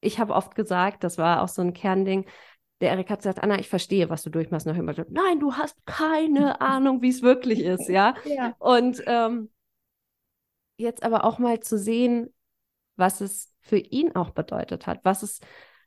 ich 0.00 0.18
habe 0.18 0.34
oft 0.34 0.54
gesagt, 0.54 1.04
das 1.04 1.18
war 1.18 1.42
auch 1.42 1.48
so 1.48 1.62
ein 1.62 1.72
Kernding, 1.72 2.26
der 2.80 2.90
Erik 2.90 3.10
hat 3.10 3.20
gesagt, 3.20 3.42
Anna, 3.42 3.58
ich 3.58 3.68
verstehe, 3.68 4.10
was 4.10 4.22
du 4.22 4.30
durchmachst. 4.30 4.66
Noch 4.66 4.76
immer 4.76 4.94
so, 4.94 5.04
nein, 5.08 5.40
du 5.40 5.54
hast 5.54 5.76
keine 5.86 6.60
Ahnung, 6.60 7.02
wie 7.02 7.08
es 7.08 7.22
wirklich 7.22 7.60
ist, 7.60 7.88
ja. 7.88 8.14
ja. 8.24 8.54
Und 8.58 9.02
ähm, 9.06 9.50
jetzt 10.76 11.02
aber 11.02 11.24
auch 11.24 11.38
mal 11.38 11.60
zu 11.60 11.78
sehen, 11.78 12.34
was 12.96 13.20
es 13.20 13.52
für 13.60 13.78
ihn 13.78 14.14
auch 14.14 14.30
bedeutet 14.30 14.86
hat, 14.86 15.00
was 15.04 15.22
es 15.22 15.40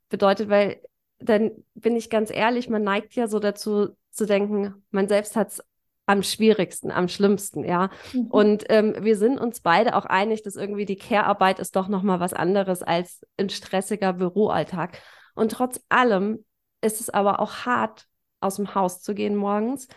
bedeutet, 0.10 0.50
weil 0.50 0.82
dann 1.19 1.51
bin 1.73 1.95
ich 1.95 2.10
ganz 2.10 2.32
ehrlich, 2.32 2.69
man 2.69 2.84
neigt 2.84 3.15
ja 3.15 3.27
so 3.27 3.39
dazu 3.39 3.89
zu 4.12 4.25
denken, 4.25 4.86
man 4.91 5.08
selbst 5.08 5.36
hat 5.36 5.49
es 5.49 5.63
am 6.06 6.23
schwierigsten, 6.23 6.89
am 6.89 7.10
schlimmsten, 7.10 7.65
ja. 7.65 7.89
Mhm. 8.13 8.27
Und 8.27 8.63
ähm, 8.69 8.95
wir 8.99 9.17
sind 9.17 9.39
uns 9.39 9.60
beide 9.60 9.95
auch 9.95 10.06
einig, 10.06 10.41
dass 10.41 10.56
irgendwie 10.56 10.86
die 10.86 10.95
Care-Arbeit 10.95 11.60
ist 11.60 11.75
doch 11.75 11.89
nochmal 11.89 12.19
was 12.19 12.34
anderes 12.34 12.82
als 12.82 13.25
ein 13.38 13.49
stressiger 13.49 14.13
Büroalltag. 14.13 15.01
Und 15.36 15.51
trotz 15.51 15.82
allem 15.89 16.45
ist 16.82 17.01
es 17.01 17.10
aber 17.10 17.39
auch 17.39 17.65
hart, 17.65 18.06
aus 18.39 18.56
dem 18.56 18.73
Haus 18.73 19.01
zu 19.01 19.13
gehen 19.13 19.36
morgens, 19.36 19.88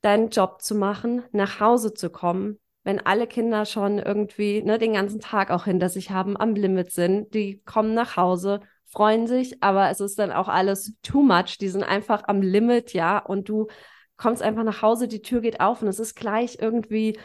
deinen 0.00 0.30
Job 0.30 0.62
zu 0.62 0.74
machen, 0.74 1.22
nach 1.32 1.60
Hause 1.60 1.92
zu 1.92 2.08
kommen, 2.08 2.58
wenn 2.84 3.04
alle 3.04 3.26
Kinder 3.26 3.66
schon 3.66 3.98
irgendwie 3.98 4.62
ne, 4.62 4.78
den 4.78 4.94
ganzen 4.94 5.20
Tag 5.20 5.50
auch 5.50 5.64
hinter 5.64 5.90
sich 5.90 6.10
haben, 6.10 6.36
am 6.38 6.54
Limit 6.54 6.92
sind, 6.92 7.34
die 7.34 7.60
kommen 7.64 7.92
nach 7.92 8.16
Hause, 8.16 8.60
freuen 8.90 9.26
sich, 9.26 9.62
aber 9.62 9.90
es 9.90 10.00
ist 10.00 10.18
dann 10.18 10.32
auch 10.32 10.48
alles 10.48 10.94
too 11.02 11.22
much, 11.22 11.58
die 11.60 11.68
sind 11.68 11.82
einfach 11.84 12.24
am 12.26 12.42
Limit, 12.42 12.92
ja, 12.92 13.18
und 13.18 13.48
du 13.48 13.68
kommst 14.16 14.42
einfach 14.42 14.64
nach 14.64 14.82
Hause, 14.82 15.08
die 15.08 15.22
Tür 15.22 15.40
geht 15.40 15.60
auf 15.60 15.82
und 15.82 15.88
es 15.88 15.98
ist 16.00 16.14
gleich 16.14 16.58
irgendwie 16.60 17.18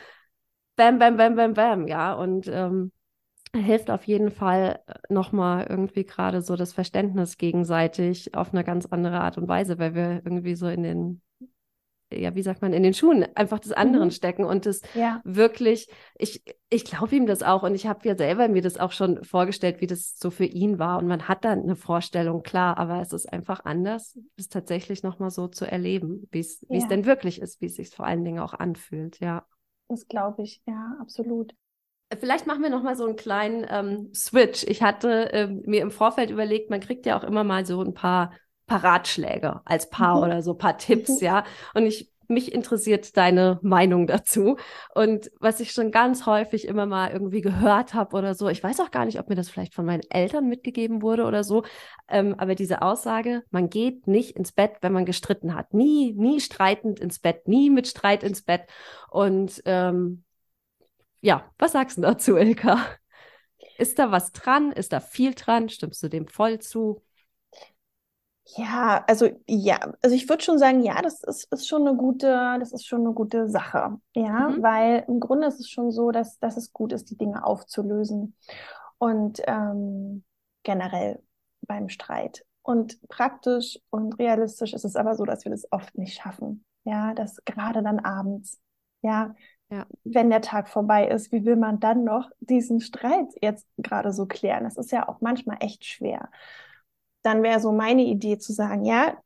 bam, 0.76 1.00
bam, 1.00 1.18
bam, 1.18 1.36
bam, 1.36 1.54
bam, 1.54 1.88
ja, 1.88 2.14
und 2.14 2.48
ähm, 2.48 2.92
hilft 3.56 3.90
auf 3.90 4.06
jeden 4.06 4.32
Fall 4.32 4.80
nochmal 5.10 5.68
irgendwie 5.70 6.06
gerade 6.06 6.42
so 6.42 6.56
das 6.56 6.74
Verständnis 6.74 7.38
gegenseitig 7.38 8.36
auf 8.36 8.54
eine 8.54 8.64
ganz 8.64 8.86
andere 8.88 9.22
Art 9.22 9.38
und 9.38 9.48
Weise, 9.48 9.80
weil 9.80 9.96
wir 9.96 10.22
irgendwie 10.26 10.56
so 10.56 10.68
in 10.68 10.84
den 10.84 11.22
ja, 12.12 12.36
wie 12.36 12.44
sagt 12.44 12.62
man, 12.62 12.74
in 12.74 12.84
den 12.84 12.94
Schuhen 12.94 13.26
einfach 13.36 13.60
des 13.60 13.72
anderen 13.72 14.08
Mhm. 14.08 14.12
stecken 14.12 14.46
und 14.46 14.66
das 14.66 14.82
Ja. 14.94 15.22
wirklich, 15.24 15.88
ich, 16.18 16.44
ich 16.70 16.86
glaube 16.86 17.16
ihm 17.16 17.26
das 17.26 17.42
auch 17.44 17.64
und 17.64 17.76
ich 17.76 17.88
habe 17.88 18.08
ja 18.08 18.16
selber 18.16 18.48
mir 18.48 18.62
das 18.62 18.78
auch 18.78 18.92
schon 18.92 19.24
vorgestellt, 19.24 19.82
wie 19.82 19.88
das 19.88 20.18
so 20.18 20.30
für 20.30 20.46
ihn 20.46 20.78
war 20.80 21.00
und 21.00 21.08
man 21.08 21.28
hat 21.28 21.44
dann 21.46 21.64
eine 21.64 21.76
Vorstellung, 21.76 22.44
klar, 22.44 22.78
aber 22.78 23.02
es 23.02 23.12
ist 23.12 23.32
einfach 23.32 23.66
anders, 23.66 24.18
es 24.38 24.50
tatsächlich 24.50 25.04
nochmal 25.04 25.32
so 25.32 25.48
zu 25.48 25.66
erleben, 25.66 26.28
wie 26.32 26.40
es 26.40 26.60
Ja. 26.70 26.88
denn 26.88 27.06
wirklich 27.06 27.42
ist, 27.42 27.60
wie 27.62 27.66
es 27.68 27.76
sich 27.76 27.90
vor 27.90 28.06
allen 28.06 28.24
Dingen 28.24 28.40
auch 28.40 28.54
anfühlt, 28.54 29.20
ja. 29.20 29.46
Das 29.88 30.08
glaube 30.08 30.44
ich, 30.44 30.62
ja, 30.68 30.96
absolut. 31.02 31.56
Vielleicht 32.20 32.46
machen 32.48 32.62
wir 32.62 32.70
noch 32.70 32.84
mal 32.84 32.96
so 32.96 33.06
einen 33.06 33.16
kleinen 33.16 33.66
ähm, 33.70 34.14
Switch. 34.14 34.64
Ich 34.68 34.82
hatte 34.84 35.30
ähm, 35.34 35.64
mir 35.66 35.82
im 35.82 35.92
Vorfeld 35.92 36.30
überlegt, 36.30 36.70
man 36.70 36.80
kriegt 36.80 37.06
ja 37.06 37.18
auch 37.18 37.24
immer 37.24 37.44
mal 37.44 37.66
so 37.66 37.82
ein 37.82 37.94
paar, 37.94 38.32
paar 38.68 38.84
Ratschläge 38.84 39.62
als 39.66 39.90
Paar 39.90 40.18
Mhm. 40.18 40.24
oder 40.24 40.42
so, 40.42 40.54
paar 40.56 40.78
Tipps, 40.78 41.22
Mhm. 41.22 41.26
ja. 41.26 41.44
Und 41.74 41.86
ich, 41.86 42.12
mich 42.28 42.52
interessiert 42.54 43.16
deine 43.18 43.60
Meinung 43.62 44.08
dazu. 44.08 44.58
Und 44.96 45.30
was 45.40 45.60
ich 45.60 45.72
schon 45.72 45.92
ganz 45.92 46.26
häufig 46.26 46.68
immer 46.68 46.88
mal 46.88 47.12
irgendwie 47.12 47.42
gehört 47.42 47.94
habe 47.94 48.18
oder 48.18 48.34
so, 48.34 48.50
ich 48.50 48.64
weiß 48.64 48.80
auch 48.80 48.90
gar 48.92 49.06
nicht, 49.06 49.20
ob 49.20 49.30
mir 49.30 49.36
das 49.36 49.50
vielleicht 49.50 49.76
von 49.76 49.86
meinen 49.86 50.02
Eltern 50.10 50.48
mitgegeben 50.50 51.04
wurde 51.04 51.26
oder 51.26 51.44
so, 51.44 51.64
ähm, 52.08 52.34
aber 52.40 52.56
diese 52.56 52.82
Aussage, 52.82 53.44
man 53.52 53.70
geht 53.70 54.08
nicht 54.08 54.36
ins 54.36 54.52
Bett, 54.52 54.78
wenn 54.82 54.94
man 54.94 55.06
gestritten 55.06 55.54
hat. 55.54 55.74
Nie, 55.74 56.14
nie 56.14 56.40
streitend 56.40 57.00
ins 57.00 57.20
Bett, 57.20 57.48
nie 57.48 57.70
mit 57.70 57.88
Streit 57.88 58.24
ins 58.24 58.42
Bett. 58.42 58.64
Und 59.12 59.62
ähm, 59.66 60.24
ja, 61.22 61.52
was 61.58 61.74
sagst 61.74 61.98
du 61.98 62.02
dazu, 62.02 62.38
Ilka? 62.38 62.80
Ist 63.78 64.00
da 64.00 64.12
was 64.12 64.32
dran? 64.32 64.72
Ist 64.72 64.94
da 64.94 65.00
viel 65.00 65.34
dran? 65.34 65.70
Stimmst 65.70 66.02
du 66.04 66.08
dem 66.10 66.28
voll 66.28 66.60
zu? 66.60 67.04
Ja, 68.58 69.04
also 69.08 69.28
ja, 69.48 69.80
also 70.04 70.16
ich 70.16 70.30
würde 70.30 70.44
schon 70.44 70.60
sagen, 70.60 70.84
ja, 70.84 71.02
das 71.02 71.24
ist, 71.24 71.52
ist 71.52 71.68
schon 71.68 71.88
eine 71.88 71.98
gute, 71.98 72.28
das 72.60 72.74
ist 72.74 72.86
schon 72.86 73.02
eine 73.02 73.14
gute 73.14 73.50
Sache. 73.50 74.00
Ja, 74.16 74.50
Mhm. 74.50 74.62
weil 74.62 75.04
im 75.08 75.20
Grunde 75.20 75.48
ist 75.48 75.60
es 75.60 75.70
schon 75.70 75.92
so, 75.92 76.12
dass, 76.12 76.38
dass 76.40 76.56
es 76.56 76.72
gut 76.72 76.94
ist, 76.94 77.10
die 77.10 77.18
Dinge 77.18 77.44
aufzulösen. 77.44 78.36
Und 79.00 79.42
ähm, 79.48 80.24
generell 80.64 81.22
beim 81.62 81.90
Streit. 81.90 82.46
Und 82.62 83.00
praktisch 83.10 83.80
und 83.90 84.18
realistisch 84.20 84.74
ist 84.74 84.86
es 84.86 84.96
aber 84.96 85.16
so, 85.16 85.26
dass 85.26 85.44
wir 85.44 85.52
das 85.52 85.68
oft 85.72 85.98
nicht 85.98 86.14
schaffen. 86.22 86.64
Ja, 86.84 87.14
dass 87.16 87.44
gerade 87.46 87.82
dann 87.84 88.00
abends, 88.00 88.60
ja, 89.02 89.36
Ja. 89.70 89.88
wenn 90.04 90.30
der 90.30 90.42
Tag 90.42 90.70
vorbei 90.70 91.08
ist, 91.08 91.32
wie 91.32 91.46
will 91.46 91.56
man 91.56 91.80
dann 91.80 92.04
noch 92.04 92.30
diesen 92.40 92.80
Streit 92.80 93.28
jetzt 93.42 93.68
gerade 93.78 94.14
so 94.14 94.28
klären? 94.28 94.64
Das 94.66 94.78
ist 94.78 94.92
ja 94.92 95.10
auch 95.10 95.20
manchmal 95.22 95.58
echt 95.62 95.84
schwer. 95.86 96.30
Dann 97.26 97.42
wäre 97.42 97.60
so 97.60 97.72
meine 97.72 98.04
Idee 98.04 98.38
zu 98.38 98.54
sagen, 98.54 98.86
ja, 98.86 99.18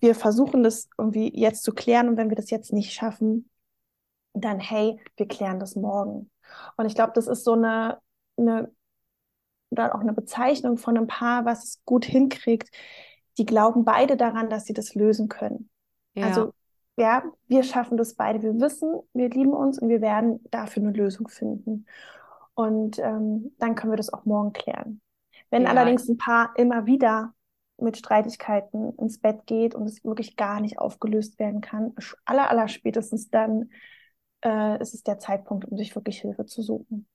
wir 0.00 0.16
versuchen 0.16 0.64
das 0.64 0.88
irgendwie 0.98 1.32
jetzt 1.38 1.62
zu 1.62 1.72
klären 1.72 2.08
und 2.08 2.16
wenn 2.16 2.30
wir 2.30 2.36
das 2.36 2.50
jetzt 2.50 2.72
nicht 2.72 2.92
schaffen, 2.92 3.48
dann 4.34 4.58
hey, 4.58 4.98
wir 5.16 5.28
klären 5.28 5.60
das 5.60 5.76
morgen. 5.76 6.30
Und 6.76 6.86
ich 6.86 6.96
glaube, 6.96 7.12
das 7.14 7.28
ist 7.28 7.44
so 7.44 7.52
eine, 7.52 7.98
eine 8.36 8.72
oder 9.70 9.94
auch 9.94 10.00
eine 10.00 10.12
Bezeichnung 10.12 10.76
von 10.76 10.96
einem 10.96 11.06
Paar, 11.06 11.44
was 11.44 11.64
es 11.64 11.84
gut 11.84 12.04
hinkriegt. 12.04 12.70
Die 13.38 13.46
glauben 13.46 13.84
beide 13.84 14.16
daran, 14.16 14.50
dass 14.50 14.64
sie 14.64 14.74
das 14.74 14.94
lösen 14.96 15.28
können. 15.28 15.70
Ja, 16.14 16.26
Also 16.26 16.52
ja, 16.96 17.22
wir 17.46 17.62
schaffen 17.62 17.96
das 17.96 18.14
beide. 18.14 18.42
Wir 18.42 18.60
wissen, 18.60 19.00
wir 19.14 19.30
lieben 19.30 19.54
uns 19.54 19.78
und 19.78 19.88
wir 19.88 20.00
werden 20.00 20.44
dafür 20.50 20.82
eine 20.82 20.92
Lösung 20.92 21.28
finden. 21.28 21.86
Und 22.54 22.98
ähm, 22.98 23.54
dann 23.58 23.76
können 23.76 23.92
wir 23.92 23.96
das 23.96 24.12
auch 24.12 24.24
morgen 24.24 24.52
klären. 24.52 25.00
Wenn 25.52 25.64
Ja. 25.64 25.68
allerdings 25.68 26.08
ein 26.08 26.18
Paar 26.18 26.54
immer 26.58 26.86
wieder 26.86 27.34
mit 27.78 27.98
Streitigkeiten 27.98 28.94
ins 28.98 29.20
Bett 29.20 29.46
geht 29.46 29.76
und 29.76 29.86
es 29.86 30.04
wirklich 30.04 30.36
gar 30.36 30.60
nicht 30.60 30.80
aufgelöst 30.80 31.38
werden 31.40 31.62
kann, 31.62 31.94
aller, 32.26 32.50
aller 32.50 32.68
spätestens 32.68 33.30
dann 33.30 33.70
äh, 34.44 34.80
ist 34.82 34.94
es 34.94 35.04
der 35.04 35.20
Zeitpunkt, 35.20 35.66
um 35.66 35.78
sich 35.78 35.94
wirklich 35.96 36.20
Hilfe 36.22 36.46
zu 36.46 36.62
suchen. 36.62 37.08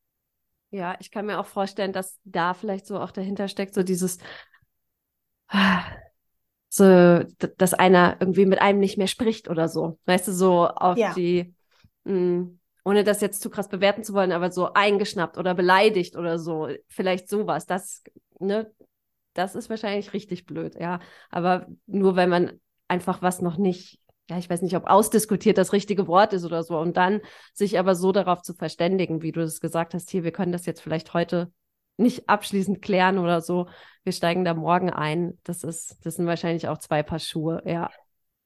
ja, 0.72 0.96
ich 1.00 1.12
kann 1.12 1.26
mir 1.26 1.40
auch 1.40 1.46
vorstellen, 1.46 1.94
dass 1.94 2.20
da 2.26 2.54
vielleicht 2.54 2.86
so 2.88 3.00
auch 3.00 3.12
dahinter 3.12 3.48
steckt, 3.48 3.74
so 3.74 3.84
dieses, 3.84 4.18
so, 6.70 7.24
dass 7.58 7.74
einer 7.74 8.18
irgendwie 8.20 8.46
mit 8.46 8.62
einem 8.62 8.80
nicht 8.80 8.98
mehr 8.98 9.08
spricht 9.08 9.50
oder 9.50 9.70
so. 9.70 10.00
Weißt 10.06 10.28
du, 10.28 10.34
so 10.34 10.68
auf 10.68 11.00
Ja. 11.00 11.16
die, 11.16 11.54
mh, 12.04 12.48
ohne 12.86 13.04
das 13.04 13.22
jetzt 13.22 13.42
zu 13.42 13.50
krass 13.50 13.70
bewerten 13.70 14.04
zu 14.04 14.14
wollen, 14.14 14.32
aber 14.32 14.52
so 14.52 14.74
eingeschnappt 14.74 15.38
oder 15.38 15.54
beleidigt 15.56 16.16
oder 16.16 16.40
so. 16.40 16.70
Vielleicht 16.90 17.30
sowas. 17.30 17.66
Das, 17.66 18.04
ne, 18.40 18.72
das 19.34 19.56
ist 19.56 19.70
wahrscheinlich 19.70 20.14
richtig 20.14 20.46
blöd, 20.46 20.76
ja. 20.80 21.00
Aber 21.30 21.68
nur 21.86 22.16
wenn 22.16 22.30
man 22.30 22.60
einfach 22.88 23.22
was 23.22 23.42
noch 23.42 23.58
nicht, 23.58 24.00
ja, 24.30 24.38
ich 24.38 24.50
weiß 24.50 24.62
nicht, 24.62 24.76
ob 24.76 24.88
ausdiskutiert 24.88 25.58
das 25.58 25.74
richtige 25.74 26.08
Wort 26.08 26.34
ist 26.34 26.44
oder 26.44 26.64
so. 26.64 26.78
Und 26.78 26.98
dann 26.98 27.22
sich 27.54 27.80
aber 27.80 27.96
so 27.96 28.12
darauf 28.12 28.42
zu 28.42 28.54
verständigen, 28.54 29.22
wie 29.22 29.32
du 29.32 29.42
es 29.42 29.62
gesagt 29.62 29.94
hast, 29.94 30.10
hier, 30.10 30.24
wir 30.24 30.32
können 30.32 30.52
das 30.52 30.66
jetzt 30.66 30.82
vielleicht 30.82 31.14
heute 31.14 31.52
nicht 31.98 32.30
abschließend 32.30 32.82
klären 32.82 33.18
oder 33.18 33.42
so. 33.42 33.68
Wir 34.04 34.14
steigen 34.14 34.46
da 34.46 34.54
morgen 34.54 34.90
ein. 34.90 35.38
Das 35.44 35.64
ist, 35.64 36.06
das 36.06 36.16
sind 36.16 36.28
wahrscheinlich 36.28 36.68
auch 36.68 36.78
zwei 36.78 37.04
Paar 37.04 37.20
Schuhe, 37.20 37.62
ja. 37.66 37.90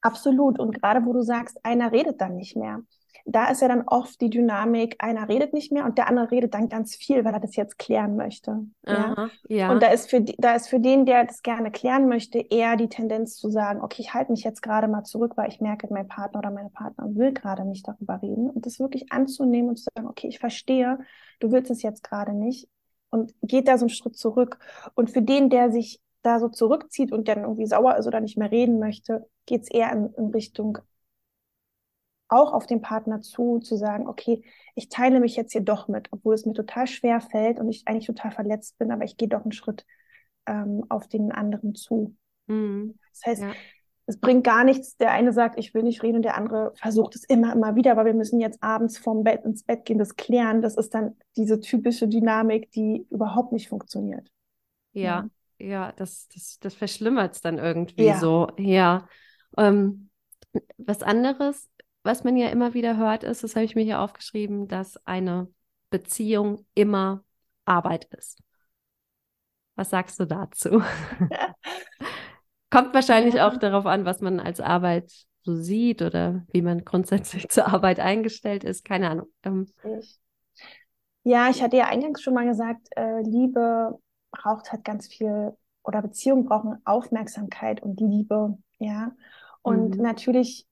Absolut. 0.02 0.60
Und 0.60 0.74
gerade 0.74 1.06
wo 1.06 1.14
du 1.14 1.22
sagst, 1.22 1.64
einer 1.64 1.92
redet 1.92 2.20
dann 2.22 2.36
nicht 2.36 2.56
mehr. 2.56 2.80
Da 3.26 3.50
ist 3.50 3.62
ja 3.62 3.68
dann 3.68 3.84
oft 3.88 4.20
die 4.22 4.30
Dynamik, 4.30 4.96
einer 5.00 5.30
redet 5.30 5.54
nicht 5.54 5.72
mehr 5.72 5.86
und 5.86 5.98
der 5.98 6.08
andere 6.08 6.32
redet 6.32 6.54
dann 6.54 6.70
ganz 6.70 6.96
viel, 6.96 7.24
weil 7.24 7.34
er 7.34 7.40
das 7.40 7.56
jetzt 7.56 7.78
klären 7.78 8.16
möchte. 8.16 8.66
Ja. 8.86 9.14
Aha, 9.14 9.30
ja. 9.48 9.72
Und 9.72 9.84
da 9.84 9.88
ist 9.88 10.10
für, 10.10 10.22
da 10.22 10.56
ist 10.56 10.68
für 10.68 10.80
den, 10.80 11.06
der 11.06 11.26
das 11.26 11.44
gerne 11.44 11.72
klären 11.72 12.08
möchte, 12.08 12.40
eher 12.40 12.76
die 12.78 12.90
Tendenz 12.90 13.38
zu 13.38 13.50
sagen, 13.50 13.82
okay, 13.82 14.02
ich 14.02 14.14
halte 14.14 14.32
mich 14.32 14.44
jetzt 14.44 14.62
gerade 14.62 14.88
mal 14.88 15.04
zurück, 15.04 15.34
weil 15.36 15.50
ich 15.50 15.62
merke, 15.62 15.88
mein 15.92 16.08
Partner 16.08 16.40
oder 16.40 16.52
meine 16.52 16.70
Partnerin 16.70 17.16
will 17.16 17.34
gerade 17.34 17.66
nicht 17.66 17.88
darüber 17.88 18.22
reden 18.22 18.50
und 18.50 18.66
das 18.66 18.80
wirklich 18.80 19.12
anzunehmen 19.12 19.70
und 19.70 19.78
zu 19.78 19.86
sagen, 19.96 20.08
okay, 20.08 20.28
ich 20.28 20.40
verstehe, 20.40 21.00
du 21.40 21.52
willst 21.52 21.72
es 21.72 21.82
jetzt 21.84 22.04
gerade 22.04 22.34
nicht 22.34 22.68
und 23.12 23.34
geht 23.42 23.68
da 23.68 23.78
so 23.78 23.86
einen 23.86 23.90
Schritt 23.90 24.18
zurück. 24.18 24.58
Und 24.96 25.12
für 25.12 25.22
den, 25.22 25.50
der 25.50 25.72
sich 25.72 26.02
da 26.24 26.40
so 26.40 26.50
zurückzieht 26.50 27.12
und 27.12 27.28
dann 27.28 27.42
irgendwie 27.42 27.66
sauer 27.66 27.98
ist 27.98 28.08
oder 28.08 28.22
nicht 28.22 28.38
mehr 28.38 28.52
reden 28.52 28.80
möchte, 28.80 29.28
geht 29.46 29.64
es 29.64 29.72
eher 29.72 29.92
in, 29.92 30.14
in 30.14 30.28
Richtung 30.28 30.80
auch 32.32 32.54
auf 32.54 32.66
den 32.66 32.82
Partner 32.82 33.22
zu, 33.22 33.60
zu 33.60 33.76
sagen, 33.76 34.08
okay, 34.08 34.44
ich 34.76 34.90
teile 34.90 35.20
mich 35.20 35.36
jetzt 35.36 35.52
hier 35.52 35.62
doch 35.62 35.88
mit, 35.88 36.08
obwohl 36.12 36.34
es 36.34 36.46
mir 36.46 36.54
total 36.54 36.88
schwer 36.88 37.22
fällt 37.22 37.60
und 37.60 37.70
ich 37.70 37.88
eigentlich 37.88 38.08
total 38.08 38.32
verletzt 38.32 38.78
bin, 38.78 38.92
aber 38.92 39.04
ich 39.04 39.18
gehe 39.18 39.28
doch 39.28 39.44
einen 39.44 39.52
Schritt 39.52 39.86
ähm, 40.48 40.86
auf 40.90 41.08
den 41.08 41.32
anderen 41.32 41.76
zu. 41.76 42.16
Mhm. 42.48 42.96
Das 43.12 43.26
heißt, 43.26 43.42
Ja. 43.44 43.54
es 44.08 44.20
bringt 44.20 44.44
gar 44.44 44.64
nichts. 44.64 44.98
Der 44.98 45.12
eine 45.12 45.34
sagt, 45.34 45.60
ich 45.60 45.74
will 45.74 45.84
nicht 45.84 46.04
reden 46.04 46.18
und 46.18 46.24
der 46.24 46.38
andere 46.38 46.74
versucht 46.76 47.16
es 47.16 47.24
immer, 47.26 47.54
immer 47.54 47.76
wieder, 47.76 47.92
aber 47.92 48.06
wir 48.06 48.14
müssen 48.14 48.40
jetzt 48.40 48.62
abends 48.64 48.98
vorm 48.98 49.24
Bett 49.24 49.46
ins 49.46 49.64
Bett 49.64 49.86
gehen, 49.86 50.00
das 50.00 50.16
klären. 50.16 50.62
Das 50.62 50.76
ist 50.78 50.94
dann 50.94 51.16
diese 51.38 51.60
typische 51.60 52.08
Dynamik, 52.08 52.72
die 52.72 53.06
überhaupt 53.10 53.52
nicht 53.52 53.70
funktioniert. 53.70 54.30
Ja, 54.94 55.30
ja, 55.60 55.92
das, 55.94 56.28
das, 56.34 56.60
das 56.60 56.74
verschlimmert 56.74 57.36
es 57.36 57.42
dann 57.42 57.58
irgendwie 57.58 58.06
Ja. 58.06 58.20
so. 58.20 58.50
Ja. 58.58 59.08
Ähm, 59.58 60.10
was 60.78 61.04
anderes, 61.04 61.70
was 62.04 62.24
man 62.24 62.38
ja 62.38 62.50
immer 62.50 62.74
wieder 62.74 62.98
hört, 62.98 63.24
ist, 63.24 63.44
das 63.44 63.56
habe 63.56 63.66
ich 63.66 63.76
mir 63.76 63.84
hier 63.84 64.02
aufgeschrieben, 64.02 64.68
dass 64.68 64.98
eine 65.08 65.48
Beziehung 65.90 66.66
immer 66.74 67.24
Arbeit 67.66 68.06
ist. 68.14 68.40
Was 69.76 69.90
sagst 69.90 70.20
du 70.20 70.26
dazu? 70.26 70.82
Kommt 72.70 72.94
wahrscheinlich 72.94 73.36
Ja. 73.36 73.48
auch 73.48 73.58
darauf 73.58 73.86
an, 73.86 74.06
was 74.06 74.22
man 74.22 74.40
als 74.40 74.60
Arbeit 74.62 75.12
so 75.44 75.56
sieht 75.56 76.02
oder 76.02 76.46
wie 76.52 76.62
man 76.62 76.86
grundsätzlich 76.86 77.50
zur 77.50 77.68
Arbeit 77.68 78.00
eingestellt 78.00 78.64
ist. 78.64 78.86
Keine 78.86 79.10
Ahnung. 79.10 79.28
Ähm. 79.44 79.68
Ja, 81.24 81.50
ich 81.50 81.62
hatte 81.62 81.78
ja 81.78 81.86
eingangs 81.88 82.22
schon 82.22 82.34
mal 82.34 82.48
gesagt, 82.48 82.88
äh, 82.96 83.22
Liebe 83.22 84.00
braucht 84.32 84.72
halt 84.72 84.84
ganz 84.84 85.08
viel 85.08 85.56
oder 85.84 86.02
Beziehungen 86.02 86.46
brauchen 86.46 86.78
Aufmerksamkeit 86.86 87.82
und 87.84 88.00
Liebe, 88.00 88.58
ja. 88.80 89.12
Und 89.62 89.98
Mhm. 89.98 90.02
natürlich 90.02 90.68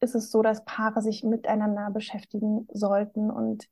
ist 0.00 0.14
es 0.14 0.30
so, 0.30 0.42
dass 0.42 0.64
Paare 0.64 1.02
sich 1.02 1.24
miteinander 1.24 1.90
beschäftigen 1.90 2.66
sollten 2.72 3.30
und 3.30 3.68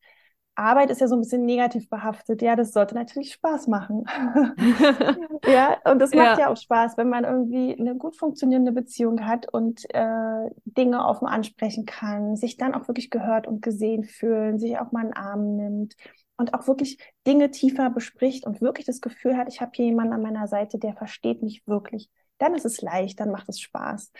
Arbeit 0.54 0.90
ist 0.90 1.00
ja 1.02 1.08
so 1.08 1.16
ein 1.16 1.20
bisschen 1.20 1.44
negativ 1.44 1.88
behaftet. 1.90 2.40
Ja, 2.42 2.56
das 2.56 2.72
sollte 2.72 2.94
natürlich 2.94 3.32
Spaß 3.34 3.66
machen. 3.68 4.04
Ja, 5.46 5.78
und 5.84 6.00
das 6.00 6.14
macht 6.14 6.36
Ja. 6.36 6.36
ja 6.38 6.48
auch 6.50 6.56
Spaß, 6.56 6.96
wenn 6.96 7.08
man 7.08 7.24
irgendwie 7.24 7.76
eine 7.78 7.94
gut 7.96 8.16
funktionierende 8.16 8.72
Beziehung 8.72 9.24
hat 9.26 9.52
und 9.52 9.84
äh, 9.94 10.50
Dinge 10.64 11.06
offen 11.06 11.28
ansprechen 11.28 11.84
kann, 11.86 12.36
sich 12.36 12.56
dann 12.56 12.74
auch 12.74 12.88
wirklich 12.88 13.10
gehört 13.10 13.46
und 13.46 13.62
gesehen 13.62 14.04
fühlen, 14.04 14.58
sich 14.58 14.78
auch 14.78 14.92
mal 14.92 15.00
einen 15.04 15.12
Arm 15.12 15.56
nimmt 15.56 15.94
und 16.36 16.52
auch 16.54 16.66
wirklich 16.66 16.98
Dinge 17.26 17.50
tiefer 17.50 17.90
bespricht 17.90 18.44
und 18.46 18.60
wirklich 18.60 18.86
das 18.86 19.00
Gefühl 19.00 19.36
hat, 19.36 19.48
ich 19.48 19.60
habe 19.60 19.70
hier 19.74 19.86
jemanden 19.86 20.14
an 20.14 20.22
meiner 20.22 20.48
Seite, 20.48 20.78
der 20.78 20.94
versteht 20.94 21.42
mich 21.42 21.62
wirklich. 21.66 22.10
Dann 22.38 22.54
ist 22.54 22.66
es 22.66 22.82
leicht, 22.82 23.20
dann 23.20 23.30
macht 23.30 23.48
es 23.48 23.60
Spaß. 23.60 24.12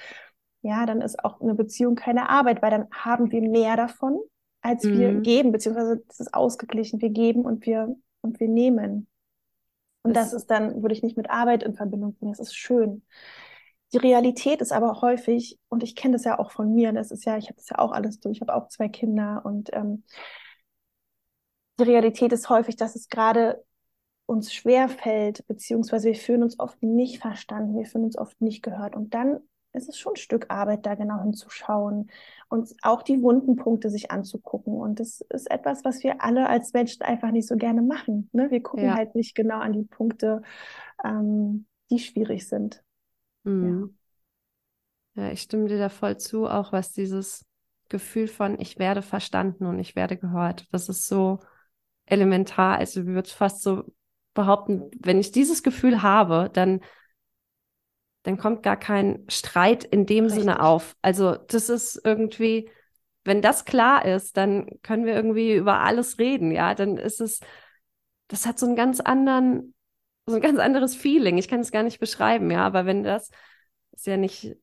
Ja, 0.67 0.85
dann 0.85 1.01
ist 1.01 1.25
auch 1.25 1.41
eine 1.41 1.55
Beziehung 1.55 1.95
keine 1.95 2.29
Arbeit, 2.29 2.61
weil 2.61 2.71
dann 2.73 2.89
haben 2.91 3.31
wir 3.31 3.41
mehr 3.41 3.77
davon, 3.77 4.19
als 4.63 4.83
wir 4.85 5.13
Mhm. 5.13 5.23
geben, 5.23 5.53
beziehungsweise 5.53 6.03
es 6.09 6.19
ist 6.19 6.35
ausgeglichen. 6.35 7.01
Wir 7.01 7.11
geben 7.11 7.43
und 7.43 7.65
wir 7.67 7.95
und 8.21 8.41
wir 8.41 8.49
nehmen. 8.49 9.07
Und 10.03 10.15
das 10.17 10.31
Das- 10.31 10.43
ist 10.43 10.51
dann, 10.51 10.83
würde 10.83 10.93
ich 10.95 11.05
nicht 11.05 11.17
mit 11.17 11.31
Arbeit 11.31 11.63
in 11.63 11.75
Verbindung 11.75 12.15
bringen. 12.15 12.33
Das 12.33 12.41
ist 12.41 12.57
schön. 12.57 13.03
Die 13.93 13.99
Realität 13.99 14.61
ist 14.61 14.73
aber 14.73 15.01
häufig, 15.03 15.57
und 15.69 15.85
ich 15.85 15.95
kenne 15.95 16.15
das 16.15 16.25
ja 16.25 16.39
auch 16.41 16.51
von 16.51 16.75
mir, 16.75 16.93
das 16.93 17.13
ist 17.13 17.25
ja, 17.25 17.37
ich 17.37 17.45
habe 17.47 17.55
das 17.57 17.69
ja 17.69 17.79
auch 17.79 17.93
alles 17.93 18.19
durch, 18.19 18.39
ich 18.39 18.41
habe 18.41 18.55
auch 18.55 18.67
zwei 18.69 18.89
Kinder 18.89 19.43
und 19.45 19.71
ähm, 19.73 20.03
die 21.79 21.85
Realität 21.85 22.33
ist 22.33 22.49
häufig, 22.49 22.75
dass 22.75 22.97
es 22.97 23.09
gerade 23.09 23.65
uns 24.27 24.53
schwer 24.53 24.89
fällt, 24.89 25.47
beziehungsweise 25.47 26.09
wir 26.09 26.17
fühlen 26.17 26.43
uns 26.43 26.59
oft 26.59 26.83
nicht 26.83 27.21
verstanden, 27.21 27.79
wir 27.79 27.87
fühlen 27.87 28.05
uns 28.07 28.19
oft 28.19 28.41
nicht 28.41 28.63
gehört. 28.63 28.97
Und 28.97 29.15
dann 29.15 29.39
ist 29.77 29.89
es 29.89 29.99
schon 29.99 30.15
ein 30.15 30.17
Stück 30.17 30.47
Arbeit, 30.49 30.87
da 30.87 30.95
genau 30.95 31.21
hinzuschauen 31.23 32.11
und 32.49 32.75
auch 32.83 33.03
die 33.03 33.23
wunden 33.23 33.57
Punkte 33.57 33.91
sich 33.91 34.11
anzugucken. 34.11 34.75
Und 34.75 35.01
das 35.01 35.21
ist 35.31 35.51
etwas, 35.51 35.85
was 35.85 36.03
wir 36.03 36.23
alle 36.23 36.49
als 36.49 36.73
Menschen 36.73 37.03
einfach 37.03 37.31
nicht 37.31 37.47
so 37.47 37.57
gerne 37.57 37.83
machen. 37.83 38.29
Ne? 38.33 38.51
Wir 38.51 38.63
gucken 38.63 38.87
ja. 38.87 38.95
halt 38.95 39.15
nicht 39.15 39.35
genau 39.35 39.59
an 39.59 39.73
die 39.73 39.85
Punkte, 39.85 40.43
ähm, 41.05 41.67
die 41.91 41.99
schwierig 41.99 42.49
sind. 42.49 42.83
Mhm. 43.45 43.95
Ja. 45.15 45.25
ja, 45.25 45.33
ich 45.33 45.43
stimme 45.43 45.69
dir 45.69 45.79
da 45.79 45.89
voll 45.89 46.17
zu, 46.17 46.47
auch 46.47 46.73
was 46.73 46.93
dieses 46.93 47.45
Gefühl 47.89 48.29
von, 48.29 48.59
ich 48.61 48.79
werde 48.79 49.03
verstanden 49.03 49.67
und 49.67 49.79
ich 49.79 49.95
werde 49.95 50.17
gehört. 50.17 50.67
Das 50.73 50.89
ist 50.89 51.07
so 51.07 51.39
elementar. 52.07 52.79
Also 52.79 53.01
ich 53.01 53.07
würde 53.07 53.29
fast 53.29 53.63
so 53.63 53.85
behaupten, 54.35 54.91
wenn 55.01 55.19
ich 55.19 55.33
dieses 55.33 55.63
Gefühl 55.63 56.03
habe, 56.03 56.51
dann, 56.53 56.81
dann 58.27 58.39
kommt 58.39 58.63
gar 58.63 58.77
kein 58.77 59.25
Streit 59.29 59.85
in 59.85 60.07
dem 60.07 60.25
Richtig. 60.25 60.43
Sinne 60.43 60.61
auf. 60.61 60.97
Also 61.03 61.37
das 61.37 61.69
ist 61.69 62.01
irgendwie, 62.05 62.71
wenn 63.25 63.43
das 63.43 63.65
klar 63.65 64.05
ist, 64.05 64.37
dann 64.37 64.69
können 64.83 65.07
wir 65.07 65.15
irgendwie 65.15 65.55
über 65.55 65.81
alles 65.81 66.19
reden, 66.19 66.51
ja. 66.51 66.75
Dann 66.75 66.97
ist 66.97 67.21
es, 67.21 67.41
das 68.29 68.47
hat 68.47 68.59
so 68.59 68.67
einen 68.67 68.77
ganz 68.77 69.01
anderen, 69.01 69.75
so 70.27 70.37
ein 70.37 70.43
ganz 70.43 70.59
anderes 70.59 70.97
Feeling. 70.97 71.39
Ich 71.39 71.49
kann 71.49 71.61
es 71.61 71.71
gar 71.71 71.85
nicht 71.85 72.01
beschreiben, 72.01 72.51
ja, 72.51 72.67
aber 72.67 72.85
wenn 72.85 73.05
das 73.05 73.31
ist 73.93 74.07
ja 74.07 74.17
nicht, 74.17 74.57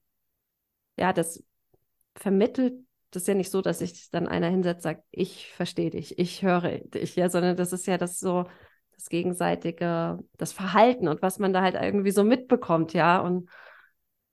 ja, 0.97 1.14
das 1.14 1.43
vermittelt 2.16 2.84
das 3.14 3.24
ist 3.24 3.28
ja 3.28 3.36
nicht 3.36 3.51
so, 3.51 3.61
dass 3.61 3.80
sich 3.80 4.09
dann 4.09 4.28
einer 4.28 4.49
hinsetzt 4.49 4.80
und 4.80 4.84
sagt, 4.84 5.03
ich 5.11 5.51
verstehe 5.53 5.91
dich, 5.91 6.18
ich 6.18 6.41
höre 6.41 6.80
dich, 6.80 7.16
ja, 7.16 7.30
sondern 7.30 7.55
das 7.55 7.72
ist 7.72 7.86
ja 7.86 7.97
das 7.99 8.20
so, 8.20 8.45
das 8.95 9.09
gegenseitige, 9.09 10.19
das 10.37 10.53
Verhalten 10.53 11.07
und 11.07 11.21
was 11.21 11.39
man 11.39 11.53
da 11.53 11.61
halt 11.61 11.75
irgendwie 11.75 12.11
so 12.11 12.23
mitbekommt, 12.23 12.93
ja. 12.93 13.19
Und 13.19 13.49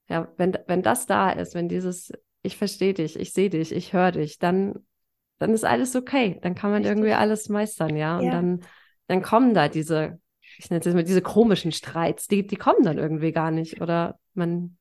ja, 0.08 0.28
wenn, 0.36 0.56
wenn 0.66 0.82
das 0.82 1.06
da 1.06 1.30
ist, 1.30 1.54
wenn 1.54 1.68
dieses, 1.68 2.12
ich 2.42 2.56
verstehe 2.56 2.94
dich, 2.94 3.18
ich 3.18 3.32
sehe 3.32 3.50
dich, 3.50 3.72
ich 3.72 3.92
höre 3.92 4.12
dich, 4.12 4.38
dann, 4.38 4.74
dann 5.38 5.52
ist 5.52 5.64
alles 5.64 5.94
okay. 5.96 6.38
Dann 6.42 6.54
kann 6.54 6.70
man 6.70 6.82
Richtig. 6.82 6.96
irgendwie 6.96 7.14
alles 7.14 7.48
meistern, 7.48 7.96
ja. 7.96 8.18
Und 8.18 8.24
ja. 8.24 8.32
dann, 8.32 8.60
dann 9.06 9.22
kommen 9.22 9.54
da 9.54 9.68
diese, 9.68 10.20
ich 10.58 10.70
nenne 10.70 10.80
es 10.80 10.86
jetzt 10.86 10.94
mal 10.94 11.04
diese 11.04 11.22
komischen 11.22 11.72
Streits, 11.72 12.26
die, 12.26 12.46
die 12.46 12.56
kommen 12.56 12.82
dann 12.82 12.98
irgendwie 12.98 13.32
gar 13.32 13.50
nicht. 13.50 13.80
Oder 13.80 14.18
man 14.34 14.76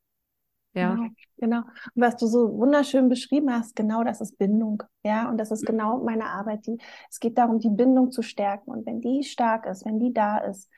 ja. 0.74 0.96
Genau, 0.96 1.10
genau. 1.38 1.58
Und 1.96 2.02
was 2.02 2.16
du 2.18 2.28
so 2.28 2.58
wunderschön 2.58 3.10
beschrieben 3.10 3.52
hast, 3.52 3.76
genau 3.76 4.04
das 4.04 4.22
ist 4.22 4.38
Bindung. 4.38 4.84
Ja, 5.04 5.30
und 5.30 5.38
das 5.38 5.52
ist 5.52 5.66
genau 5.66 5.98
meine 6.04 6.26
Arbeit. 6.26 6.66
Die, 6.68 6.78
es 7.10 7.20
geht 7.20 7.38
darum, 7.38 7.60
die 7.60 7.70
Bindung 7.70 8.12
zu 8.12 8.22
stärken. 8.22 8.72
Und 8.72 8.86
wenn 8.86 9.02
die 9.02 9.24
stark 9.24 9.66
ist, 9.66 9.86
wenn 9.86 10.00
die 10.00 10.14
da 10.14 10.38
ist, 10.38 10.70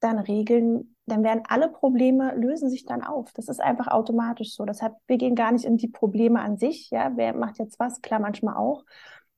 dann 0.00 0.18
regeln, 0.18 0.94
dann 1.06 1.24
werden 1.24 1.42
alle 1.48 1.68
Probleme 1.68 2.34
lösen 2.36 2.70
sich 2.70 2.84
dann 2.84 3.02
auf. 3.02 3.32
Das 3.32 3.48
ist 3.48 3.60
einfach 3.60 3.88
automatisch 3.88 4.54
so. 4.54 4.64
Deshalb, 4.64 4.94
wir 5.06 5.16
gehen 5.16 5.34
gar 5.34 5.52
nicht 5.52 5.64
in 5.64 5.76
die 5.76 5.88
Probleme 5.88 6.40
an 6.40 6.56
sich. 6.56 6.90
Ja, 6.90 7.12
wer 7.16 7.34
macht 7.34 7.58
jetzt 7.58 7.80
was? 7.80 8.00
Klar, 8.00 8.20
manchmal 8.20 8.56
auch. 8.56 8.84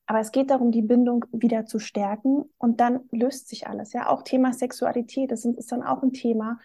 Aber 0.05 0.19
es 0.19 0.31
geht 0.31 0.49
darum, 0.51 0.71
die 0.71 0.81
Bindung 0.81 1.25
wieder 1.31 1.65
zu 1.65 1.79
stärken 1.79 2.43
und 2.57 2.79
dann 2.81 3.01
löst 3.11 3.47
sich 3.47 3.67
alles. 3.67 3.93
Ja, 3.93 4.09
auch 4.09 4.23
Thema 4.23 4.51
Sexualität, 4.53 5.31
das 5.31 5.45
ist 5.45 5.71
dann 5.71 5.83
auch 5.83 6.03
ein 6.03 6.11
Thema 6.11 6.59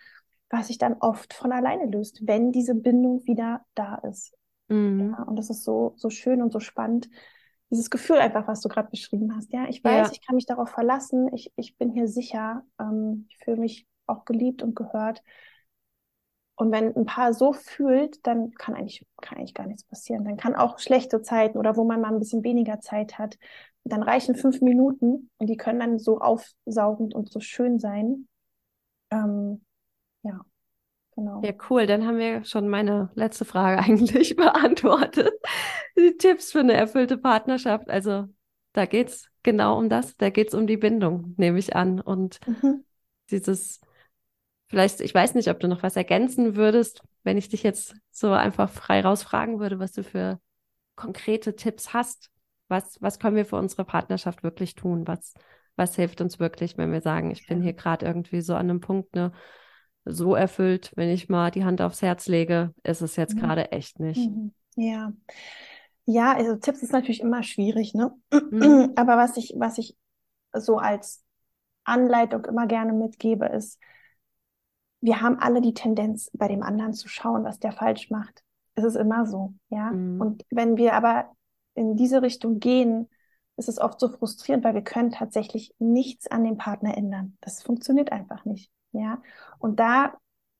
was 0.50 0.68
sich 0.68 0.78
dann 0.78 0.94
oft 1.00 1.34
von 1.34 1.52
alleine 1.52 1.86
löst, 1.86 2.26
wenn 2.26 2.52
diese 2.52 2.74
Bindung 2.74 3.24
wieder 3.26 3.64
da 3.74 3.96
ist. 3.96 4.34
Mhm. 4.68 5.14
Ja, 5.16 5.22
und 5.24 5.36
das 5.36 5.50
ist 5.50 5.64
so, 5.64 5.94
so 5.96 6.10
schön 6.10 6.42
und 6.42 6.52
so 6.52 6.60
spannend. 6.60 7.08
Dieses 7.70 7.90
Gefühl 7.90 8.18
einfach, 8.18 8.46
was 8.46 8.60
du 8.60 8.68
gerade 8.68 8.90
beschrieben 8.90 9.34
hast. 9.34 9.52
Ja, 9.52 9.66
ich 9.68 9.82
weiß, 9.82 10.08
ja. 10.08 10.12
ich 10.12 10.24
kann 10.24 10.36
mich 10.36 10.46
darauf 10.46 10.70
verlassen. 10.70 11.32
Ich, 11.34 11.52
ich 11.56 11.76
bin 11.76 11.90
hier 11.90 12.06
sicher. 12.06 12.62
Ähm, 12.80 13.26
ich 13.28 13.38
fühle 13.38 13.56
mich 13.56 13.86
auch 14.06 14.24
geliebt 14.24 14.62
und 14.62 14.76
gehört. 14.76 15.22
Und 16.54 16.72
wenn 16.72 16.96
ein 16.96 17.04
Paar 17.04 17.34
so 17.34 17.52
fühlt, 17.52 18.24
dann 18.26 18.52
kann 18.52 18.74
eigentlich, 18.74 19.04
kann 19.20 19.38
eigentlich 19.38 19.52
gar 19.52 19.66
nichts 19.66 19.84
passieren. 19.84 20.24
Dann 20.24 20.38
kann 20.38 20.54
auch 20.54 20.78
schlechte 20.78 21.20
Zeiten 21.22 21.58
oder 21.58 21.76
wo 21.76 21.84
man 21.84 22.00
mal 22.00 22.12
ein 22.12 22.18
bisschen 22.18 22.44
weniger 22.44 22.80
Zeit 22.80 23.18
hat, 23.18 23.36
dann 23.84 24.02
reichen 24.02 24.34
fünf 24.34 24.62
Minuten 24.62 25.30
und 25.38 25.46
die 25.48 25.56
können 25.56 25.80
dann 25.80 25.98
so 25.98 26.18
aufsaugend 26.18 27.14
und 27.14 27.30
so 27.30 27.40
schön 27.40 27.78
sein. 27.78 28.26
Ähm, 29.10 29.65
ja, 30.26 30.40
genau. 31.14 31.42
Ja, 31.42 31.52
cool. 31.70 31.86
Dann 31.86 32.06
haben 32.06 32.18
wir 32.18 32.44
schon 32.44 32.68
meine 32.68 33.10
letzte 33.14 33.44
Frage 33.44 33.78
eigentlich 33.82 34.36
beantwortet. 34.36 35.32
Die 35.96 36.16
Tipps 36.16 36.52
für 36.52 36.60
eine 36.60 36.74
erfüllte 36.74 37.18
Partnerschaft. 37.18 37.88
Also 37.90 38.26
da 38.72 38.86
geht 38.86 39.08
es 39.08 39.28
genau 39.42 39.78
um 39.78 39.88
das. 39.88 40.16
Da 40.16 40.30
geht 40.30 40.48
es 40.48 40.54
um 40.54 40.66
die 40.66 40.76
Bindung, 40.76 41.34
nehme 41.36 41.58
ich 41.58 41.74
an. 41.74 42.00
Und 42.00 42.40
mhm. 42.46 42.84
dieses, 43.30 43.80
vielleicht, 44.68 45.00
ich 45.00 45.14
weiß 45.14 45.34
nicht, 45.34 45.48
ob 45.48 45.60
du 45.60 45.68
noch 45.68 45.82
was 45.82 45.96
ergänzen 45.96 46.56
würdest, 46.56 47.02
wenn 47.22 47.38
ich 47.38 47.48
dich 47.48 47.62
jetzt 47.62 47.96
so 48.10 48.32
einfach 48.32 48.70
frei 48.70 49.00
rausfragen 49.00 49.58
würde, 49.58 49.78
was 49.78 49.92
du 49.92 50.04
für 50.04 50.40
konkrete 50.94 51.56
Tipps 51.56 51.92
hast. 51.92 52.30
Was, 52.68 53.00
was 53.00 53.20
können 53.20 53.36
wir 53.36 53.44
für 53.44 53.56
unsere 53.56 53.84
Partnerschaft 53.84 54.42
wirklich 54.42 54.74
tun? 54.74 55.06
Was, 55.06 55.34
was 55.76 55.94
hilft 55.94 56.20
uns 56.20 56.40
wirklich, 56.40 56.76
wenn 56.76 56.92
wir 56.92 57.00
sagen, 57.00 57.30
ich 57.30 57.46
bin 57.46 57.62
hier 57.62 57.74
gerade 57.74 58.06
irgendwie 58.06 58.40
so 58.40 58.54
an 58.54 58.70
einem 58.70 58.80
Punkt, 58.80 59.14
ne, 59.14 59.32
so 60.06 60.34
erfüllt, 60.34 60.92
wenn 60.94 61.10
ich 61.10 61.28
mal 61.28 61.50
die 61.50 61.64
Hand 61.64 61.82
aufs 61.82 62.00
Herz 62.00 62.28
lege, 62.28 62.72
ist 62.84 63.02
es 63.02 63.16
jetzt 63.16 63.34
mhm. 63.34 63.40
gerade 63.40 63.72
echt 63.72 64.00
nicht. 64.00 64.30
Mhm. 64.30 64.52
Ja. 64.76 65.12
Ja, 66.04 66.34
also 66.34 66.54
Tipps 66.56 66.82
ist 66.82 66.92
natürlich 66.92 67.20
immer 67.20 67.42
schwierig, 67.42 67.92
ne? 67.92 68.12
Mhm. 68.32 68.92
Aber 68.96 69.16
was 69.16 69.36
ich, 69.36 69.54
was 69.56 69.78
ich 69.78 69.96
so 70.52 70.78
als 70.78 71.24
Anleitung 71.84 72.44
immer 72.44 72.66
gerne 72.66 72.92
mitgebe, 72.92 73.46
ist, 73.46 73.80
wir 75.00 75.20
haben 75.20 75.38
alle 75.40 75.60
die 75.60 75.74
Tendenz, 75.74 76.30
bei 76.32 76.48
dem 76.48 76.62
anderen 76.62 76.94
zu 76.94 77.08
schauen, 77.08 77.44
was 77.44 77.58
der 77.58 77.72
falsch 77.72 78.10
macht. 78.10 78.42
Es 78.76 78.84
ist 78.84 78.96
immer 78.96 79.26
so, 79.26 79.54
ja. 79.68 79.90
Mhm. 79.90 80.20
Und 80.20 80.44
wenn 80.50 80.76
wir 80.76 80.94
aber 80.94 81.32
in 81.74 81.96
diese 81.96 82.22
Richtung 82.22 82.60
gehen, 82.60 83.08
ist 83.56 83.68
es 83.68 83.80
oft 83.80 83.98
so 83.98 84.08
frustrierend, 84.08 84.64
weil 84.64 84.74
wir 84.74 84.82
können 84.82 85.10
tatsächlich 85.10 85.74
nichts 85.78 86.30
an 86.30 86.44
dem 86.44 86.58
Partner 86.58 86.96
ändern. 86.96 87.36
Das 87.40 87.62
funktioniert 87.62 88.12
einfach 88.12 88.44
nicht. 88.44 88.70
Ja, 88.92 89.22
und 89.58 89.78
da 89.80 90.14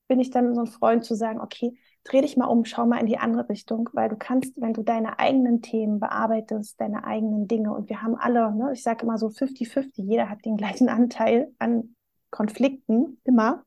bin 0.09 0.21
ich 0.21 0.31
dann 0.31 0.55
so 0.55 0.61
ein 0.63 0.67
Freund 0.67 1.05
zu 1.05 1.15
sagen, 1.15 1.41
okay, 1.41 1.77
dreh 2.05 2.21
dich 2.21 2.37
mal 2.37 2.47
um, 2.47 2.65
schau 2.65 2.87
mal 2.87 3.01
in 3.01 3.07
die 3.07 3.19
andere 3.19 3.49
Richtung, 3.49 3.89
weil 3.93 4.09
du 4.09 4.17
kannst, 4.17 4.61
wenn 4.61 4.73
du 4.73 4.83
deine 4.83 5.19
eigenen 5.19 5.63
Themen 5.63 5.99
bearbeitest, 6.01 6.81
deine 6.81 7.05
eigenen 7.05 7.49
Dinge 7.49 7.73
und 7.73 7.89
wir 7.89 8.03
haben 8.03 8.15
alle, 8.17 8.53
ne, 8.55 8.73
ich 8.73 8.83
sage 8.83 9.05
immer 9.05 9.19
so 9.19 9.31
50-50, 9.31 10.07
jeder 10.07 10.29
hat 10.31 10.45
den 10.45 10.57
gleichen 10.57 10.89
Anteil 10.91 11.53
an 11.59 11.97
Konflikten, 12.31 13.21
immer. 13.25 13.65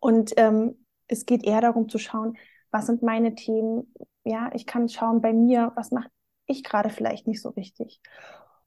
Und 0.00 0.32
ähm, 0.36 0.84
es 1.08 1.26
geht 1.26 1.44
eher 1.44 1.60
darum 1.60 1.88
zu 1.88 1.98
schauen, 1.98 2.36
was 2.70 2.86
sind 2.86 3.02
meine 3.02 3.34
Themen? 3.34 3.92
Ja, 4.24 4.50
ich 4.54 4.66
kann 4.66 4.88
schauen 4.88 5.20
bei 5.20 5.32
mir, 5.32 5.72
was 5.76 5.90
mache 5.90 6.08
ich 6.46 6.64
gerade 6.64 6.90
vielleicht 6.90 7.26
nicht 7.26 7.40
so 7.42 7.50
richtig. 7.50 8.00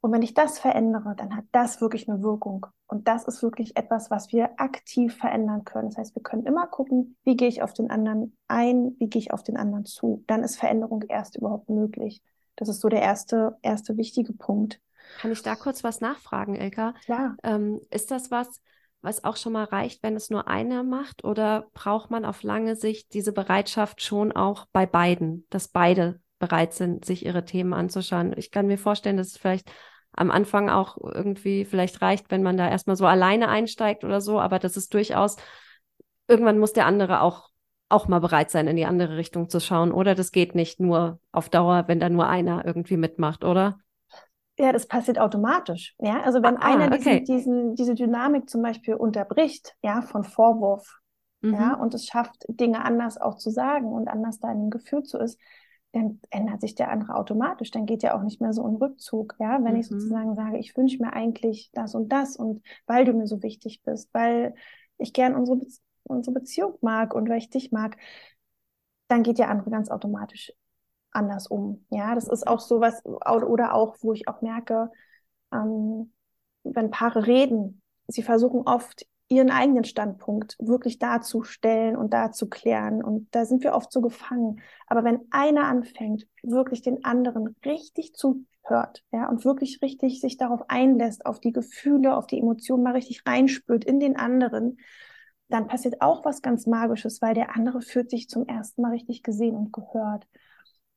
Und 0.07 0.13
wenn 0.13 0.21
ich 0.21 0.33
das 0.33 0.57
verändere, 0.57 1.15
dann 1.17 1.35
hat 1.35 1.43
das 1.51 1.81
wirklich 1.81 2.07
eine 2.07 2.23
Wirkung. 2.23 2.65
Und 2.87 3.09
das 3.09 3.25
ist 3.25 3.43
wirklich 3.43 3.75
etwas, 3.75 4.09
was 4.09 4.31
wir 4.31 4.51
aktiv 4.55 5.13
verändern 5.13 5.65
können. 5.65 5.89
Das 5.89 5.97
heißt, 5.97 6.15
wir 6.15 6.23
können 6.23 6.45
immer 6.45 6.65
gucken, 6.65 7.17
wie 7.25 7.35
gehe 7.35 7.49
ich 7.49 7.61
auf 7.61 7.73
den 7.73 7.91
anderen 7.91 8.33
ein, 8.47 8.95
wie 8.99 9.09
gehe 9.09 9.19
ich 9.19 9.33
auf 9.33 9.43
den 9.43 9.57
anderen 9.57 9.83
zu. 9.83 10.23
Dann 10.25 10.43
ist 10.43 10.55
Veränderung 10.55 11.03
erst 11.09 11.35
überhaupt 11.35 11.69
möglich. 11.69 12.21
Das 12.55 12.69
ist 12.69 12.79
so 12.79 12.87
der 12.87 13.01
erste, 13.01 13.57
erste 13.61 13.97
wichtige 13.97 14.31
Punkt. 14.31 14.79
Kann 15.19 15.33
ich 15.33 15.43
da 15.43 15.55
kurz 15.55 15.83
was 15.83 15.99
nachfragen, 15.99 16.55
Elka? 16.55 16.93
Klar. 17.03 17.35
Ähm, 17.43 17.81
ist 17.91 18.09
das 18.09 18.31
was, 18.31 18.61
was 19.01 19.25
auch 19.25 19.35
schon 19.35 19.51
mal 19.51 19.65
reicht, 19.65 20.03
wenn 20.03 20.15
es 20.15 20.29
nur 20.29 20.47
einer 20.47 20.83
macht? 20.83 21.25
Oder 21.25 21.67
braucht 21.73 22.11
man 22.11 22.23
auf 22.23 22.43
lange 22.43 22.77
Sicht 22.77 23.13
diese 23.13 23.33
Bereitschaft 23.33 24.01
schon 24.01 24.31
auch 24.31 24.67
bei 24.71 24.85
beiden, 24.85 25.45
dass 25.49 25.67
beide 25.67 26.21
bereit 26.39 26.73
sind, 26.73 27.03
sich 27.03 27.25
ihre 27.25 27.43
Themen 27.43 27.73
anzuschauen. 27.73 28.33
Ich 28.37 28.51
kann 28.51 28.67
mir 28.67 28.77
vorstellen, 28.77 29.17
dass 29.17 29.27
es 29.27 29.37
vielleicht 29.37 29.69
am 30.17 30.31
Anfang 30.31 30.69
auch 30.69 30.97
irgendwie 30.97 31.63
vielleicht 31.63 32.01
reicht, 32.01 32.31
wenn 32.31 32.43
man 32.43 32.57
da 32.57 32.69
erstmal 32.69 32.95
so 32.95 33.05
alleine 33.05 33.47
einsteigt 33.49 34.03
oder 34.03 34.19
so, 34.19 34.39
aber 34.39 34.59
das 34.59 34.75
ist 34.75 34.93
durchaus, 34.93 35.37
irgendwann 36.27 36.57
muss 36.57 36.73
der 36.73 36.87
andere 36.87 37.21
auch, 37.21 37.49
auch 37.87 38.07
mal 38.07 38.19
bereit 38.19 38.51
sein, 38.51 38.67
in 38.67 38.75
die 38.75 38.85
andere 38.85 39.15
Richtung 39.15 39.47
zu 39.47 39.61
schauen, 39.61 39.91
oder? 39.91 40.15
Das 40.15 40.31
geht 40.31 40.55
nicht 40.55 40.79
nur 40.79 41.19
auf 41.31 41.49
Dauer, 41.49 41.87
wenn 41.87 41.99
da 41.99 42.09
nur 42.09 42.27
einer 42.27 42.65
irgendwie 42.65 42.97
mitmacht, 42.97 43.45
oder? 43.45 43.77
Ja, 44.57 44.71
das 44.71 44.87
passiert 44.87 45.19
automatisch. 45.19 45.95
Ja, 45.99 46.21
also 46.23 46.41
wenn 46.41 46.57
ah, 46.57 46.65
einer 46.65 46.87
okay. 46.87 47.19
diesen, 47.19 47.25
diesen, 47.25 47.75
diese 47.75 47.93
Dynamik 47.93 48.49
zum 48.49 48.63
Beispiel 48.63 48.95
unterbricht, 48.95 49.75
ja, 49.83 50.01
von 50.01 50.23
Vorwurf, 50.23 50.99
mhm. 51.41 51.53
ja, 51.53 51.75
und 51.75 51.93
es 51.93 52.07
schafft, 52.07 52.43
Dinge 52.49 52.83
anders 52.83 53.21
auch 53.21 53.37
zu 53.37 53.51
sagen 53.51 53.93
und 53.93 54.07
anders 54.07 54.39
da 54.39 54.51
in 54.51 54.61
dem 54.61 54.69
Gefühl 54.71 55.03
zu 55.03 55.19
ist, 55.19 55.39
dann 55.97 56.19
ändert 56.29 56.61
sich 56.61 56.75
der 56.75 56.89
andere 56.89 57.15
automatisch. 57.15 57.71
Dann 57.71 57.85
geht 57.85 58.03
ja 58.03 58.17
auch 58.17 58.23
nicht 58.23 58.41
mehr 58.41 58.53
so 58.53 58.65
ein 58.65 58.75
Rückzug. 58.75 59.35
Ja, 59.39 59.63
wenn 59.63 59.73
mhm. 59.73 59.79
ich 59.79 59.87
sozusagen 59.87 60.35
sage, 60.35 60.57
ich 60.57 60.75
wünsche 60.77 61.01
mir 61.01 61.13
eigentlich 61.13 61.69
das 61.73 61.95
und 61.95 62.09
das 62.09 62.35
und 62.35 62.61
weil 62.85 63.05
du 63.05 63.13
mir 63.13 63.27
so 63.27 63.43
wichtig 63.43 63.81
bist, 63.83 64.13
weil 64.13 64.55
ich 64.97 65.13
gern 65.13 65.35
unsere 65.35 65.59
unsere 66.09 66.33
Beziehung 66.33 66.77
mag 66.81 67.13
und 67.13 67.29
weil 67.29 67.37
ich 67.37 67.49
dich 67.49 67.71
mag, 67.71 67.97
dann 69.07 69.23
geht 69.23 69.39
der 69.39 69.49
andere 69.49 69.69
ganz 69.69 69.89
automatisch 69.89 70.53
anders 71.11 71.47
um. 71.47 71.85
Ja, 71.89 72.15
das 72.15 72.27
ist 72.27 72.47
auch 72.47 72.59
so 72.59 72.79
was, 72.79 73.03
oder 73.05 73.73
auch, 73.73 73.97
wo 74.01 74.13
ich 74.13 74.27
auch 74.27 74.41
merke, 74.41 74.91
ähm, 75.51 76.13
wenn 76.63 76.91
Paare 76.91 77.27
reden, 77.27 77.81
sie 78.07 78.23
versuchen 78.23 78.61
oft 78.61 79.05
ihren 79.29 79.51
eigenen 79.51 79.83
Standpunkt 79.83 80.55
wirklich 80.59 80.99
darzustellen 80.99 81.97
und 81.97 82.13
darzuklären. 82.13 83.03
Und 83.03 83.27
da 83.31 83.45
sind 83.45 83.63
wir 83.63 83.73
oft 83.73 83.91
so 83.91 84.01
gefangen. 84.01 84.61
Aber 84.87 85.03
wenn 85.03 85.21
einer 85.31 85.65
anfängt, 85.65 86.27
wirklich 86.43 86.81
den 86.81 87.03
anderen 87.03 87.55
richtig 87.65 88.13
zuhört, 88.13 89.03
ja, 89.11 89.27
und 89.29 89.43
wirklich 89.43 89.81
richtig 89.81 90.21
sich 90.21 90.37
darauf 90.37 90.69
einlässt, 90.69 91.25
auf 91.25 91.39
die 91.39 91.51
Gefühle, 91.51 92.15
auf 92.15 92.27
die 92.27 92.39
Emotionen 92.39 92.83
mal 92.83 92.93
richtig 92.93 93.23
reinspürt 93.25 93.83
in 93.83 93.99
den 93.99 94.15
anderen, 94.15 94.77
dann 95.49 95.67
passiert 95.67 96.01
auch 96.01 96.25
was 96.25 96.41
ganz 96.41 96.65
Magisches, 96.65 97.21
weil 97.21 97.33
der 97.33 97.55
andere 97.55 97.81
fühlt 97.81 98.09
sich 98.09 98.29
zum 98.29 98.47
ersten 98.47 98.81
Mal 98.81 98.91
richtig 98.91 99.23
gesehen 99.23 99.55
und 99.55 99.73
gehört. 99.73 100.25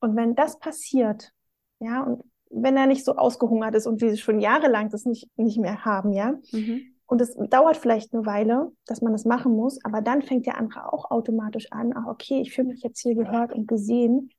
Und 0.00 0.16
wenn 0.16 0.34
das 0.34 0.58
passiert, 0.58 1.32
ja, 1.80 2.02
und 2.02 2.22
wenn 2.50 2.76
er 2.76 2.86
nicht 2.86 3.04
so 3.04 3.14
ausgehungert 3.16 3.74
ist 3.74 3.86
und 3.86 4.00
wir 4.00 4.16
schon 4.16 4.40
jahrelang 4.40 4.90
das 4.90 5.04
nicht, 5.04 5.28
nicht 5.36 5.58
mehr 5.58 5.84
haben, 5.84 6.12
ja, 6.12 6.34
mhm. 6.52 6.94
Und 7.10 7.20
es 7.20 7.34
dauert 7.34 7.76
vielleicht 7.76 8.14
eine 8.14 8.24
Weile, 8.24 8.70
dass 8.86 9.02
man 9.02 9.10
das 9.10 9.24
machen 9.24 9.56
muss, 9.56 9.84
aber 9.84 10.00
dann 10.00 10.22
fängt 10.22 10.46
der 10.46 10.56
andere 10.56 10.92
auch 10.92 11.10
automatisch 11.10 11.66
an, 11.72 11.92
ach, 11.96 12.06
okay, 12.06 12.40
ich 12.40 12.54
fühle 12.54 12.68
mich 12.68 12.84
jetzt 12.84 13.00
hier 13.00 13.16
gehört 13.16 13.52
und 13.52 13.66
gesehen. 13.66 14.30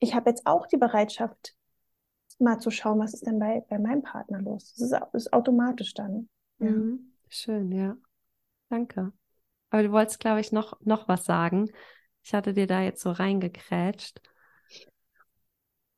Ich 0.00 0.12
habe 0.12 0.30
jetzt 0.30 0.44
auch 0.44 0.66
die 0.66 0.76
Bereitschaft, 0.76 1.54
mal 2.40 2.58
zu 2.58 2.72
schauen, 2.72 2.98
was 2.98 3.14
ist 3.14 3.28
denn 3.28 3.38
bei, 3.38 3.64
bei 3.70 3.78
meinem 3.78 4.02
Partner 4.02 4.42
los. 4.42 4.74
Das 4.74 4.90
ist, 4.90 5.00
ist 5.12 5.32
automatisch 5.32 5.94
dann. 5.94 6.28
Ja. 6.58 6.70
Mhm. 6.70 7.12
Schön, 7.28 7.70
ja. 7.70 7.96
Danke. 8.70 9.12
Aber 9.70 9.84
du 9.84 9.92
wolltest, 9.92 10.18
glaube 10.18 10.40
ich, 10.40 10.50
noch, 10.50 10.80
noch 10.80 11.06
was 11.06 11.24
sagen. 11.24 11.70
Ich 12.24 12.34
hatte 12.34 12.54
dir 12.54 12.66
da 12.66 12.82
jetzt 12.82 13.02
so 13.02 13.12
reingekrätscht. 13.12 14.20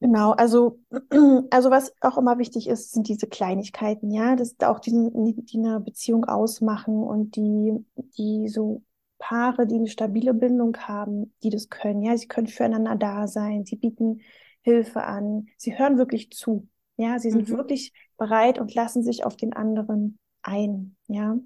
Genau, 0.01 0.30
also, 0.32 0.78
also 1.51 1.70
was 1.70 1.92
auch 2.01 2.18
immer 2.18 2.38
wichtig 2.38 2.68
ist, 2.68 2.92
sind 2.92 3.09
diese 3.09 3.26
Kleinigkeiten, 3.26 4.11
ja, 4.12 4.36
das 4.36 4.55
auch 4.61 4.78
die, 4.78 4.92
die 4.92 5.59
eine 5.59 5.80
Beziehung 5.80 6.24
ausmachen 6.24 7.03
und 7.03 7.34
die, 7.34 7.84
die 8.16 8.49
so 8.49 8.82
Paare, 9.18 9.66
die 9.66 9.74
eine 9.74 9.88
stabile 9.88 10.34
Bindung 10.34 10.76
haben, 10.76 11.34
die 11.42 11.51
das 11.51 11.68
können, 11.68 12.03
ja, 12.03 12.16
sie 12.16 12.28
können 12.28 12.46
füreinander 12.46 12.94
da 12.94 13.26
sein, 13.26 13.64
sie 13.64 13.74
bieten 13.74 14.20
Hilfe 14.62 15.03
an, 15.03 15.49
sie 15.57 15.76
hören 15.76 15.99
wirklich 15.99 16.30
zu, 16.30 16.68
ja, 16.96 17.18
sie 17.18 17.32
sind 17.32 17.49
mhm. 17.49 17.57
wirklich 17.57 17.92
bereit 18.16 18.61
und 18.61 18.74
lassen 18.74 19.03
sich 19.03 19.24
auf 19.24 19.36
den 19.36 19.53
anderen 19.53 20.18
ein, 20.42 20.96
ja. 21.09 21.36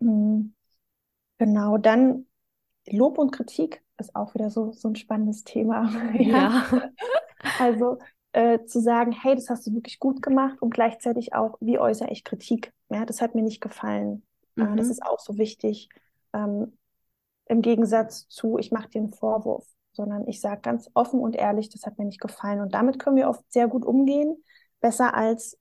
Mhm. 0.00 0.52
Genau, 1.38 1.78
dann 1.78 2.26
Lob 2.88 3.18
und 3.18 3.30
Kritik 3.30 3.84
ist 3.98 4.16
auch 4.16 4.34
wieder 4.34 4.50
so, 4.50 4.72
so 4.72 4.88
ein 4.88 4.96
spannendes 4.96 5.44
Thema. 5.44 5.92
ja. 6.18 6.66
ja. 6.72 6.90
Also 7.58 7.98
äh, 8.32 8.64
zu 8.64 8.80
sagen, 8.80 9.12
hey, 9.12 9.34
das 9.34 9.48
hast 9.48 9.66
du 9.66 9.72
wirklich 9.74 9.98
gut 9.98 10.22
gemacht 10.22 10.60
und 10.60 10.74
gleichzeitig 10.74 11.34
auch, 11.34 11.56
wie 11.60 11.78
äußere 11.78 12.10
ich 12.10 12.24
Kritik? 12.24 12.72
Ja, 12.90 13.04
das 13.04 13.20
hat 13.20 13.34
mir 13.34 13.42
nicht 13.42 13.60
gefallen. 13.60 14.22
Mhm. 14.56 14.74
Äh, 14.74 14.76
das 14.76 14.88
ist 14.88 15.02
auch 15.02 15.18
so 15.18 15.38
wichtig. 15.38 15.88
Ähm, 16.32 16.76
Im 17.46 17.62
Gegensatz 17.62 18.28
zu, 18.28 18.58
ich 18.58 18.72
mache 18.72 18.88
dir 18.90 19.00
einen 19.00 19.12
Vorwurf, 19.12 19.66
sondern 19.92 20.26
ich 20.28 20.40
sage 20.40 20.60
ganz 20.60 20.90
offen 20.94 21.20
und 21.20 21.34
ehrlich, 21.36 21.70
das 21.70 21.84
hat 21.84 21.98
mir 21.98 22.04
nicht 22.04 22.20
gefallen. 22.20 22.60
Und 22.60 22.74
damit 22.74 22.98
können 22.98 23.16
wir 23.16 23.28
oft 23.28 23.44
sehr 23.50 23.68
gut 23.68 23.84
umgehen, 23.84 24.36
besser 24.80 25.14
als 25.14 25.58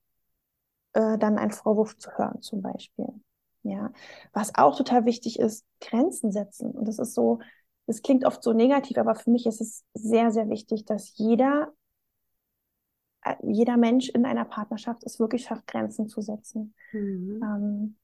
äh, 0.94 1.18
dann 1.18 1.38
einen 1.38 1.52
Vorwurf 1.52 1.98
zu 1.98 2.12
hören, 2.18 2.42
zum 2.42 2.62
Beispiel. 2.62 3.08
Ja, 3.64 3.92
was 4.32 4.54
auch 4.56 4.78
total 4.78 5.06
wichtig 5.06 5.40
ist, 5.40 5.66
Grenzen 5.82 6.32
setzen. 6.32 6.72
Und 6.72 6.88
das 6.88 7.00
ist 7.00 7.16
so, 7.16 7.40
das 7.88 8.02
klingt 8.02 8.26
oft 8.26 8.42
so 8.42 8.54
negativ, 8.54 8.98
aber 8.98 9.16
für 9.16 9.30
mich 9.30 9.46
ist 9.46 9.62
es 9.62 9.84
sehr, 9.94 10.32
sehr 10.32 10.50
wichtig, 10.50 10.86
dass 10.86 11.18
jeder, 11.18 11.74
äh, 13.24 13.36
jeder 13.44 13.78
Mensch 13.78 14.10
in 14.10 14.26
einer 14.26 14.46
Partnerschaft 14.46 15.04
es 15.04 15.20
wirklich 15.20 15.44
schafft, 15.44 15.68
Grenzen 15.68 16.08
zu 16.08 16.22
setzen. 16.22 16.74
Mhm. 16.92 17.42
Ähm, 17.44 17.98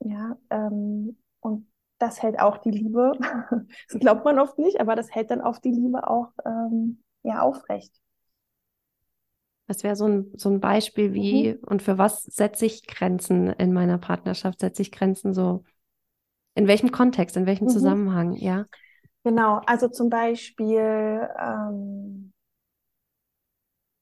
ja, 0.00 0.38
ähm, 0.50 1.18
und 1.40 1.66
das 1.98 2.22
hält 2.22 2.40
auch 2.40 2.58
die 2.58 2.70
Liebe, 2.70 3.12
das 3.88 4.00
glaubt 4.00 4.24
man 4.24 4.38
oft 4.38 4.58
nicht, 4.58 4.80
aber 4.80 4.96
das 4.96 5.14
hält 5.14 5.30
dann 5.30 5.40
auch 5.40 5.58
die 5.58 5.70
Liebe 5.70 6.08
auch 6.08 6.32
ähm, 6.44 7.02
ja, 7.22 7.42
aufrecht. 7.42 7.94
Was 9.68 9.84
wäre 9.84 9.96
so 9.96 10.06
ein, 10.06 10.32
so 10.36 10.48
ein 10.50 10.60
Beispiel, 10.60 11.14
wie 11.14 11.52
mhm. 11.52 11.58
und 11.66 11.82
für 11.82 11.98
was 11.98 12.24
setze 12.24 12.66
ich 12.66 12.86
Grenzen 12.86 13.48
in 13.48 13.72
meiner 13.72 13.98
Partnerschaft? 13.98 14.60
Setze 14.60 14.82
ich 14.82 14.90
Grenzen 14.90 15.34
so 15.34 15.62
in 16.54 16.66
welchem 16.66 16.90
Kontext, 16.90 17.36
in 17.36 17.46
welchem 17.46 17.64
mhm. 17.64 17.70
Zusammenhang, 17.70 18.32
ja? 18.34 18.66
Genau, 19.24 19.60
also 19.66 19.88
zum 19.88 20.10
Beispiel, 20.10 21.28
ähm, 21.38 22.32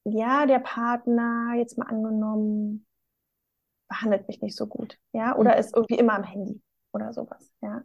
ja, 0.05 0.46
der 0.46 0.61
Partner, 0.61 1.53
jetzt 1.57 1.76
mal 1.76 1.86
angenommen, 1.86 2.86
behandelt 3.88 4.28
mich 4.28 4.40
nicht 4.40 4.57
so 4.57 4.66
gut, 4.66 4.98
ja, 5.12 5.36
oder 5.36 5.53
mhm. 5.55 5.61
ist 5.61 5.76
irgendwie 5.76 5.98
immer 5.98 6.14
am 6.14 6.24
Handy 6.24 6.62
oder 6.92 7.12
sowas, 7.12 7.53
ja. 7.61 7.82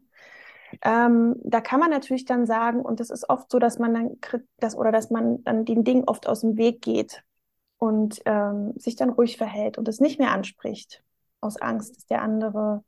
Ähm, 0.81 1.35
da 1.43 1.61
kann 1.61 1.79
man 1.79 1.89
natürlich 1.89 2.25
dann 2.25 2.45
sagen, 2.45 2.81
und 2.81 2.99
es 2.99 3.09
ist 3.09 3.29
oft 3.29 3.51
so, 3.51 3.59
dass 3.59 3.79
man 3.79 3.93
dann 3.93 4.17
das 4.57 4.75
oder 4.75 4.91
dass 4.91 5.09
man 5.09 5.43
dann 5.43 5.63
den 5.63 5.83
Ding 5.83 6.03
oft 6.05 6.27
aus 6.27 6.41
dem 6.41 6.57
Weg 6.57 6.81
geht 6.81 7.23
und 7.77 8.21
ähm, 8.25 8.73
sich 8.75 8.95
dann 8.95 9.09
ruhig 9.09 9.37
verhält 9.37 9.77
und 9.77 9.87
es 9.87 9.99
nicht 9.99 10.19
mehr 10.19 10.31
anspricht, 10.31 11.03
aus 11.39 11.57
Angst, 11.57 11.95
dass 11.95 12.05
der 12.07 12.21
andere 12.21 12.83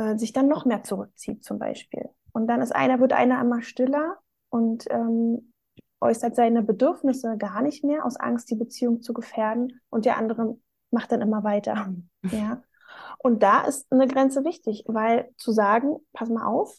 äh, 0.00 0.16
sich 0.16 0.32
dann 0.32 0.48
noch 0.48 0.64
mehr 0.64 0.82
zurückzieht 0.82 1.44
zum 1.44 1.58
Beispiel. 1.58 2.08
Und 2.32 2.46
dann 2.46 2.62
ist 2.62 2.74
einer, 2.74 3.00
wird 3.00 3.12
einer 3.12 3.40
immer 3.40 3.60
stiller 3.60 4.16
und 4.48 4.86
ähm, 4.90 5.52
äußert 6.00 6.34
seine 6.34 6.62
Bedürfnisse 6.62 7.36
gar 7.36 7.60
nicht 7.60 7.84
mehr 7.84 8.06
aus 8.06 8.16
Angst, 8.16 8.50
die 8.50 8.56
Beziehung 8.56 9.02
zu 9.02 9.12
gefährden 9.12 9.80
und 9.90 10.06
der 10.06 10.16
andere 10.16 10.56
macht 10.90 11.12
dann 11.12 11.20
immer 11.20 11.44
weiter. 11.44 11.92
ja. 12.30 12.62
Und 13.18 13.42
da 13.42 13.62
ist 13.62 13.92
eine 13.92 14.08
Grenze 14.08 14.44
wichtig, 14.44 14.84
weil 14.86 15.30
zu 15.36 15.52
sagen, 15.52 15.98
pass 16.14 16.30
mal 16.30 16.46
auf, 16.46 16.78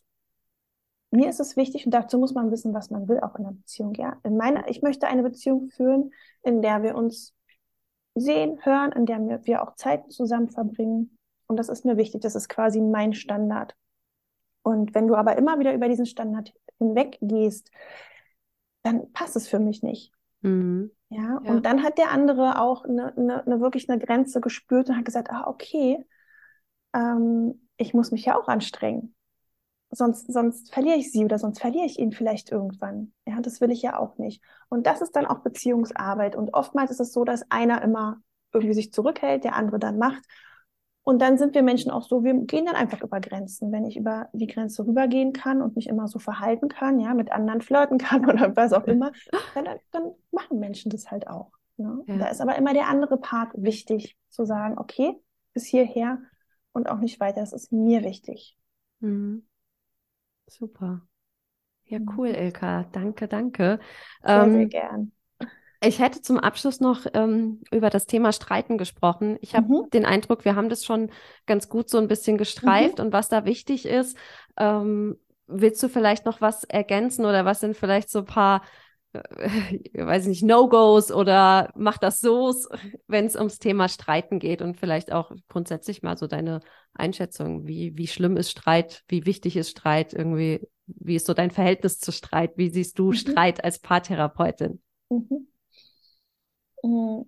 mir 1.11 1.29
ist 1.29 1.39
es 1.39 1.55
wichtig 1.55 1.85
und 1.85 1.93
dazu 1.93 2.17
muss 2.17 2.33
man 2.33 2.49
wissen, 2.49 2.73
was 2.73 2.89
man 2.89 3.07
will, 3.07 3.19
auch 3.19 3.35
in 3.35 3.45
einer 3.45 3.55
Beziehung. 3.55 3.93
Ja, 3.95 4.19
in 4.23 4.37
meiner, 4.37 4.67
ich 4.67 4.81
möchte 4.81 5.07
eine 5.07 5.21
Beziehung 5.21 5.69
führen, 5.69 6.11
in 6.41 6.61
der 6.61 6.81
wir 6.81 6.95
uns 6.95 7.35
sehen, 8.15 8.57
hören, 8.63 8.91
in 8.93 9.05
der 9.05 9.19
wir, 9.19 9.45
wir 9.45 9.61
auch 9.61 9.75
Zeit 9.75 10.11
zusammen 10.11 10.49
verbringen, 10.49 11.17
und 11.51 11.57
das 11.57 11.69
ist 11.69 11.85
mir 11.85 11.97
wichtig, 11.97 12.21
das 12.21 12.35
ist 12.35 12.47
quasi 12.47 12.79
mein 12.79 13.13
Standard. 13.13 13.75
Und 14.63 14.95
wenn 14.95 15.07
du 15.07 15.15
aber 15.15 15.37
immer 15.37 15.59
wieder 15.59 15.73
über 15.73 15.89
diesen 15.89 16.05
Standard 16.05 16.53
hinweg 16.77 17.17
gehst, 17.21 17.71
dann 18.83 19.11
passt 19.11 19.35
es 19.35 19.47
für 19.47 19.59
mich 19.59 19.83
nicht. 19.83 20.13
Mhm. 20.41 20.91
Ja? 21.09 21.41
ja? 21.43 21.51
und 21.51 21.65
dann 21.65 21.83
hat 21.83 21.97
der 21.97 22.11
andere 22.11 22.59
auch 22.61 22.85
eine, 22.85 23.15
eine, 23.17 23.45
eine, 23.45 23.59
wirklich 23.59 23.89
eine 23.89 23.99
Grenze 23.99 24.39
gespürt 24.39 24.89
und 24.89 24.97
hat 24.97 25.05
gesagt, 25.05 25.29
ah, 25.29 25.45
okay, 25.45 26.05
ähm, 26.93 27.67
ich 27.77 27.93
muss 27.93 28.11
mich 28.11 28.25
ja 28.25 28.39
auch 28.39 28.47
anstrengen. 28.47 29.13
Sonst, 29.89 30.31
sonst 30.31 30.73
verliere 30.73 30.95
ich 30.95 31.11
sie 31.11 31.25
oder 31.25 31.37
sonst 31.37 31.59
verliere 31.59 31.85
ich 31.85 31.99
ihn 31.99 32.13
vielleicht 32.13 32.49
irgendwann. 32.49 33.11
Ja, 33.27 33.41
das 33.41 33.59
will 33.59 33.71
ich 33.71 33.81
ja 33.81 33.99
auch 33.99 34.17
nicht. 34.17 34.41
Und 34.69 34.87
das 34.87 35.01
ist 35.01 35.17
dann 35.17 35.25
auch 35.25 35.39
Beziehungsarbeit. 35.39 36.37
Und 36.37 36.53
oftmals 36.53 36.91
ist 36.91 37.01
es 37.01 37.11
so, 37.11 37.25
dass 37.25 37.51
einer 37.51 37.81
immer 37.81 38.21
irgendwie 38.53 38.73
sich 38.73 38.93
zurückhält, 38.93 39.43
der 39.43 39.55
andere 39.55 39.79
dann 39.79 39.97
macht. 39.97 40.23
Und 41.03 41.19
dann 41.19 41.37
sind 41.37 41.55
wir 41.55 41.63
Menschen 41.63 41.91
auch 41.91 42.03
so, 42.03 42.23
wir 42.23 42.33
gehen 42.45 42.65
dann 42.65 42.75
einfach 42.75 43.01
über 43.01 43.19
Grenzen. 43.19 43.71
Wenn 43.71 43.85
ich 43.85 43.97
über 43.97 44.29
die 44.33 44.47
Grenze 44.47 44.85
rübergehen 44.85 45.33
kann 45.33 45.61
und 45.61 45.75
mich 45.75 45.87
immer 45.87 46.07
so 46.07 46.19
verhalten 46.19 46.69
kann, 46.69 46.99
ja, 46.99 47.13
mit 47.13 47.31
anderen 47.31 47.61
flirten 47.61 47.97
kann 47.97 48.25
oder 48.29 48.55
was 48.55 48.71
auch 48.73 48.85
immer, 48.85 49.11
dann, 49.55 49.65
dann 49.91 50.11
machen 50.31 50.59
Menschen 50.59 50.91
das 50.91 51.09
halt 51.09 51.27
auch. 51.27 51.51
Ne? 51.77 52.03
Ja. 52.05 52.17
Da 52.17 52.27
ist 52.27 52.41
aber 52.41 52.55
immer 52.55 52.73
der 52.73 52.87
andere 52.87 53.17
Part 53.17 53.51
wichtig, 53.55 54.15
zu 54.29 54.45
sagen, 54.45 54.77
okay, 54.77 55.19
bis 55.53 55.65
hierher 55.65 56.19
und 56.71 56.89
auch 56.89 56.99
nicht 56.99 57.19
weiter. 57.19 57.41
Das 57.41 57.53
ist 57.53 57.71
mir 57.71 58.03
wichtig. 58.03 58.57
Mhm. 58.99 59.47
Super. 60.47 61.01
Ja, 61.85 61.99
mhm. 61.99 62.13
cool, 62.15 62.29
Ilka. 62.29 62.83
Danke, 62.91 63.27
danke. 63.27 63.79
Sehr, 64.23 64.43
ähm, 64.43 64.51
sehr 64.51 64.65
gern. 64.67 65.11
Ich 65.83 65.99
hätte 65.99 66.21
zum 66.21 66.39
Abschluss 66.39 66.79
noch 66.79 67.07
ähm, 67.13 67.61
über 67.71 67.89
das 67.89 68.05
Thema 68.05 68.31
Streiten 68.31 68.77
gesprochen. 68.77 69.37
Ich 69.41 69.55
habe 69.55 69.67
mhm. 69.67 69.89
den 69.89 70.05
Eindruck, 70.05 70.45
wir 70.45 70.55
haben 70.55 70.69
das 70.69 70.85
schon 70.85 71.09
ganz 71.47 71.69
gut 71.69 71.89
so 71.89 71.97
ein 71.97 72.07
bisschen 72.07 72.37
gestreift 72.37 72.99
mhm. 72.99 73.05
und 73.05 73.13
was 73.13 73.29
da 73.29 73.45
wichtig 73.45 73.87
ist. 73.87 74.15
Ähm, 74.57 75.17
willst 75.47 75.81
du 75.81 75.89
vielleicht 75.89 76.25
noch 76.27 76.39
was 76.39 76.63
ergänzen 76.65 77.25
oder 77.25 77.45
was 77.45 77.61
sind 77.61 77.75
vielleicht 77.75 78.11
so 78.11 78.19
ein 78.19 78.25
paar, 78.25 78.61
äh, 79.13 79.21
weiß 79.93 80.27
nicht, 80.27 80.43
No-Gos 80.43 81.11
oder 81.11 81.71
mach 81.75 81.97
das 81.97 82.19
so, 82.19 82.53
wenn 83.07 83.25
es 83.25 83.35
ums 83.35 83.57
Thema 83.57 83.89
Streiten 83.89 84.37
geht 84.37 84.61
und 84.61 84.77
vielleicht 84.77 85.11
auch 85.11 85.31
grundsätzlich 85.49 86.03
mal 86.03 86.15
so 86.15 86.27
deine 86.27 86.59
Einschätzung, 86.93 87.65
wie, 87.65 87.97
wie 87.97 88.07
schlimm 88.07 88.37
ist 88.37 88.51
Streit, 88.51 89.03
wie 89.07 89.25
wichtig 89.25 89.57
ist 89.57 89.71
Streit, 89.71 90.13
irgendwie, 90.13 90.61
wie 90.85 91.15
ist 91.15 91.25
so 91.25 91.33
dein 91.33 91.49
Verhältnis 91.49 91.97
zu 91.97 92.11
Streit, 92.11 92.51
wie 92.55 92.69
siehst 92.69 92.99
du 92.99 93.07
mhm. 93.07 93.13
Streit 93.13 93.63
als 93.63 93.79
Paartherapeutin? 93.79 94.79
Mhm. 95.09 95.47
Mm. 96.83 97.23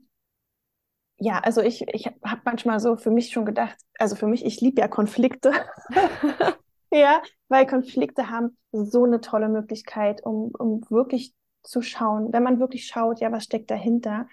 Ja, 1.18 1.40
also 1.40 1.62
ich, 1.62 1.88
ich 1.88 2.08
habe 2.08 2.42
manchmal 2.44 2.80
so 2.80 2.98
für 2.98 3.12
mich 3.12 3.32
schon 3.32 3.46
gedacht, 3.46 3.78
also 3.98 4.16
für 4.16 4.28
mich, 4.28 4.46
ich 4.46 4.60
liebe 4.62 4.82
ja 4.82 4.88
Konflikte. 4.88 5.52
ja, 6.92 7.22
weil 7.48 7.66
Konflikte 7.66 8.30
haben 8.30 8.58
so 8.72 9.06
eine 9.06 9.22
tolle 9.22 9.48
Möglichkeit, 9.48 10.26
um, 10.26 10.52
um 10.58 10.82
wirklich 10.90 11.34
zu 11.62 11.82
schauen, 11.82 12.34
wenn 12.34 12.44
man 12.44 12.60
wirklich 12.60 12.88
schaut, 12.88 13.22
ja, 13.22 13.32
was 13.32 13.46
steckt 13.46 13.72
dahinter, 13.72 14.28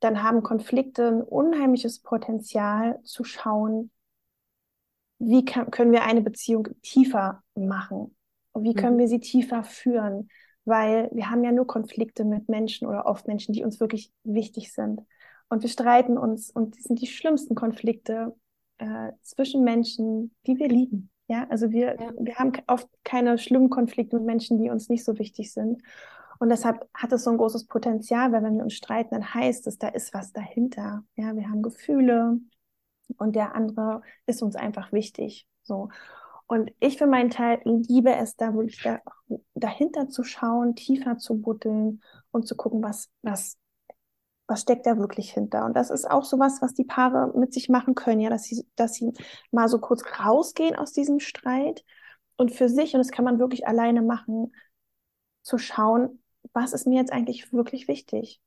dann 0.00 0.22
haben 0.22 0.42
Konflikte 0.42 1.08
ein 1.08 1.22
unheimliches 1.22 2.00
Potenzial 2.00 3.00
zu 3.04 3.24
schauen, 3.24 3.90
wie 5.18 5.44
kann, 5.44 5.70
können 5.70 5.92
wir 5.92 6.04
eine 6.04 6.20
Beziehung 6.20 6.68
tiefer 6.82 7.42
machen? 7.54 8.14
Wie 8.54 8.74
können 8.74 8.96
mhm. 8.96 9.00
wir 9.00 9.08
sie 9.08 9.20
tiefer 9.20 9.64
führen? 9.64 10.28
Weil 10.64 11.10
wir 11.12 11.30
haben 11.30 11.44
ja 11.44 11.52
nur 11.52 11.66
Konflikte 11.66 12.24
mit 12.24 12.48
Menschen 12.48 12.86
oder 12.86 13.06
oft 13.06 13.26
Menschen, 13.26 13.52
die 13.52 13.64
uns 13.64 13.80
wirklich 13.80 14.12
wichtig 14.24 14.72
sind. 14.72 15.02
Und 15.48 15.62
wir 15.62 15.68
streiten 15.68 16.16
uns 16.16 16.50
und 16.50 16.76
das 16.76 16.84
sind 16.84 17.00
die 17.00 17.06
schlimmsten 17.06 17.54
Konflikte 17.54 18.34
äh, 18.78 19.12
zwischen 19.22 19.62
Menschen, 19.62 20.34
die 20.46 20.58
wir 20.58 20.68
lieben. 20.68 21.10
Ja, 21.28 21.46
also 21.48 21.70
wir, 21.70 21.96
ja. 22.00 22.12
wir 22.18 22.34
haben 22.36 22.52
oft 22.66 22.88
keine 23.02 23.38
schlimmen 23.38 23.70
Konflikte 23.70 24.16
mit 24.16 24.26
Menschen, 24.26 24.62
die 24.62 24.70
uns 24.70 24.88
nicht 24.88 25.04
so 25.04 25.18
wichtig 25.18 25.52
sind. 25.52 25.82
Und 26.38 26.50
deshalb 26.50 26.88
hat 26.92 27.12
es 27.12 27.24
so 27.24 27.30
ein 27.30 27.38
großes 27.38 27.66
Potenzial, 27.66 28.32
weil 28.32 28.42
wenn 28.42 28.56
wir 28.56 28.64
uns 28.64 28.74
streiten, 28.74 29.14
dann 29.14 29.34
heißt 29.34 29.66
es, 29.66 29.78
da 29.78 29.88
ist 29.88 30.12
was 30.12 30.32
dahinter. 30.32 31.04
Ja, 31.16 31.34
wir 31.36 31.48
haben 31.48 31.62
Gefühle 31.62 32.38
und 33.18 33.36
der 33.36 33.54
andere 33.54 34.02
ist 34.26 34.42
uns 34.42 34.56
einfach 34.56 34.92
wichtig. 34.92 35.46
So. 35.62 35.88
Und 36.46 36.70
ich 36.78 36.98
für 36.98 37.06
meinen 37.06 37.30
Teil 37.30 37.60
liebe 37.64 38.14
es, 38.14 38.36
da 38.36 38.54
wirklich 38.54 38.82
da, 38.82 39.00
dahinter 39.54 40.08
zu 40.08 40.24
schauen, 40.24 40.76
tiefer 40.76 41.16
zu 41.16 41.40
buddeln 41.40 42.02
und 42.32 42.46
zu 42.46 42.54
gucken, 42.54 42.82
was, 42.82 43.10
was, 43.22 43.56
was 44.46 44.60
steckt 44.62 44.86
da 44.86 44.98
wirklich 44.98 45.32
hinter. 45.32 45.64
Und 45.64 45.74
das 45.74 45.90
ist 45.90 46.10
auch 46.10 46.24
so 46.24 46.38
was, 46.38 46.60
was 46.60 46.74
die 46.74 46.84
Paare 46.84 47.32
mit 47.38 47.54
sich 47.54 47.68
machen 47.68 47.94
können, 47.94 48.20
ja, 48.20 48.28
dass 48.28 48.44
sie, 48.44 48.66
dass 48.76 48.94
sie 48.94 49.12
mal 49.50 49.68
so 49.68 49.78
kurz 49.78 50.04
rausgehen 50.20 50.76
aus 50.76 50.92
diesem 50.92 51.18
Streit 51.18 51.82
und 52.36 52.52
für 52.52 52.68
sich, 52.68 52.94
und 52.94 52.98
das 52.98 53.10
kann 53.10 53.24
man 53.24 53.38
wirklich 53.38 53.66
alleine 53.66 54.02
machen, 54.02 54.52
zu 55.42 55.58
schauen, 55.58 56.22
was 56.52 56.72
ist 56.72 56.86
mir 56.86 56.98
jetzt 56.98 57.12
eigentlich 57.12 57.52
wirklich 57.52 57.88
wichtig? 57.88 58.40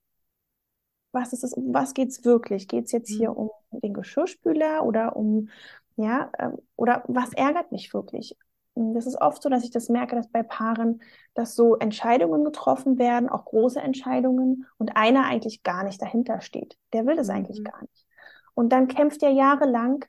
Was 1.14 1.34
ist 1.34 1.44
es, 1.44 1.54
um 1.54 1.74
was 1.74 1.94
geht's 1.94 2.26
wirklich? 2.26 2.68
Geht 2.68 2.86
es 2.86 2.92
jetzt 2.92 3.10
hier 3.10 3.32
mhm. 3.32 3.38
um 3.38 3.50
den 3.72 3.94
Geschirrspüler 3.94 4.84
oder 4.84 5.16
um, 5.16 5.50
ja, 5.98 6.32
ähm, 6.40 6.58
oder 6.76 7.04
was 7.08 7.34
ärgert 7.34 7.72
mich 7.72 7.94
wirklich? 7.94 8.38
Das 8.76 9.08
ist 9.08 9.20
oft 9.20 9.42
so, 9.42 9.50
dass 9.50 9.64
ich 9.64 9.72
das 9.72 9.90
merke, 9.90 10.16
dass 10.16 10.30
bei 10.30 10.44
Paaren, 10.44 11.02
dass 11.34 11.56
so 11.56 11.76
Entscheidungen 11.78 12.44
getroffen 12.44 13.00
werden, 13.00 13.28
auch 13.28 13.46
große 13.46 13.82
Entscheidungen, 13.82 14.68
und 14.78 14.96
einer 14.96 15.26
eigentlich 15.26 15.64
gar 15.64 15.84
nicht 15.84 16.00
dahinter 16.00 16.42
steht. 16.42 16.78
Der 16.94 17.06
will 17.08 17.22
mhm. 17.22 17.30
eigentlich 17.30 17.64
gar 17.64 17.82
nicht. 17.82 18.06
Und 18.54 18.70
dann 18.70 18.88
kämpft 18.88 19.24
er 19.24 19.32
jahrelang 19.32 20.06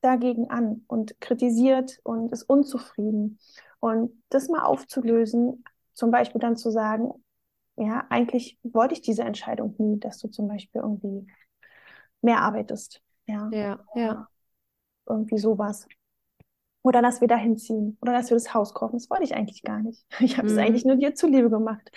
dagegen 0.00 0.50
an 0.50 0.84
und 0.86 1.20
kritisiert 1.20 1.98
und 2.04 2.32
ist 2.32 2.44
unzufrieden. 2.44 3.38
Und 3.80 4.22
das 4.28 4.48
mal 4.48 4.62
aufzulösen, 4.62 5.64
zum 5.92 6.12
Beispiel 6.12 6.40
dann 6.40 6.56
zu 6.56 6.70
sagen, 6.70 7.12
ja, 7.76 8.04
eigentlich 8.10 8.58
wollte 8.62 8.94
ich 8.94 9.00
diese 9.00 9.22
Entscheidung 9.22 9.74
nie, 9.78 9.98
dass 9.98 10.18
du 10.18 10.28
zum 10.28 10.46
Beispiel 10.46 10.80
irgendwie 10.82 11.26
mehr 12.20 12.40
arbeitest. 12.40 13.02
Ja, 13.26 13.48
ja, 13.52 13.80
ja. 13.94 14.28
Irgendwie 15.06 15.38
sowas. 15.38 15.86
Oder 16.82 17.00
dass 17.00 17.20
wir 17.20 17.28
da 17.28 17.36
hinziehen. 17.36 17.96
Oder 18.00 18.12
dass 18.12 18.30
wir 18.30 18.36
das 18.36 18.54
Haus 18.54 18.74
kaufen. 18.74 18.96
Das 18.96 19.10
wollte 19.10 19.24
ich 19.24 19.34
eigentlich 19.34 19.62
gar 19.62 19.80
nicht. 19.80 20.04
Ich 20.20 20.38
habe 20.38 20.48
es 20.48 20.54
mhm. 20.54 20.60
eigentlich 20.60 20.84
nur 20.84 20.96
dir 20.96 21.14
zuliebe 21.14 21.50
gemacht. 21.50 21.90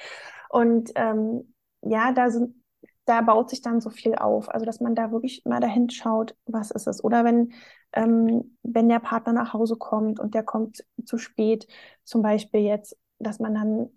Und 0.49 0.91
ähm, 0.95 1.53
ja, 1.81 2.11
da 2.11 2.29
sind, 2.29 2.61
da 3.05 3.21
baut 3.21 3.49
sich 3.49 3.61
dann 3.61 3.81
so 3.81 3.89
viel 3.89 4.15
auf. 4.15 4.49
Also, 4.49 4.65
dass 4.65 4.79
man 4.79 4.95
da 4.95 5.11
wirklich 5.11 5.43
mal 5.45 5.59
dahin 5.59 5.89
schaut, 5.89 6.35
was 6.45 6.71
ist 6.71 6.87
es. 6.87 7.03
Oder 7.03 7.23
wenn, 7.25 7.53
ähm, 7.93 8.57
wenn 8.63 8.89
der 8.89 8.99
Partner 8.99 9.33
nach 9.33 9.53
Hause 9.53 9.75
kommt 9.75 10.19
und 10.19 10.33
der 10.33 10.43
kommt 10.43 10.85
zu 11.05 11.17
spät, 11.17 11.67
zum 12.03 12.21
Beispiel 12.21 12.61
jetzt, 12.61 12.97
dass 13.19 13.39
man 13.39 13.53
dann 13.55 13.89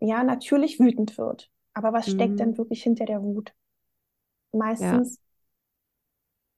ja, 0.00 0.22
natürlich 0.22 0.78
wütend 0.78 1.18
wird. 1.18 1.50
Aber 1.74 1.92
was 1.92 2.08
steckt 2.08 2.34
mhm. 2.34 2.36
denn 2.36 2.58
wirklich 2.58 2.82
hinter 2.82 3.04
der 3.04 3.22
Wut? 3.22 3.52
Meistens. 4.52 5.20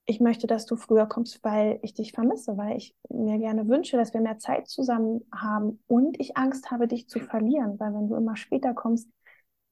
Ich 0.05 0.19
möchte, 0.19 0.47
dass 0.47 0.65
du 0.65 0.75
früher 0.75 1.05
kommst, 1.05 1.43
weil 1.43 1.79
ich 1.83 1.93
dich 1.93 2.11
vermisse, 2.11 2.57
weil 2.57 2.77
ich 2.77 2.95
mir 3.09 3.37
gerne 3.37 3.67
wünsche, 3.67 3.97
dass 3.97 4.13
wir 4.13 4.21
mehr 4.21 4.39
Zeit 4.39 4.67
zusammen 4.67 5.25
haben 5.33 5.79
und 5.87 6.19
ich 6.19 6.37
Angst 6.37 6.71
habe, 6.71 6.87
dich 6.87 7.07
zu 7.07 7.19
verlieren, 7.19 7.79
weil 7.79 7.93
wenn 7.93 8.07
du 8.07 8.15
immer 8.15 8.35
später 8.35 8.73
kommst, 8.73 9.09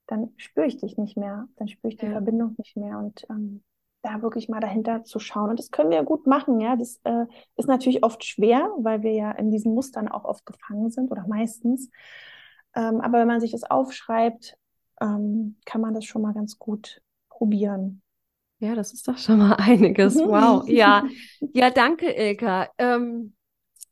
dann 0.08 0.34
spüre 0.38 0.66
ich 0.66 0.78
dich 0.78 0.98
nicht 0.98 1.18
mehr, 1.18 1.48
dann 1.58 1.68
spüre 1.68 1.92
ich 1.92 2.00
die 2.00 2.06
ja. 2.06 2.12
Verbindung 2.12 2.56
nicht 2.58 2.76
mehr 2.78 2.98
und 3.00 3.26
ähm, 3.30 3.64
da 4.02 4.22
wirklich 4.22 4.50
mal 4.50 4.60
dahinter 4.60 5.04
zu 5.04 5.20
schauen. 5.20 5.50
Und 5.50 5.60
das 5.60 5.72
können 5.72 5.92
wir 5.92 6.04
gut 6.04 6.26
machen, 6.26 6.60
ja. 6.62 6.76
Das 6.76 7.00
äh, 7.04 7.26
ist 7.58 7.68
natürlich 7.68 8.04
oft 8.04 8.24
schwer, 8.24 8.70
weil 8.78 9.04
wir 9.04 9.14
ja 9.14 9.32
in 9.32 9.52
diesen 9.52 9.74
Mustern 9.74 10.08
auch 10.08 10.26
oft 10.26 10.46
gefangen 10.46 10.90
sind 10.90 11.12
oder 11.12 11.28
meistens. 11.28 11.90
Ähm, 12.76 13.02
aber 13.02 13.20
wenn 13.20 13.28
man 13.28 13.42
sich 13.42 13.52
das 13.52 13.64
aufschreibt, 13.64 14.58
ähm, 15.02 15.58
kann 15.66 15.82
man 15.82 15.94
das 15.94 16.06
schon 16.06 16.22
mal 16.22 16.34
ganz 16.34 16.58
gut 16.58 17.02
probieren. 17.30 18.02
Ja, 18.60 18.76
das 18.76 18.94
ist 18.94 19.08
doch 19.08 19.18
schon 19.18 19.40
mal 19.40 19.54
einiges. 19.58 20.16
Wow. 20.16 20.68
Ja, 20.68 21.04
ja, 21.54 21.70
danke, 21.70 22.12
Ilka. 22.12 22.70
Ähm, 22.78 23.34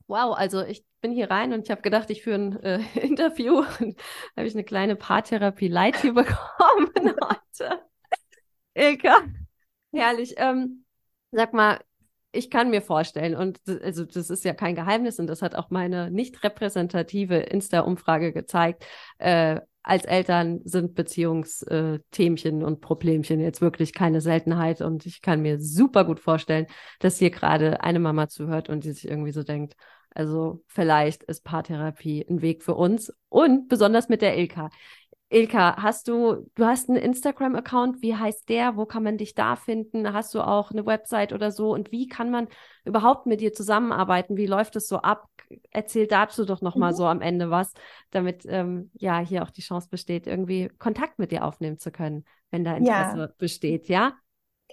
wow, 0.08 0.36
also 0.38 0.62
ich 0.62 0.86
bin 1.02 1.12
hier 1.12 1.32
rein 1.32 1.54
und 1.54 1.64
ich 1.64 1.72
habe 1.72 1.82
gedacht, 1.82 2.10
ich 2.10 2.24
führe 2.24 2.36
ein 2.36 2.64
äh, 2.64 2.80
Interview 3.00 3.60
und 3.80 4.00
habe 4.36 4.48
ich 4.48 4.54
eine 4.54 4.64
kleine 4.64 4.96
Paartherapie 4.96 5.70
Light 5.70 6.02
hier 6.02 6.14
bekommen 6.14 6.92
heute. 6.96 7.82
Ilka, 8.74 9.22
herrlich. 9.94 10.36
Ähm, 10.38 10.84
sag 11.32 11.54
mal, 11.54 11.80
ich 12.34 12.52
kann 12.52 12.70
mir 12.70 12.82
vorstellen, 12.82 13.36
und 13.36 13.60
also 13.84 14.06
das 14.06 14.30
ist 14.30 14.44
ja 14.44 14.54
kein 14.54 14.76
Geheimnis, 14.76 15.18
und 15.18 15.28
das 15.28 15.42
hat 15.42 15.56
auch 15.56 15.70
meine 15.70 16.12
nicht 16.12 16.44
repräsentative 16.44 17.38
Insta-Umfrage 17.38 18.34
gezeigt, 18.34 18.86
äh, 19.18 19.62
als 19.88 20.04
Eltern 20.04 20.60
sind 20.66 20.96
Beziehungsthemchen 20.96 22.62
und 22.62 22.82
Problemchen 22.82 23.40
jetzt 23.40 23.62
wirklich 23.62 23.94
keine 23.94 24.20
Seltenheit. 24.20 24.82
Und 24.82 25.06
ich 25.06 25.22
kann 25.22 25.42
mir 25.42 25.62
super 25.62 26.04
gut 26.04 26.20
vorstellen, 26.20 26.68
dass 27.00 27.18
hier 27.18 27.30
gerade 27.30 27.82
eine 27.82 28.00
Mama 28.00 28.28
zuhört 28.28 28.68
und 28.68 28.84
die 28.84 28.92
sich 28.92 29.08
irgendwie 29.08 29.32
so 29.32 29.44
denkt, 29.44 29.78
also 30.14 30.62
vielleicht 30.68 31.24
ist 31.24 31.46
Paartherapie 31.46 32.26
ein 32.30 32.42
Weg 32.42 32.64
für 32.64 32.76
uns 32.76 33.14
und 33.30 33.70
besonders 33.70 34.10
mit 34.10 34.22
der 34.22 34.38
Ilka. 34.38 34.70
Ilka, 35.30 35.76
hast 35.82 36.08
du, 36.08 36.50
du 36.56 36.66
hast 36.66 36.90
einen 36.90 36.98
Instagram-Account, 36.98 38.02
wie 38.02 38.16
heißt 38.16 38.48
der? 38.48 38.78
Wo 38.78 38.86
kann 38.86 39.04
man 39.04 39.18
dich 39.18 39.34
da 39.34 39.58
finden? 39.58 40.14
Hast 40.14 40.34
du 40.34 40.42
auch 40.42 40.72
eine 40.72 40.86
Website 40.86 41.34
oder 41.34 41.52
so? 41.52 41.74
Und 41.74 41.92
wie 41.92 42.08
kann 42.08 42.32
man 42.32 42.48
überhaupt 42.86 43.26
mit 43.26 43.42
dir 43.42 43.52
zusammenarbeiten? 43.52 44.38
Wie 44.38 44.46
läuft 44.46 44.78
es 44.78 44.88
so 44.88 44.98
ab? 45.00 45.28
Erzähl 45.72 46.08
dazu 46.08 46.46
doch 46.46 46.62
nochmal 46.62 46.94
mhm. 46.94 46.96
so 46.96 47.06
am 47.08 47.22
Ende 47.22 47.50
was, 47.50 47.74
damit 48.12 48.46
ähm, 48.48 48.90
ja 48.94 49.20
hier 49.20 49.44
auch 49.44 49.52
die 49.52 49.62
Chance 49.62 49.90
besteht, 49.90 50.28
irgendwie 50.28 50.70
Kontakt 50.78 51.20
mit 51.20 51.32
dir 51.32 51.44
aufnehmen 51.44 51.78
zu 51.78 51.92
können, 51.92 52.24
wenn 52.50 52.64
da 52.64 52.78
Interesse 52.78 53.20
ja. 53.20 53.30
besteht, 53.38 53.90
ja? 53.90 54.14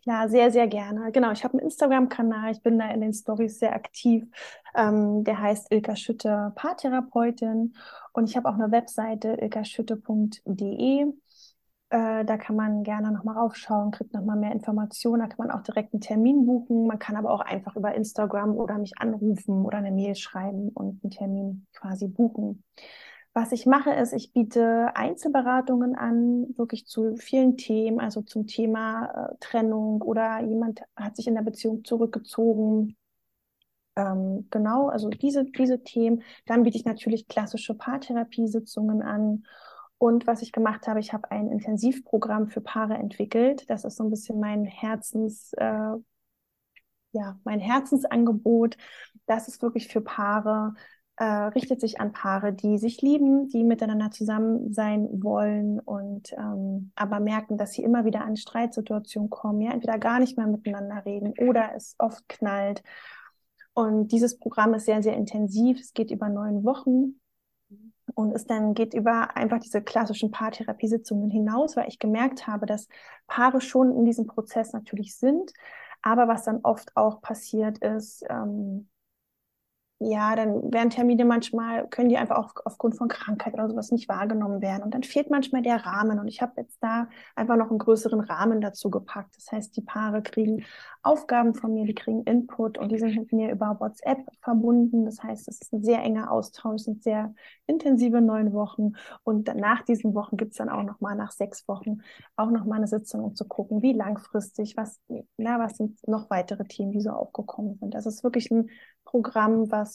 Klar, 0.04 0.28
sehr, 0.28 0.50
sehr 0.50 0.68
gerne. 0.68 1.10
Genau, 1.12 1.32
ich 1.32 1.44
habe 1.44 1.54
einen 1.54 1.64
Instagram-Kanal, 1.64 2.52
ich 2.52 2.62
bin 2.62 2.78
da 2.78 2.90
in 2.90 3.00
den 3.00 3.14
Stories 3.14 3.58
sehr 3.58 3.74
aktiv. 3.74 4.24
Ähm, 4.74 5.24
der 5.24 5.40
heißt 5.40 5.72
Ilka 5.72 5.96
Schütte 5.96 6.52
Paartherapeutin 6.56 7.74
und 8.12 8.28
ich 8.28 8.36
habe 8.36 8.48
auch 8.50 8.54
eine 8.54 8.70
Webseite 8.70 9.38
ilkaschütte.de. 9.40 11.06
Äh, 11.90 12.24
da 12.26 12.36
kann 12.36 12.54
man 12.56 12.82
gerne 12.82 13.12
nochmal 13.12 13.36
raufschauen, 13.38 13.92
kriegt 13.92 14.12
nochmal 14.12 14.36
mehr 14.36 14.52
Informationen. 14.52 15.20
Da 15.22 15.26
kann 15.28 15.46
man 15.46 15.50
auch 15.56 15.62
direkt 15.62 15.94
einen 15.94 16.02
Termin 16.02 16.44
buchen. 16.44 16.86
Man 16.86 16.98
kann 16.98 17.16
aber 17.16 17.30
auch 17.30 17.40
einfach 17.40 17.74
über 17.76 17.94
Instagram 17.94 18.56
oder 18.56 18.76
mich 18.76 18.98
anrufen 18.98 19.64
oder 19.64 19.78
eine 19.78 19.90
Mail 19.90 20.16
schreiben 20.16 20.68
und 20.68 21.02
einen 21.02 21.10
Termin 21.12 21.66
quasi 21.72 22.08
buchen. 22.08 22.62
Was 23.36 23.50
ich 23.50 23.66
mache, 23.66 23.90
ist, 23.92 24.12
ich 24.12 24.32
biete 24.32 24.94
Einzelberatungen 24.94 25.96
an, 25.96 26.56
wirklich 26.56 26.86
zu 26.86 27.16
vielen 27.16 27.56
Themen, 27.56 27.98
also 27.98 28.22
zum 28.22 28.46
Thema 28.46 29.32
äh, 29.32 29.36
Trennung 29.40 30.00
oder 30.02 30.40
jemand 30.40 30.82
hat 30.94 31.16
sich 31.16 31.26
in 31.26 31.34
der 31.34 31.42
Beziehung 31.42 31.84
zurückgezogen. 31.84 32.96
Ähm, 33.96 34.46
genau, 34.50 34.88
also 34.88 35.08
diese, 35.08 35.44
diese 35.44 35.82
Themen. 35.82 36.22
Dann 36.46 36.62
biete 36.62 36.76
ich 36.76 36.84
natürlich 36.84 37.26
klassische 37.26 37.74
Paartherapiesitzungen 37.74 39.02
an. 39.02 39.44
Und 39.98 40.28
was 40.28 40.42
ich 40.42 40.52
gemacht 40.52 40.86
habe, 40.86 41.00
ich 41.00 41.12
habe 41.12 41.30
ein 41.32 41.50
Intensivprogramm 41.50 42.48
für 42.48 42.60
Paare 42.60 42.94
entwickelt. 42.94 43.68
Das 43.68 43.84
ist 43.84 43.96
so 43.96 44.04
ein 44.04 44.10
bisschen 44.10 44.38
mein 44.38 44.64
Herzens, 44.64 45.52
äh, 45.54 45.94
ja, 47.12 47.38
mein 47.44 47.60
Herzensangebot. 47.60 48.76
Das 49.26 49.48
ist 49.48 49.62
wirklich 49.62 49.88
für 49.88 50.00
Paare, 50.00 50.74
äh, 51.16 51.24
richtet 51.24 51.80
sich 51.80 52.00
an 52.00 52.12
Paare, 52.12 52.52
die 52.52 52.78
sich 52.78 53.00
lieben, 53.00 53.48
die 53.48 53.62
miteinander 53.62 54.10
zusammen 54.10 54.72
sein 54.72 55.08
wollen 55.22 55.78
und 55.80 56.32
ähm, 56.32 56.90
aber 56.96 57.20
merken, 57.20 57.56
dass 57.56 57.72
sie 57.72 57.84
immer 57.84 58.04
wieder 58.04 58.24
an 58.24 58.36
Streitsituationen 58.36 59.30
kommen, 59.30 59.60
ja, 59.60 59.72
entweder 59.72 59.98
gar 59.98 60.18
nicht 60.18 60.36
mehr 60.36 60.46
miteinander 60.46 61.04
reden 61.04 61.34
oder 61.38 61.70
es 61.76 61.94
oft 61.98 62.28
knallt. 62.28 62.82
Und 63.74 64.08
dieses 64.12 64.38
Programm 64.38 64.74
ist 64.74 64.86
sehr, 64.86 65.02
sehr 65.02 65.16
intensiv. 65.16 65.80
Es 65.80 65.92
geht 65.94 66.10
über 66.10 66.28
neun 66.28 66.64
Wochen 66.64 67.20
und 68.14 68.32
es 68.32 68.46
dann 68.46 68.74
geht 68.74 68.94
über 68.94 69.36
einfach 69.36 69.58
diese 69.58 69.82
klassischen 69.82 70.30
Paartherapiesitzungen 70.30 71.30
hinaus, 71.30 71.76
weil 71.76 71.88
ich 71.88 71.98
gemerkt 71.98 72.46
habe, 72.46 72.66
dass 72.66 72.88
Paare 73.26 73.60
schon 73.60 73.96
in 73.96 74.04
diesem 74.04 74.26
Prozess 74.26 74.72
natürlich 74.72 75.16
sind, 75.16 75.52
aber 76.02 76.28
was 76.28 76.44
dann 76.44 76.60
oft 76.62 76.96
auch 76.96 77.20
passiert 77.22 77.78
ist, 77.78 78.24
ähm, 78.28 78.88
ja, 80.04 80.36
dann 80.36 80.72
werden 80.72 80.90
Termine 80.90 81.24
manchmal, 81.24 81.88
können 81.88 82.08
die 82.08 82.18
einfach 82.18 82.36
auf, 82.36 82.52
aufgrund 82.64 82.96
von 82.96 83.08
Krankheit 83.08 83.54
oder 83.54 83.68
sowas 83.68 83.90
nicht 83.90 84.08
wahrgenommen 84.08 84.60
werden. 84.60 84.82
Und 84.82 84.92
dann 84.92 85.02
fehlt 85.02 85.30
manchmal 85.30 85.62
der 85.62 85.84
Rahmen. 85.86 86.18
Und 86.18 86.28
ich 86.28 86.42
habe 86.42 86.52
jetzt 86.56 86.78
da 86.82 87.08
einfach 87.34 87.56
noch 87.56 87.70
einen 87.70 87.78
größeren 87.78 88.20
Rahmen 88.20 88.60
dazu 88.60 88.90
gepackt. 88.90 89.36
Das 89.36 89.50
heißt, 89.50 89.76
die 89.76 89.80
Paare 89.80 90.22
kriegen 90.22 90.64
Aufgaben 91.02 91.54
von 91.54 91.72
mir, 91.72 91.84
die 91.84 91.94
kriegen 91.94 92.22
Input 92.24 92.78
und 92.78 92.90
die 92.90 92.98
sind 92.98 93.16
mit 93.16 93.32
mir 93.32 93.50
über 93.50 93.78
WhatsApp 93.80 94.18
verbunden. 94.40 95.04
Das 95.04 95.22
heißt, 95.22 95.48
es 95.48 95.60
ist 95.60 95.72
ein 95.72 95.84
sehr 95.84 96.02
enger 96.02 96.30
Austausch, 96.30 96.82
sind 96.82 97.02
sehr 97.02 97.34
intensive 97.66 98.20
neun 98.20 98.52
Wochen. 98.52 98.92
Und 99.22 99.54
nach 99.54 99.82
diesen 99.82 100.14
Wochen 100.14 100.36
gibt 100.36 100.52
es 100.52 100.58
dann 100.58 100.68
auch 100.68 100.82
nochmal 100.82 101.16
nach 101.16 101.30
sechs 101.30 101.66
Wochen 101.68 101.98
auch 102.36 102.50
nochmal 102.50 102.78
eine 102.78 102.88
Sitzung, 102.88 103.22
um 103.24 103.34
zu 103.34 103.46
gucken, 103.46 103.82
wie 103.82 103.92
langfristig, 103.92 104.76
was, 104.76 105.00
na, 105.36 105.58
was 105.58 105.76
sind 105.76 106.06
noch 106.06 106.30
weitere 106.30 106.64
Themen, 106.64 106.92
die 106.92 107.00
so 107.00 107.10
aufgekommen 107.10 107.76
sind. 107.76 107.94
Das 107.94 108.06
ist 108.06 108.24
wirklich 108.24 108.50
ein 108.50 108.70
Programm, 109.04 109.70
was, 109.70 109.93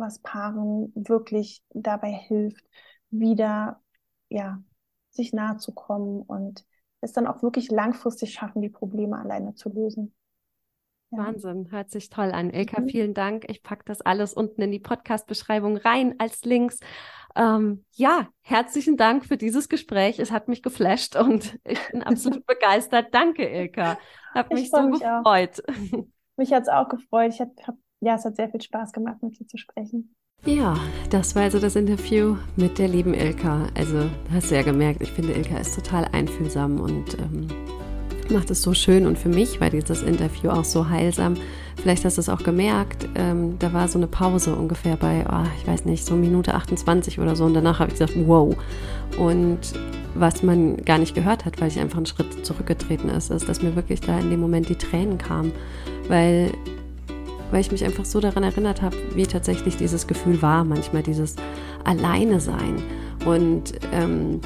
was 0.00 0.20
Paaren 0.20 0.92
wirklich 0.94 1.62
dabei 1.70 2.12
hilft, 2.12 2.64
wieder, 3.10 3.80
ja, 4.28 4.62
sich 5.10 5.32
nahe 5.32 5.56
zu 5.56 5.72
kommen 5.72 6.22
und 6.22 6.64
es 7.00 7.12
dann 7.12 7.26
auch 7.26 7.42
wirklich 7.42 7.70
langfristig 7.70 8.32
schaffen, 8.32 8.62
die 8.62 8.68
Probleme 8.68 9.18
alleine 9.18 9.54
zu 9.54 9.68
lösen. 9.68 10.14
Ja. 11.10 11.18
Wahnsinn, 11.18 11.70
hört 11.70 11.90
sich 11.90 12.10
toll 12.10 12.32
an. 12.32 12.50
Ilka, 12.50 12.80
mhm. 12.80 12.88
vielen 12.88 13.14
Dank. 13.14 13.46
Ich 13.48 13.62
packe 13.62 13.84
das 13.86 14.02
alles 14.02 14.34
unten 14.34 14.60
in 14.60 14.70
die 14.70 14.78
Podcast-Beschreibung 14.78 15.78
rein 15.78 16.14
als 16.18 16.44
Links. 16.44 16.80
Ähm, 17.34 17.84
ja, 17.92 18.28
herzlichen 18.42 18.96
Dank 18.96 19.24
für 19.24 19.36
dieses 19.36 19.68
Gespräch. 19.68 20.18
Es 20.18 20.30
hat 20.30 20.48
mich 20.48 20.62
geflasht 20.62 21.16
und 21.16 21.58
ich 21.64 21.80
bin 21.90 22.02
absolut 22.02 22.44
begeistert. 22.46 23.14
Danke, 23.14 23.48
Ilka. 23.48 23.98
Hat 24.34 24.52
mich 24.52 24.70
so 24.70 24.82
mich 24.82 25.00
gefreut. 25.00 25.62
Auch. 25.66 26.04
Mich 26.36 26.52
hat 26.52 26.62
es 26.62 26.68
auch 26.68 26.88
gefreut. 26.88 27.32
Ich 27.32 27.40
hab, 27.40 27.50
hab 27.66 27.76
ja, 28.00 28.14
es 28.14 28.24
hat 28.24 28.36
sehr 28.36 28.48
viel 28.48 28.60
Spaß 28.60 28.92
gemacht, 28.92 29.22
mit 29.22 29.38
dir 29.38 29.46
zu 29.46 29.56
sprechen. 29.56 30.14
Ja, 30.44 30.76
das 31.10 31.34
war 31.34 31.42
also 31.42 31.58
das 31.58 31.74
Interview 31.74 32.36
mit 32.56 32.78
der 32.78 32.88
lieben 32.88 33.12
Ilka. 33.12 33.66
Also, 33.76 34.08
hast 34.32 34.50
du 34.50 34.54
ja 34.54 34.62
gemerkt, 34.62 35.02
ich 35.02 35.10
finde, 35.10 35.32
Ilka 35.32 35.58
ist 35.58 35.74
total 35.74 36.04
einfühlsam 36.12 36.80
und 36.80 37.18
ähm, 37.18 37.48
macht 38.30 38.50
es 38.50 38.62
so 38.62 38.72
schön 38.72 39.06
und 39.06 39.18
für 39.18 39.28
mich 39.28 39.60
war 39.60 39.70
dieses 39.70 40.02
Interview 40.02 40.50
auch 40.50 40.64
so 40.64 40.88
heilsam. 40.88 41.34
Vielleicht 41.76 42.04
hast 42.04 42.18
du 42.18 42.20
es 42.20 42.28
auch 42.28 42.42
gemerkt, 42.42 43.08
ähm, 43.14 43.58
da 43.58 43.72
war 43.72 43.88
so 43.88 43.98
eine 43.98 44.06
Pause 44.06 44.54
ungefähr 44.54 44.96
bei, 44.96 45.24
oh, 45.28 45.46
ich 45.60 45.66
weiß 45.66 45.84
nicht, 45.84 46.04
so 46.04 46.14
Minute 46.14 46.54
28 46.54 47.18
oder 47.18 47.34
so 47.34 47.44
und 47.44 47.54
danach 47.54 47.80
habe 47.80 47.90
ich 47.90 47.98
gesagt, 47.98 48.14
wow. 48.26 48.56
Und 49.18 49.58
was 50.14 50.42
man 50.42 50.76
gar 50.84 50.98
nicht 50.98 51.14
gehört 51.14 51.44
hat, 51.44 51.60
weil 51.60 51.68
ich 51.68 51.78
einfach 51.78 51.96
einen 51.96 52.06
Schritt 52.06 52.44
zurückgetreten 52.44 53.08
ist, 53.10 53.30
ist, 53.30 53.48
dass 53.48 53.62
mir 53.62 53.76
wirklich 53.76 54.00
da 54.00 54.18
in 54.18 54.30
dem 54.30 54.40
Moment 54.40 54.68
die 54.68 54.76
Tränen 54.76 55.18
kamen, 55.18 55.52
weil 56.08 56.52
weil 57.50 57.60
ich 57.60 57.72
mich 57.72 57.84
einfach 57.84 58.04
so 58.04 58.20
daran 58.20 58.42
erinnert 58.42 58.82
habe, 58.82 58.96
wie 59.14 59.26
tatsächlich 59.26 59.76
dieses 59.76 60.06
Gefühl 60.06 60.42
war, 60.42 60.64
manchmal 60.64 61.02
dieses 61.02 61.36
Alleine 61.84 62.40
sein. 62.40 62.82
Und 63.24 63.74
ähm, 63.92 64.40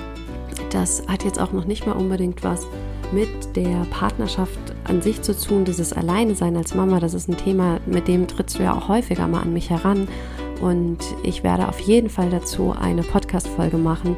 das 0.71 1.03
hat 1.09 1.25
jetzt 1.25 1.41
auch 1.41 1.53
noch 1.53 1.67
nicht 1.67 1.87
mal 1.87 1.93
unbedingt 1.93 2.43
was 2.45 2.67
mit 3.13 3.29
der 3.57 3.87
Partnerschaft 3.91 4.59
an 4.85 5.03
sich 5.03 5.21
zu 5.21 5.37
tun, 5.37 5.65
dieses 5.65 5.93
Alleine 5.93 6.35
sein 6.35 6.57
als 6.57 6.75
Mama. 6.75 6.99
Das 6.99 7.15
ist 7.15 7.29
ein 7.29 7.37
Thema, 7.37 7.79
mit 7.87 8.09
dem 8.09 8.27
trittst 8.27 8.59
du 8.59 8.63
ja 8.63 8.75
auch 8.75 8.89
häufiger 8.89 9.29
mal 9.29 9.43
an 9.43 9.53
mich 9.53 9.71
heran. 9.71 10.09
Und 10.61 10.99
ich 11.23 11.43
werde 11.43 11.69
auf 11.69 11.81
jeden 11.81 12.09
Fall 12.09 12.31
dazu 12.31 12.73
eine 12.79 13.03
Podcast-Folge 13.03 13.77
machen, 13.77 14.17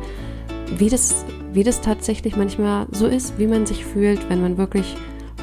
wie 0.77 0.89
das, 0.89 1.25
wie 1.53 1.65
das 1.65 1.81
tatsächlich 1.81 2.37
manchmal 2.37 2.87
so 2.93 3.07
ist, 3.07 3.39
wie 3.39 3.47
man 3.47 3.67
sich 3.67 3.85
fühlt, 3.85 4.29
wenn 4.29 4.43
man 4.43 4.59
wirklich 4.59 4.95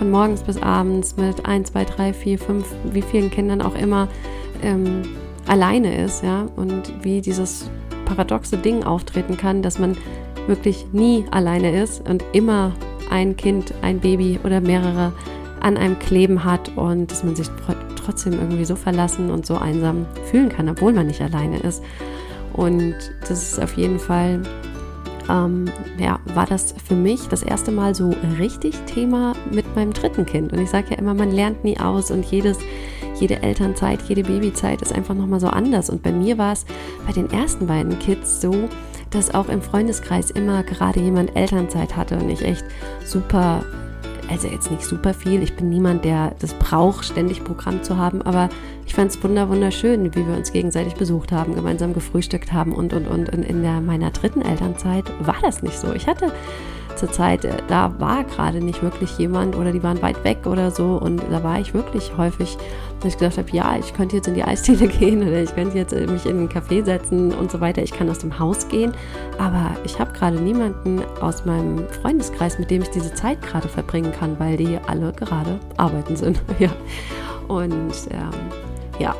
von 0.02 0.10
morgens 0.10 0.42
bis 0.42 0.60
abends 0.60 1.16
mit 1.16 1.46
ein, 1.46 1.64
zwei, 1.64 1.86
drei, 1.86 2.12
vier, 2.12 2.40
fünf, 2.40 2.66
wie 2.86 3.04
vielen 3.04 3.30
Kindern 3.30 3.62
auch 3.62 3.76
immer 3.76 4.08
ähm, 4.64 5.04
alleine 5.46 6.04
ist, 6.04 6.24
ja, 6.24 6.48
und 6.56 6.92
wie 7.04 7.22
dieses 7.22 7.70
paradoxe 8.06 8.58
Ding 8.58 8.84
auftreten 8.84 9.38
kann, 9.38 9.62
dass 9.62 9.78
man 9.78 9.96
wirklich 10.48 10.88
nie 10.92 11.26
alleine 11.30 11.84
ist 11.84 12.10
und 12.10 12.26
immer 12.34 12.72
ein 13.12 13.38
Kind, 13.38 13.76
ein 13.84 14.00
Baby 14.00 14.40
oder 14.44 14.60
mehrere 14.60 15.14
an 15.60 15.78
einem 15.78 16.00
kleben 16.00 16.44
hat 16.46 16.76
und 16.76 17.12
dass 17.12 17.24
man 17.24 17.36
sich 17.36 17.50
trotzdem 18.04 18.34
irgendwie 18.34 18.66
so 18.66 18.76
verlassen 18.76 19.30
und 19.30 19.46
so 19.46 19.58
einsam 19.58 20.08
fühlen 20.32 20.50
kann, 20.50 20.68
obwohl 20.68 20.94
man 20.94 21.06
nicht 21.06 21.22
alleine 21.22 21.60
ist. 21.60 21.84
Und 22.54 22.96
das 23.30 23.52
ist 23.52 23.62
auf 23.62 23.78
jeden 23.78 24.00
Fall 24.00 24.42
ähm, 25.32 25.66
ja, 25.98 26.20
war 26.34 26.46
das 26.46 26.76
für 26.86 26.96
mich 26.96 27.28
das 27.28 27.42
erste 27.42 27.72
Mal 27.72 27.96
so 27.96 28.14
richtig 28.38 28.76
Thema 28.86 29.34
mit 29.50 29.76
meinem 29.76 29.94
dritten 29.94 30.26
Kind. 30.26 30.52
Und 30.52 30.60
ich 30.60 30.70
sage 30.70 30.92
ja 30.92 30.98
immer, 30.98 31.14
man 31.14 31.32
lernt 31.32 31.64
nie 31.64 31.80
aus 31.80 32.12
und 32.12 32.26
jedes, 32.26 32.58
jede 33.20 33.42
Elternzeit, 33.42 34.02
jede 34.04 34.24
Babyzeit 34.24 34.82
ist 34.82 34.94
einfach 34.94 35.16
nochmal 35.16 35.40
so 35.40 35.48
anders. 35.48 35.90
Und 35.90 36.04
bei 36.04 36.12
mir 36.12 36.38
war 36.38 36.54
es 36.54 36.66
bei 37.08 37.14
den 37.14 37.32
ersten 37.32 37.68
beiden 37.68 37.98
Kids 38.00 38.42
so, 38.42 38.70
dass 39.10 39.34
auch 39.34 39.50
im 39.50 39.62
Freundeskreis 39.62 40.32
immer 40.32 40.64
gerade 40.64 41.00
jemand 41.00 41.36
Elternzeit 41.36 41.96
hatte 41.96 42.18
und 42.18 42.30
ich 42.30 42.44
echt 42.44 42.64
super 43.06 43.64
also 44.32 44.48
jetzt 44.48 44.72
nicht 44.72 44.84
super 44.84 45.14
viel. 45.14 45.44
Ich 45.44 45.56
bin 45.56 45.70
niemand, 45.70 46.06
der 46.06 46.34
das 46.40 46.54
braucht, 46.54 47.06
ständig 47.06 47.44
Programm 47.44 47.84
zu 47.84 47.98
haben, 47.98 48.22
aber 48.22 48.50
ich 48.86 48.94
fand 48.94 49.12
es 49.12 49.22
wunderschön, 49.24 50.16
wie 50.16 50.28
wir 50.28 50.36
uns 50.36 50.52
gegenseitig 50.52 50.96
besucht 50.96 51.32
haben, 51.32 51.54
gemeinsam 51.54 51.94
gefrühstückt 51.94 52.54
haben 52.54 52.74
und 52.74 52.94
und 52.94 53.08
und. 53.08 53.30
Und 53.32 53.44
in 53.44 53.62
der, 53.62 53.82
meiner 53.82 54.12
dritten 54.12 54.42
Elternzeit 54.42 55.06
war 55.20 55.36
das 55.42 55.62
nicht 55.62 55.78
so. 55.78 55.94
Ich 55.94 56.08
hatte 56.08 56.32
zur 57.02 57.12
Zeit, 57.12 57.44
äh, 57.46 57.58
da 57.68 57.94
war 58.00 58.24
gerade 58.24 58.60
nicht 58.60 58.84
wirklich 58.84 59.18
jemand 59.18 59.56
oder 59.56 59.72
die 59.72 59.82
waren 59.82 60.02
weit 60.02 60.24
weg 60.24 60.46
oder 60.46 60.70
so 60.70 61.00
und 61.02 61.22
da 61.32 61.44
war 61.44 61.60
ich 61.60 61.74
wirklich 61.74 62.16
häufig, 62.16 62.58
dass 63.00 63.14
ich 63.14 63.20
gedacht 63.20 63.40
habe, 63.40 63.50
ja, 63.52 63.76
ich 63.78 63.94
könnte 63.94 64.16
jetzt 64.16 64.28
in 64.28 64.36
die 64.36 64.44
Eisdiele 64.44 64.88
gehen 65.00 65.28
oder 65.28 65.42
ich 65.42 65.54
könnte 65.54 65.78
jetzt 65.78 65.94
äh, 65.94 66.06
mich 66.06 66.26
in 66.28 66.38
einen 66.38 66.50
Café 66.50 66.86
setzen 66.86 67.34
und 67.34 67.52
so 67.52 67.60
weiter. 67.60 67.82
Ich 67.82 67.92
kann 67.92 68.10
aus 68.10 68.20
dem 68.20 68.38
Haus 68.38 68.68
gehen, 68.68 68.94
aber 69.40 69.72
ich 69.84 70.00
habe 70.00 70.14
gerade 70.14 70.40
niemanden 70.40 71.02
aus 71.22 71.44
meinem 71.44 71.88
Freundeskreis, 72.02 72.60
mit 72.60 72.70
dem 72.70 72.84
ich 72.84 72.90
diese 72.90 73.14
Zeit 73.16 73.42
gerade 73.42 73.68
verbringen 73.68 74.12
kann, 74.12 74.40
weil 74.40 74.58
die 74.58 74.78
alle 74.86 75.12
gerade 75.14 75.60
arbeiten 75.78 76.16
sind. 76.16 76.40
ja. 76.60 76.70
Und 77.48 77.94
ähm, 78.12 78.30
ja, 79.00 79.16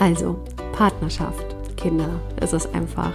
also 0.00 0.36
Partnerschaft, 0.72 1.44
Kinder, 1.76 2.08
es 2.40 2.52
ist 2.52 2.74
einfach 2.74 3.12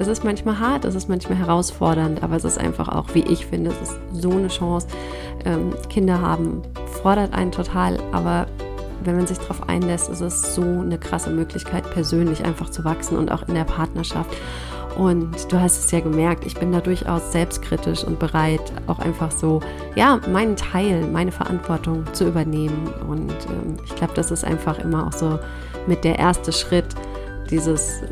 es 0.00 0.08
ist 0.08 0.24
manchmal 0.24 0.58
hart, 0.58 0.86
es 0.86 0.94
ist 0.94 1.10
manchmal 1.10 1.38
herausfordernd, 1.38 2.22
aber 2.22 2.34
es 2.34 2.44
ist 2.44 2.58
einfach 2.58 2.88
auch, 2.88 3.14
wie 3.14 3.20
ich 3.20 3.44
finde, 3.44 3.70
es 3.70 3.90
ist 3.90 3.98
so 4.12 4.30
eine 4.30 4.48
Chance. 4.48 4.86
Ähm, 5.44 5.74
Kinder 5.90 6.22
haben 6.22 6.62
fordert 7.02 7.34
einen 7.34 7.52
total, 7.52 7.98
aber 8.10 8.46
wenn 9.04 9.16
man 9.16 9.26
sich 9.26 9.38
darauf 9.38 9.68
einlässt, 9.68 10.08
ist 10.08 10.22
es 10.22 10.54
so 10.54 10.62
eine 10.62 10.96
krasse 10.98 11.28
Möglichkeit, 11.28 11.90
persönlich 11.90 12.44
einfach 12.44 12.70
zu 12.70 12.82
wachsen 12.82 13.18
und 13.18 13.30
auch 13.30 13.46
in 13.46 13.54
der 13.54 13.64
Partnerschaft. 13.64 14.34
Und 14.96 15.52
du 15.52 15.60
hast 15.60 15.84
es 15.84 15.90
ja 15.90 16.00
gemerkt, 16.00 16.46
ich 16.46 16.54
bin 16.54 16.72
da 16.72 16.80
durchaus 16.80 17.30
selbstkritisch 17.30 18.02
und 18.02 18.18
bereit, 18.18 18.72
auch 18.86 18.98
einfach 19.00 19.30
so, 19.30 19.60
ja, 19.96 20.18
meinen 20.32 20.56
Teil, 20.56 21.06
meine 21.06 21.30
Verantwortung 21.30 22.04
zu 22.14 22.26
übernehmen. 22.26 22.90
Und 23.06 23.30
ähm, 23.30 23.76
ich 23.84 23.94
glaube, 23.96 24.14
das 24.14 24.30
ist 24.30 24.44
einfach 24.44 24.78
immer 24.78 25.06
auch 25.06 25.12
so 25.12 25.38
mit 25.86 26.04
der 26.04 26.18
erste 26.18 26.52
Schritt, 26.52 26.86
dieses 27.50 28.02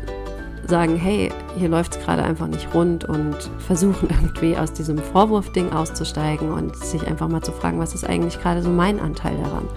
sagen, 0.69 0.95
hey, 0.95 1.31
hier 1.57 1.69
läuft 1.69 1.95
es 1.95 2.05
gerade 2.05 2.23
einfach 2.23 2.47
nicht 2.47 2.73
rund 2.73 3.05
und 3.05 3.35
versuchen 3.57 4.09
irgendwie 4.21 4.55
aus 4.55 4.71
diesem 4.71 4.97
Vorwurfding 4.97 5.71
auszusteigen 5.71 6.51
und 6.51 6.75
sich 6.75 7.05
einfach 7.07 7.27
mal 7.27 7.41
zu 7.41 7.51
fragen, 7.51 7.79
was 7.79 7.95
ist 7.95 8.07
eigentlich 8.07 8.39
gerade 8.41 8.61
so 8.61 8.69
mein 8.69 8.99
Anteil 8.99 9.35
daran. 9.37 9.67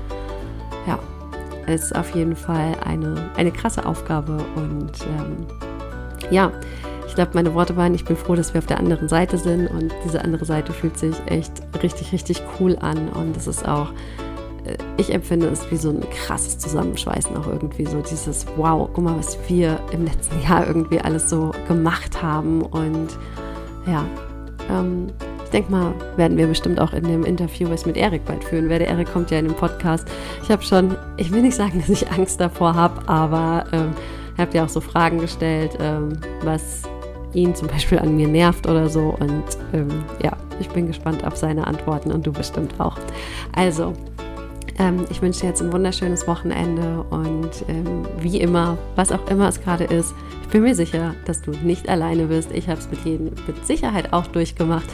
Ja, 0.86 0.98
ist 1.66 1.94
auf 1.94 2.14
jeden 2.14 2.36
Fall 2.36 2.76
eine, 2.84 3.30
eine 3.36 3.50
krasse 3.50 3.86
Aufgabe 3.86 4.38
und 4.56 4.92
ähm, 5.18 5.46
ja, 6.30 6.52
ich 7.06 7.14
glaube, 7.14 7.32
meine 7.34 7.52
Worte 7.52 7.76
waren, 7.76 7.94
ich 7.94 8.04
bin 8.04 8.16
froh, 8.16 8.34
dass 8.34 8.54
wir 8.54 8.58
auf 8.58 8.66
der 8.66 8.78
anderen 8.78 9.08
Seite 9.08 9.36
sind 9.36 9.66
und 9.66 9.92
diese 10.04 10.22
andere 10.24 10.44
Seite 10.44 10.72
fühlt 10.72 10.98
sich 10.98 11.14
echt 11.26 11.52
richtig, 11.82 12.12
richtig 12.12 12.42
cool 12.58 12.78
an 12.80 13.08
und 13.10 13.36
es 13.36 13.46
ist 13.46 13.68
auch 13.68 13.88
ich 14.96 15.12
empfinde 15.12 15.48
es 15.48 15.70
wie 15.70 15.76
so 15.76 15.90
ein 15.90 16.00
krasses 16.10 16.58
Zusammenschweißen 16.58 17.36
auch 17.36 17.46
irgendwie 17.46 17.86
so 17.86 18.00
dieses 18.00 18.46
Wow, 18.56 18.88
guck 18.92 19.04
mal, 19.04 19.18
was 19.18 19.38
wir 19.48 19.80
im 19.92 20.04
letzten 20.04 20.40
Jahr 20.42 20.66
irgendwie 20.66 21.00
alles 21.00 21.28
so 21.28 21.50
gemacht 21.68 22.22
haben 22.22 22.62
und 22.62 23.08
ja, 23.86 24.04
ähm, 24.70 25.08
ich 25.44 25.50
denke 25.50 25.70
mal, 25.70 25.92
werden 26.16 26.38
wir 26.38 26.46
bestimmt 26.46 26.80
auch 26.80 26.92
in 26.92 27.04
dem 27.04 27.24
Interview, 27.24 27.68
was 27.68 27.82
ich 27.82 27.86
mit 27.86 27.96
Erik 27.96 28.24
bald 28.24 28.42
führen 28.42 28.68
werde. 28.68 28.86
Erik 28.86 29.12
kommt 29.12 29.30
ja 29.30 29.38
in 29.38 29.48
den 29.48 29.54
Podcast. 29.54 30.08
Ich 30.42 30.50
habe 30.50 30.62
schon, 30.62 30.96
ich 31.18 31.30
will 31.30 31.42
nicht 31.42 31.56
sagen, 31.56 31.80
dass 31.86 31.90
ich 31.90 32.10
Angst 32.10 32.40
davor 32.40 32.74
habe, 32.74 33.06
aber 33.06 33.66
ähm, 33.72 33.92
ihr 34.36 34.42
habt 34.42 34.54
ja 34.54 34.64
auch 34.64 34.68
so 34.68 34.80
Fragen 34.80 35.18
gestellt, 35.18 35.76
ähm, 35.80 36.18
was 36.42 36.82
ihn 37.34 37.54
zum 37.54 37.68
Beispiel 37.68 37.98
an 37.98 38.16
mir 38.16 38.28
nervt 38.28 38.66
oder 38.66 38.88
so. 38.88 39.14
Und 39.18 39.44
ähm, 39.72 39.88
ja, 40.22 40.32
ich 40.60 40.68
bin 40.68 40.86
gespannt 40.86 41.24
auf 41.24 41.36
seine 41.36 41.66
Antworten 41.66 42.12
und 42.12 42.26
du 42.26 42.32
bestimmt 42.32 42.78
auch. 42.78 42.96
Also, 43.54 43.92
ähm, 44.78 45.06
ich 45.10 45.22
wünsche 45.22 45.40
dir 45.40 45.48
jetzt 45.48 45.62
ein 45.62 45.72
wunderschönes 45.72 46.26
Wochenende 46.26 47.04
und 47.10 47.50
ähm, 47.68 48.06
wie 48.18 48.40
immer, 48.40 48.78
was 48.96 49.12
auch 49.12 49.26
immer 49.28 49.48
es 49.48 49.60
gerade 49.60 49.84
ist, 49.84 50.14
bin 50.52 50.62
mir 50.62 50.74
sicher, 50.74 51.14
dass 51.24 51.40
du 51.40 51.52
nicht 51.64 51.88
alleine 51.88 52.26
bist. 52.26 52.52
Ich 52.52 52.68
habe 52.68 52.78
es 52.78 52.90
mit 52.90 53.02
jedem 53.06 53.30
mit 53.46 53.66
Sicherheit 53.66 54.12
auch 54.12 54.26
durchgemacht. 54.26 54.84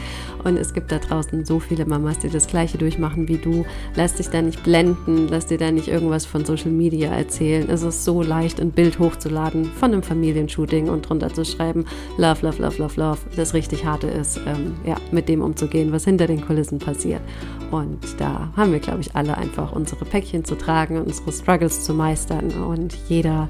Und 0.45 0.57
es 0.57 0.73
gibt 0.73 0.89
da 0.89 0.99
draußen 0.99 1.43
so 1.43 1.59
viele 1.59 1.85
Mamas, 1.85 2.19
die 2.19 2.29
das 2.29 2.47
Gleiche 2.47 2.77
durchmachen 2.77 3.27
wie 3.27 3.37
du. 3.37 3.65
Lass 3.95 4.15
dich 4.15 4.29
da 4.29 4.41
nicht 4.41 4.63
blenden, 4.63 5.27
lass 5.27 5.47
dir 5.47 5.57
da 5.57 5.69
nicht 5.71 5.89
irgendwas 5.89 6.25
von 6.25 6.45
Social 6.45 6.71
Media 6.71 7.11
erzählen. 7.11 7.69
Es 7.69 7.83
ist 7.83 8.05
so 8.05 8.23
leicht, 8.23 8.61
ein 8.61 8.71
Bild 8.71 8.99
hochzuladen 8.99 9.65
von 9.65 9.91
einem 9.91 10.01
Familienshooting 10.01 10.87
und 10.87 11.09
drunter 11.09 11.33
zu 11.33 11.43
schreiben, 11.43 11.85
Love, 12.17 12.45
Love, 12.45 12.61
Love, 12.61 12.81
Love, 12.81 12.99
Love. 13.01 13.19
Das 13.35 13.53
richtig 13.53 13.83
Harte 13.83 14.07
ist, 14.07 14.39
ähm, 14.47 14.75
ja, 14.85 14.95
mit 15.11 15.27
dem 15.27 15.41
umzugehen, 15.41 15.91
was 15.91 16.05
hinter 16.05 16.27
den 16.27 16.39
Kulissen 16.39 16.79
passiert. 16.79 17.21
Und 17.69 17.99
da 18.17 18.49
haben 18.55 18.71
wir, 18.71 18.79
glaube 18.79 19.01
ich, 19.01 19.13
alle 19.13 19.37
einfach 19.37 19.73
unsere 19.73 20.05
Päckchen 20.05 20.45
zu 20.45 20.55
tragen, 20.55 21.01
unsere 21.01 21.33
Struggles 21.33 21.83
zu 21.83 21.93
meistern 21.93 22.49
und 22.63 22.97
jeder 23.09 23.49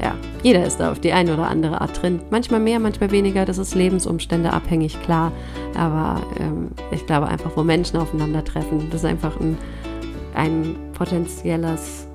ja, 0.00 0.14
jeder 0.42 0.64
ist 0.64 0.78
da 0.78 0.92
auf 0.92 1.00
die 1.00 1.12
eine 1.12 1.34
oder 1.34 1.48
andere 1.48 1.80
Art 1.80 2.00
drin. 2.00 2.20
Manchmal 2.30 2.60
mehr, 2.60 2.78
manchmal 2.78 3.10
weniger. 3.10 3.44
Das 3.44 3.58
ist 3.58 3.74
Lebensumstände 3.74 4.52
abhängig, 4.52 5.00
klar. 5.02 5.32
Aber 5.76 6.22
ähm, 6.38 6.70
ich 6.90 7.04
glaube 7.06 7.26
einfach, 7.26 7.50
wo 7.56 7.64
Menschen 7.64 7.98
aufeinandertreffen, 7.98 8.88
das 8.90 9.02
ist 9.02 9.06
einfach 9.06 9.38
ein, 9.40 9.58
ein 10.34 10.76
potenzielles, 10.92 12.06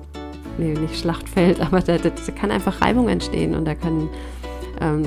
nee, 0.56 0.72
nicht 0.72 0.98
Schlachtfeld, 0.98 1.60
aber 1.66 1.80
da, 1.80 1.98
da, 1.98 2.10
kann 2.38 2.50
einfach 2.50 2.80
Reibung 2.80 3.08
entstehen 3.08 3.54
und 3.54 3.66
da 3.66 3.74
können 3.74 4.08
ähm, 4.80 5.04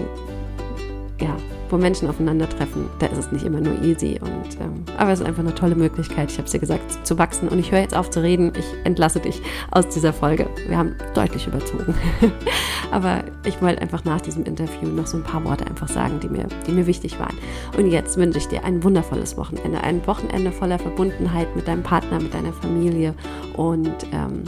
ja, 1.20 1.36
wo 1.70 1.78
Menschen 1.78 2.10
aufeinandertreffen, 2.10 2.86
da 3.00 3.08
ist 3.08 3.18
es 3.18 3.32
nicht 3.32 3.46
immer 3.46 3.62
nur 3.62 3.82
easy. 3.84 4.20
Und, 4.22 4.60
ähm, 4.60 4.84
aber 4.98 5.12
es 5.12 5.20
ist 5.20 5.26
einfach 5.26 5.44
eine 5.44 5.56
tolle 5.56 5.76
Möglichkeit, 5.76 6.32
ich 6.32 6.38
habe 6.38 6.46
es 6.46 6.52
dir 6.52 6.60
gesagt, 6.60 7.06
zu 7.06 7.18
wachsen. 7.18 7.50
Und 7.50 7.60
ich 7.60 7.72
höre 7.72 7.80
jetzt 7.80 7.96
auf 7.96 8.10
zu 8.10 8.22
reden. 8.22 8.54
Ich 8.58 8.66
entlasse 8.84 9.20
dich 9.20 9.42
aus 9.72 9.88
dieser 9.90 10.14
Folge. 10.14 10.50
Wir 10.68 10.78
haben 10.78 10.96
deutlich 11.14 11.48
überzogen. 11.48 11.94
aber 12.92 13.24
ich 13.46 13.62
wollte 13.62 13.82
einfach 13.82 14.04
nach 14.06 14.22
diesem 14.22 14.44
Interview 14.46 14.88
noch 14.88 15.08
so 15.08 15.18
ein 15.18 15.24
paar 15.24 15.44
Worte 15.44 15.66
einfach 15.66 15.88
sagen, 15.88 16.20
die 16.20 16.30
mir, 16.30 16.48
die 16.66 16.72
mir 16.72 16.88
wichtig 16.88 17.20
waren. 17.20 17.38
Und 17.78 17.88
jetzt 17.88 18.18
wünsche 18.18 18.38
ich 18.38 18.48
dir 18.48 18.64
ein 18.64 18.84
wundervolles 18.84 19.38
Wochenende. 19.38 19.82
Ein 19.82 20.06
Wochenende 20.08 20.52
voller 20.52 20.80
Verbundenheit 20.80 21.56
mit 21.56 21.68
deinem 21.68 21.84
Partner, 21.84 22.20
mit 22.20 22.34
deiner 22.34 22.54
Familie. 22.54 23.14
Und 23.56 24.06
ähm, 24.14 24.44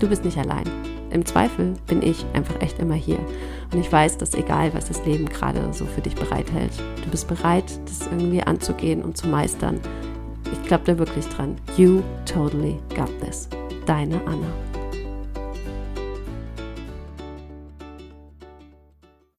du 0.00 0.08
bist 0.08 0.24
nicht 0.24 0.38
allein. 0.38 0.93
Im 1.14 1.24
Zweifel 1.24 1.74
bin 1.86 2.02
ich 2.02 2.26
einfach 2.34 2.60
echt 2.60 2.80
immer 2.80 2.94
hier. 2.94 3.20
Und 3.72 3.78
ich 3.78 3.90
weiß, 3.90 4.18
dass 4.18 4.34
egal, 4.34 4.74
was 4.74 4.86
das 4.86 5.06
Leben 5.06 5.26
gerade 5.26 5.72
so 5.72 5.86
für 5.86 6.00
dich 6.00 6.16
bereithält, 6.16 6.72
du 7.04 7.08
bist 7.08 7.28
bereit, 7.28 7.64
das 7.86 8.08
irgendwie 8.08 8.42
anzugehen 8.42 9.00
und 9.02 9.16
zu 9.16 9.28
meistern. 9.28 9.78
Ich 10.52 10.62
glaube 10.64 10.82
da 10.84 10.98
wirklich 10.98 11.26
dran. 11.26 11.56
You 11.76 12.02
totally 12.26 12.80
got 12.96 13.10
this. 13.20 13.48
Deine 13.86 14.20
Anna. 14.26 14.73